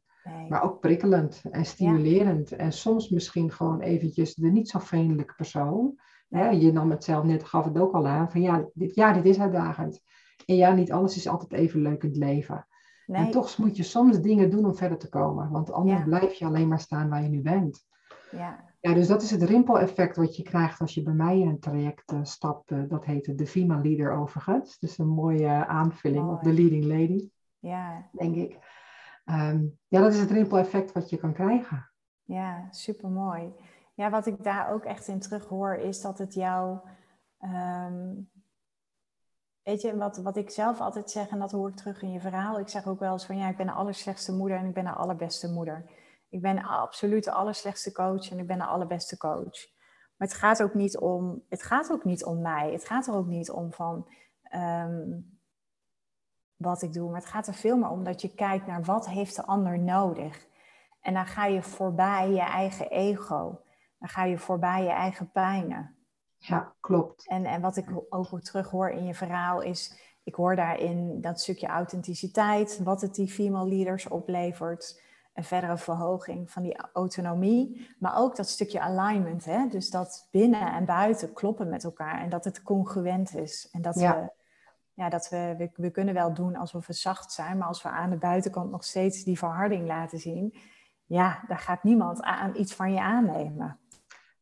maar 0.49 0.63
ook 0.63 0.79
prikkelend 0.79 1.43
en 1.51 1.65
stimulerend. 1.65 2.51
En 2.51 2.71
soms 2.71 3.09
misschien 3.09 3.51
gewoon 3.51 3.79
eventjes 3.79 4.35
de 4.35 4.51
niet 4.51 4.69
zo 4.69 4.79
vriendelijke 4.79 5.33
persoon. 5.35 5.99
Je 6.29 6.71
nam 6.73 6.91
het 6.91 7.03
zelf 7.03 7.23
net, 7.23 7.43
gaf 7.43 7.65
het 7.65 7.79
ook 7.79 7.93
al 7.93 8.07
aan, 8.07 8.31
van 8.31 8.41
ja 8.41 8.65
dit, 8.73 8.95
ja, 8.95 9.13
dit 9.13 9.25
is 9.25 9.39
uitdagend. 9.39 10.01
En 10.45 10.55
ja, 10.55 10.73
niet 10.73 10.91
alles 10.91 11.15
is 11.15 11.27
altijd 11.27 11.53
even 11.53 11.81
leuk 11.81 12.03
in 12.03 12.09
het 12.09 12.17
leven. 12.17 12.67
Nee. 13.05 13.25
En 13.25 13.31
toch 13.31 13.57
moet 13.57 13.77
je 13.77 13.83
soms 13.83 14.21
dingen 14.21 14.49
doen 14.49 14.65
om 14.65 14.75
verder 14.75 14.97
te 14.97 15.09
komen. 15.09 15.49
Want 15.49 15.71
anders 15.71 16.03
blijf 16.03 16.33
je 16.33 16.45
alleen 16.45 16.67
maar 16.67 16.79
staan 16.79 17.09
waar 17.09 17.23
je 17.23 17.29
nu 17.29 17.41
bent. 17.41 17.85
Ja. 18.31 18.72
Ja, 18.83 18.93
dus 18.93 19.07
dat 19.07 19.21
is 19.21 19.31
het 19.31 19.43
rimpeleffect 19.43 20.15
wat 20.15 20.35
je 20.35 20.43
krijgt 20.43 20.79
als 20.79 20.93
je 20.93 21.03
bij 21.03 21.13
mij 21.13 21.39
in 21.39 21.47
een 21.47 21.59
traject 21.59 22.11
uh, 22.11 22.19
stapt. 22.23 22.71
Uh, 22.71 22.89
dat 22.89 23.05
heet 23.05 23.37
de 23.37 23.47
Female 23.47 23.81
Leader 23.81 24.11
overigens. 24.11 24.79
Dus 24.79 24.97
een 24.97 25.07
mooie 25.07 25.65
aanvulling 25.65 26.29
op 26.29 26.43
de 26.43 26.53
Leading 26.53 26.83
Lady. 26.83 27.29
Ja. 27.59 28.09
Denk 28.11 28.35
ik. 28.35 28.51
Um, 29.25 29.79
ja, 29.87 30.01
dat 30.01 30.13
is 30.13 30.19
het 30.19 30.31
rimpeleffect 30.31 30.91
wat 30.91 31.09
je 31.09 31.17
kan 31.17 31.33
krijgen. 31.33 31.89
Ja, 32.23 32.67
super 32.71 33.09
mooi. 33.09 33.53
Ja, 33.93 34.09
wat 34.09 34.25
ik 34.25 34.43
daar 34.43 34.71
ook 34.71 34.83
echt 34.83 35.07
in 35.07 35.19
terug 35.19 35.45
hoor, 35.45 35.75
is 35.75 36.01
dat 36.01 36.17
het 36.17 36.33
jou. 36.33 36.79
Um, 37.39 38.29
weet 39.61 39.81
je, 39.81 39.97
wat, 39.97 40.17
wat 40.17 40.37
ik 40.37 40.49
zelf 40.49 40.79
altijd 40.79 41.11
zeg, 41.11 41.29
en 41.29 41.39
dat 41.39 41.51
hoor 41.51 41.69
ik 41.69 41.75
terug 41.75 42.01
in 42.01 42.11
je 42.11 42.19
verhaal. 42.19 42.59
Ik 42.59 42.67
zeg 42.67 42.87
ook 42.87 42.99
wel 42.99 43.13
eens 43.13 43.25
van 43.25 43.37
ja, 43.37 43.49
ik 43.49 43.57
ben 43.57 43.65
de 43.65 43.71
allerslechtste 43.71 44.33
moeder 44.33 44.57
en 44.57 44.65
ik 44.65 44.73
ben 44.73 44.83
de 44.83 44.91
allerbeste 44.91 45.51
moeder. 45.51 46.01
Ik 46.33 46.41
ben 46.41 46.63
absoluut 46.63 47.23
de 47.23 47.31
allerslechtste 47.31 47.91
coach 47.91 48.31
en 48.31 48.39
ik 48.39 48.47
ben 48.47 48.57
de 48.57 48.65
allerbeste 48.65 49.17
coach. 49.17 49.71
Maar 50.17 50.27
het 50.27 50.33
gaat 50.33 50.63
ook 50.63 50.73
niet 50.73 50.97
om, 50.97 51.43
het 51.49 51.63
gaat 51.63 51.91
ook 51.91 52.03
niet 52.03 52.25
om 52.25 52.41
mij. 52.41 52.71
Het 52.71 52.85
gaat 52.85 53.07
er 53.07 53.13
ook 53.13 53.27
niet 53.27 53.51
om 53.51 53.73
van. 53.73 54.07
Um, 54.55 55.33
wat 56.63 56.81
ik 56.81 56.93
doe. 56.93 57.09
Maar 57.09 57.19
het 57.19 57.29
gaat 57.29 57.47
er 57.47 57.53
veel 57.53 57.77
meer 57.77 57.89
om 57.89 58.03
dat 58.03 58.21
je 58.21 58.35
kijkt 58.35 58.67
naar 58.67 58.83
wat 58.83 59.09
heeft 59.09 59.35
de 59.35 59.45
ander 59.45 59.79
nodig. 59.79 60.47
En 61.01 61.13
dan 61.13 61.25
ga 61.25 61.45
je 61.45 61.61
voorbij 61.61 62.29
je 62.29 62.41
eigen 62.41 62.89
ego. 62.89 63.61
Dan 63.99 64.09
ga 64.09 64.23
je 64.23 64.37
voorbij 64.37 64.83
je 64.83 64.89
eigen 64.89 65.31
pijnen. 65.31 65.95
Ja, 66.37 66.73
klopt. 66.79 67.27
En, 67.27 67.45
en 67.45 67.61
wat 67.61 67.77
ik 67.77 67.85
ook 68.09 68.41
terug 68.41 68.69
hoor 68.69 68.89
in 68.89 69.05
je 69.05 69.13
verhaal 69.13 69.61
is, 69.61 69.99
ik 70.23 70.35
hoor 70.35 70.55
daarin 70.55 71.21
dat 71.21 71.41
stukje 71.41 71.67
authenticiteit, 71.67 72.79
wat 72.83 73.01
het 73.01 73.15
die 73.15 73.27
female 73.27 73.67
leaders 73.67 74.07
oplevert, 74.07 75.01
een 75.33 75.43
verdere 75.43 75.77
verhoging 75.77 76.51
van 76.51 76.63
die 76.63 76.77
autonomie, 76.93 77.89
maar 77.99 78.17
ook 78.17 78.35
dat 78.35 78.49
stukje 78.49 78.79
alignment, 78.79 79.45
hè? 79.45 79.67
dus 79.67 79.89
dat 79.89 80.27
binnen 80.31 80.73
en 80.73 80.85
buiten 80.85 81.33
kloppen 81.33 81.69
met 81.69 81.83
elkaar 81.83 82.21
en 82.21 82.29
dat 82.29 82.43
het 82.43 82.61
congruent 82.61 83.35
is 83.35 83.69
en 83.71 83.81
dat 83.81 83.95
we 83.95 84.31
ja, 84.95 85.09
dat 85.09 85.29
we, 85.29 85.55
we, 85.57 85.71
we, 85.75 85.89
kunnen 85.89 86.13
wel 86.13 86.33
doen 86.33 86.55
alsof 86.55 86.87
we 86.87 86.93
zacht 86.93 87.31
zijn, 87.31 87.57
maar 87.57 87.67
als 87.67 87.83
we 87.83 87.89
aan 87.89 88.09
de 88.09 88.17
buitenkant 88.17 88.71
nog 88.71 88.83
steeds 88.83 89.23
die 89.23 89.37
verharding 89.37 89.87
laten 89.87 90.19
zien, 90.19 90.55
ja, 91.05 91.43
daar 91.47 91.59
gaat 91.59 91.83
niemand 91.83 92.21
aan, 92.21 92.55
iets 92.55 92.73
van 92.73 92.93
je 92.93 93.01
aannemen. 93.01 93.79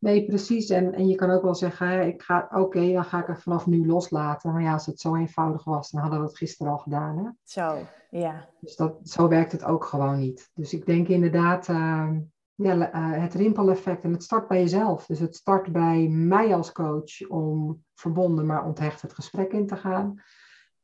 Nee, 0.01 0.25
precies. 0.25 0.69
En, 0.69 0.93
en 0.93 1.07
je 1.07 1.15
kan 1.15 1.29
ook 1.29 1.41
wel 1.41 1.55
zeggen, 1.55 2.07
ik 2.07 2.21
ga, 2.21 2.49
oké, 2.51 2.91
dan 2.91 3.05
ga 3.05 3.19
ik 3.19 3.27
het 3.27 3.41
vanaf 3.41 3.65
nu 3.67 3.85
loslaten. 3.87 4.51
Maar 4.51 4.61
ja, 4.61 4.73
als 4.73 4.85
het 4.85 4.99
zo 4.99 5.15
eenvoudig 5.15 5.63
was, 5.63 5.91
dan 5.91 6.01
hadden 6.01 6.19
we 6.19 6.25
het 6.25 6.37
gisteren 6.37 6.71
al 6.71 6.77
gedaan. 6.77 7.17
Hè? 7.17 7.29
Zo, 7.43 7.77
ja. 8.09 8.49
Dus 8.59 8.75
dat, 8.75 8.97
zo 9.03 9.27
werkt 9.27 9.51
het 9.51 9.63
ook 9.63 9.85
gewoon 9.85 10.19
niet. 10.19 10.51
Dus 10.53 10.73
ik 10.73 10.85
denk 10.85 11.07
inderdaad, 11.07 11.67
uh, 11.67 12.09
ja, 12.55 12.75
uh, 12.75 13.21
het 13.21 13.33
rimpeleffect. 13.33 14.03
En 14.03 14.11
het 14.11 14.23
start 14.23 14.47
bij 14.47 14.59
jezelf. 14.59 15.05
Dus 15.05 15.19
het 15.19 15.35
start 15.35 15.71
bij 15.71 16.07
mij 16.07 16.55
als 16.55 16.71
coach 16.71 17.29
om 17.29 17.83
verbonden, 17.93 18.45
maar 18.45 18.65
onthecht 18.65 19.01
het 19.01 19.13
gesprek 19.13 19.51
in 19.51 19.67
te 19.67 19.75
gaan. 19.75 20.21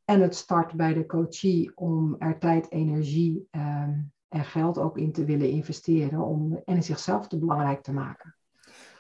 En 0.06 0.22
het 0.22 0.36
start 0.36 0.74
bij 0.74 0.94
de 0.94 1.06
coachie 1.06 1.72
om 1.76 2.16
er 2.20 2.40
tijd, 2.40 2.72
energie, 2.72 3.48
ehm, 3.52 3.94
en 4.28 4.46
geld 4.46 4.78
ook 4.78 4.98
in 4.98 5.12
te 5.12 5.26
willen 5.26 5.50
investeren 5.50 6.22
om, 6.22 6.62
en 6.66 6.84
zichzelf 6.84 7.28
te 7.28 7.38
belangrijk 7.38 7.82
te 7.82 7.94
maken. 7.94 8.36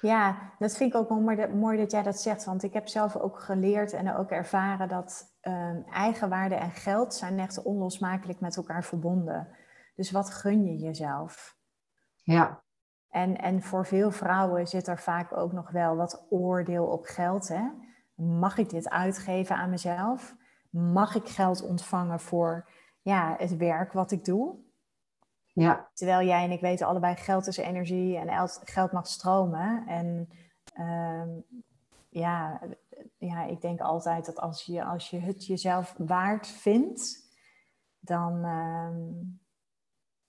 Ja, 0.01 0.53
dat 0.59 0.77
vind 0.77 0.93
ik 0.93 0.99
ook 0.99 1.09
wel 1.09 1.19
mooi 1.19 1.35
dat, 1.35 1.53
mooi 1.53 1.77
dat 1.77 1.91
jij 1.91 2.03
dat 2.03 2.19
zegt. 2.19 2.45
Want 2.45 2.63
ik 2.63 2.73
heb 2.73 2.87
zelf 2.87 3.15
ook 3.15 3.39
geleerd 3.39 3.93
en 3.93 4.15
ook 4.15 4.29
ervaren 4.29 4.87
dat 4.87 5.37
um, 5.41 5.85
eigenwaarde 5.91 6.55
en 6.55 6.71
geld 6.71 7.13
zijn 7.13 7.39
echt 7.39 7.63
onlosmakelijk 7.63 8.39
met 8.39 8.57
elkaar 8.57 8.83
verbonden. 8.83 9.47
Dus 9.95 10.11
wat 10.11 10.29
gun 10.29 10.65
je 10.65 10.77
jezelf? 10.77 11.57
Ja. 12.23 12.63
En, 13.09 13.37
en 13.37 13.61
voor 13.61 13.85
veel 13.85 14.11
vrouwen 14.11 14.67
zit 14.67 14.87
er 14.87 14.99
vaak 14.99 15.37
ook 15.37 15.51
nog 15.51 15.71
wel 15.71 15.95
wat 15.95 16.25
oordeel 16.29 16.85
op 16.85 17.05
geld. 17.05 17.47
Hè? 17.47 17.63
Mag 18.15 18.57
ik 18.57 18.69
dit 18.69 18.89
uitgeven 18.89 19.55
aan 19.55 19.69
mezelf? 19.69 20.35
Mag 20.69 21.15
ik 21.15 21.27
geld 21.27 21.61
ontvangen 21.61 22.19
voor 22.19 22.69
ja, 23.01 23.35
het 23.37 23.57
werk 23.57 23.93
wat 23.93 24.11
ik 24.11 24.25
doe? 24.25 24.65
Ja. 25.61 25.89
Terwijl 25.93 26.27
jij 26.27 26.43
en 26.43 26.51
ik 26.51 26.61
weten 26.61 26.87
allebei, 26.87 27.15
geld 27.15 27.47
is 27.47 27.57
energie 27.57 28.17
en 28.17 28.49
geld 28.63 28.91
mag 28.91 29.07
stromen. 29.07 29.87
En 29.87 30.29
ehm, 30.73 31.29
ja, 32.09 32.61
ja, 33.17 33.45
ik 33.45 33.61
denk 33.61 33.79
altijd 33.79 34.25
dat 34.25 34.39
als 34.39 34.63
je, 34.63 34.83
als 34.83 35.09
je 35.09 35.19
het 35.19 35.45
jezelf 35.45 35.95
waard 35.97 36.47
vindt, 36.47 37.29
dan. 37.99 38.43
Ehm, 38.43 39.35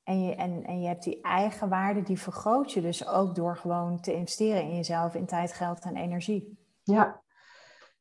en, 0.03 0.25
je, 0.25 0.35
en, 0.35 0.65
en 0.65 0.81
je 0.81 0.87
hebt 0.87 1.05
die 1.05 1.21
eigen 1.23 1.69
waarde, 1.69 2.03
die 2.03 2.21
vergroot 2.21 2.73
je 2.73 2.81
dus 2.81 3.07
ook 3.07 3.35
door 3.35 3.57
gewoon 3.57 4.01
te 4.01 4.15
investeren 4.15 4.63
in 4.63 4.77
jezelf, 4.77 5.15
in 5.15 5.27
tijd, 5.27 5.53
geld 5.53 5.81
en 5.81 5.97
energie. 5.97 6.59
Ja. 6.83 7.23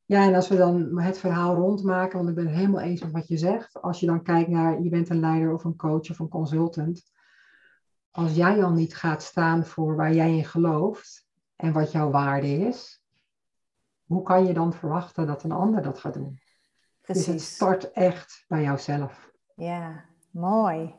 Ja, 0.06 0.24
en 0.24 0.36
als 0.36 0.48
we 0.48 0.56
dan 0.56 1.00
het 1.00 1.18
verhaal 1.18 1.56
rondmaken, 1.56 2.18
want 2.18 2.30
ik 2.30 2.36
ben 2.36 2.48
het 2.48 2.56
helemaal 2.56 2.82
eens 2.82 3.02
met 3.02 3.12
wat 3.12 3.28
je 3.28 3.38
zegt. 3.38 3.82
Als 3.82 4.00
je 4.00 4.06
dan 4.06 4.24
kijkt 4.24 4.50
naar, 4.50 4.82
je 4.82 4.90
bent 4.90 5.10
een 5.10 5.20
leider 5.20 5.54
of 5.54 5.64
een 5.64 5.76
coach 5.76 6.10
of 6.10 6.20
een 6.20 6.30
consultant 6.30 7.16
als 8.18 8.36
jij 8.36 8.64
al 8.64 8.72
niet 8.72 8.96
gaat 8.96 9.24
staan 9.24 9.66
voor 9.66 9.96
waar 9.96 10.14
jij 10.14 10.38
in 10.38 10.46
gelooft 10.46 11.28
en 11.56 11.74
wat 11.74 11.92
jouw 11.92 12.10
waarde 12.10 12.48
is, 12.48 13.04
hoe 14.06 14.24
kan 14.24 14.46
je 14.46 14.54
dan 14.54 14.74
verwachten 14.74 15.28
dat 15.28 15.44
een 15.44 15.52
ander 15.52 15.82
dat 15.82 16.00
gaat 16.00 16.14
doen? 16.14 16.40
Precies. 17.02 17.26
Dus 17.26 17.34
het 17.34 17.44
start 17.44 17.92
echt 17.92 18.46
bij 18.48 18.62
jouzelf. 18.64 19.32
Ja, 19.56 20.06
mooi. 20.32 20.96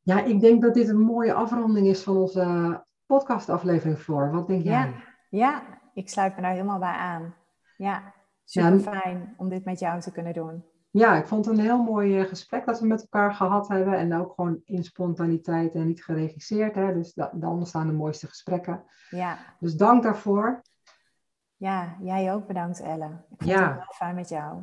Ja, 0.00 0.24
ik 0.24 0.40
denk 0.40 0.62
dat 0.62 0.74
dit 0.74 0.88
een 0.88 1.00
mooie 1.00 1.34
afronding 1.34 1.86
is 1.86 2.02
van 2.02 2.16
onze 2.16 2.84
podcastaflevering, 3.06 3.98
Floor. 3.98 4.30
Wat 4.30 4.46
denk 4.46 4.62
jij? 4.62 4.72
Ja, 4.72 4.94
ja, 5.30 5.80
ik 5.94 6.08
sluit 6.08 6.36
me 6.36 6.42
daar 6.42 6.52
helemaal 6.52 6.78
bij 6.78 6.96
aan. 6.96 7.34
Ja, 7.76 8.14
super 8.44 8.80
fijn 8.80 9.34
om 9.36 9.48
dit 9.48 9.64
met 9.64 9.78
jou 9.78 10.00
te 10.00 10.12
kunnen 10.12 10.32
doen 10.32 10.64
ja, 10.90 11.16
ik 11.16 11.26
vond 11.26 11.46
het 11.46 11.58
een 11.58 11.64
heel 11.64 11.82
mooi 11.82 12.18
eh, 12.18 12.26
gesprek 12.26 12.66
dat 12.66 12.80
we 12.80 12.86
met 12.86 13.00
elkaar 13.00 13.34
gehad 13.34 13.68
hebben. 13.68 13.94
En 13.98 14.14
ook 14.14 14.34
gewoon 14.34 14.60
in 14.64 14.84
spontaniteit 14.84 15.74
en 15.74 15.86
niet 15.86 16.04
geregisseerd. 16.04 16.74
Hè? 16.74 16.94
Dus 16.94 17.12
dan 17.14 17.44
ontstaan 17.44 17.86
de 17.86 17.92
mooiste 17.92 18.26
gesprekken. 18.26 18.84
Ja. 19.10 19.38
Dus 19.60 19.74
dank 19.74 20.02
daarvoor. 20.02 20.62
Ja, 21.56 21.96
jij 22.00 22.32
ook 22.32 22.46
bedankt 22.46 22.80
Elle. 22.80 23.06
Ik 23.06 23.36
vond 23.38 23.50
ja. 23.50 23.64
het 23.64 23.74
heel 23.74 23.94
fijn 23.94 24.14
met 24.14 24.28
jou. 24.28 24.62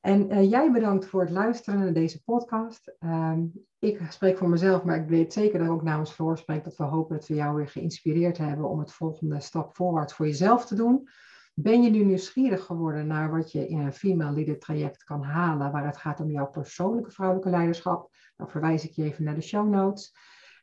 En 0.00 0.32
uh, 0.32 0.50
jij 0.50 0.72
bedankt 0.72 1.06
voor 1.06 1.20
het 1.20 1.30
luisteren 1.30 1.80
naar 1.80 1.92
deze 1.92 2.22
podcast. 2.22 2.94
Ehm, 2.98 3.44
ik 3.78 4.00
spreek 4.08 4.38
voor 4.38 4.48
mezelf, 4.48 4.84
maar 4.84 4.96
ik 4.96 5.08
weet 5.08 5.32
zeker 5.32 5.58
dat 5.58 5.66
ik 5.66 5.72
ook 5.72 5.82
namens 5.82 6.12
Floor 6.12 6.38
spreek 6.38 6.64
dat 6.64 6.76
we 6.76 6.84
hopen 6.84 7.16
dat 7.16 7.28
we 7.28 7.34
jou 7.34 7.56
weer 7.56 7.68
geïnspireerd 7.68 8.38
hebben 8.38 8.68
om 8.68 8.78
het 8.78 8.92
volgende 8.92 9.40
stap 9.40 9.76
voorwaarts 9.76 10.14
voor 10.14 10.26
jezelf 10.26 10.66
te 10.66 10.74
doen. 10.74 11.08
Ben 11.54 11.82
je 11.82 11.90
nu 11.90 12.04
nieuwsgierig 12.04 12.64
geworden 12.64 13.06
naar 13.06 13.30
wat 13.30 13.52
je 13.52 13.68
in 13.68 13.78
een 13.78 13.92
female 13.92 14.32
leader 14.32 14.58
traject 14.58 15.04
kan 15.04 15.22
halen, 15.22 15.72
waar 15.72 15.86
het 15.86 15.96
gaat 15.96 16.20
om 16.20 16.30
jouw 16.30 16.50
persoonlijke 16.50 17.10
vrouwelijke 17.10 17.50
leiderschap? 17.50 18.10
Dan 18.36 18.48
verwijs 18.48 18.84
ik 18.84 18.90
je 18.90 19.04
even 19.04 19.24
naar 19.24 19.34
de 19.34 19.40
show 19.40 19.68
notes. 19.68 20.14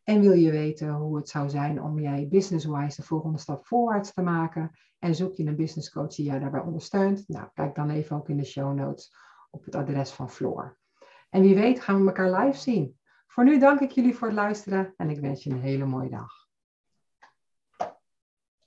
En 0.03 0.21
wil 0.21 0.31
je 0.31 0.51
weten 0.51 0.89
hoe 0.89 1.17
het 1.17 1.29
zou 1.29 1.49
zijn 1.49 1.81
om 1.81 1.99
jij 1.99 2.27
business-wise 2.29 3.01
de 3.01 3.07
volgende 3.07 3.37
stap 3.37 3.65
voorwaarts 3.65 4.13
te 4.13 4.21
maken? 4.21 4.71
En 4.99 5.15
zoek 5.15 5.35
je 5.35 5.45
een 5.45 5.55
business 5.55 5.91
coach 5.91 6.15
die 6.15 6.25
jou 6.25 6.39
daarbij 6.39 6.61
ondersteunt? 6.61 7.23
Nou, 7.27 7.47
kijk 7.53 7.75
dan 7.75 7.89
even 7.89 8.15
ook 8.15 8.29
in 8.29 8.37
de 8.37 8.45
show 8.45 8.73
notes 8.73 9.13
op 9.49 9.65
het 9.65 9.75
adres 9.75 10.11
van 10.11 10.29
Floor. 10.29 10.77
En 11.29 11.41
wie 11.41 11.55
weet 11.55 11.81
gaan 11.81 12.01
we 12.01 12.07
elkaar 12.07 12.45
live 12.45 12.59
zien. 12.59 12.99
Voor 13.27 13.43
nu 13.43 13.59
dank 13.59 13.79
ik 13.79 13.91
jullie 13.91 14.15
voor 14.15 14.27
het 14.27 14.37
luisteren 14.37 14.93
en 14.97 15.09
ik 15.09 15.19
wens 15.19 15.43
je 15.43 15.49
een 15.49 15.61
hele 15.61 15.85
mooie 15.85 16.09
dag. 16.09 16.38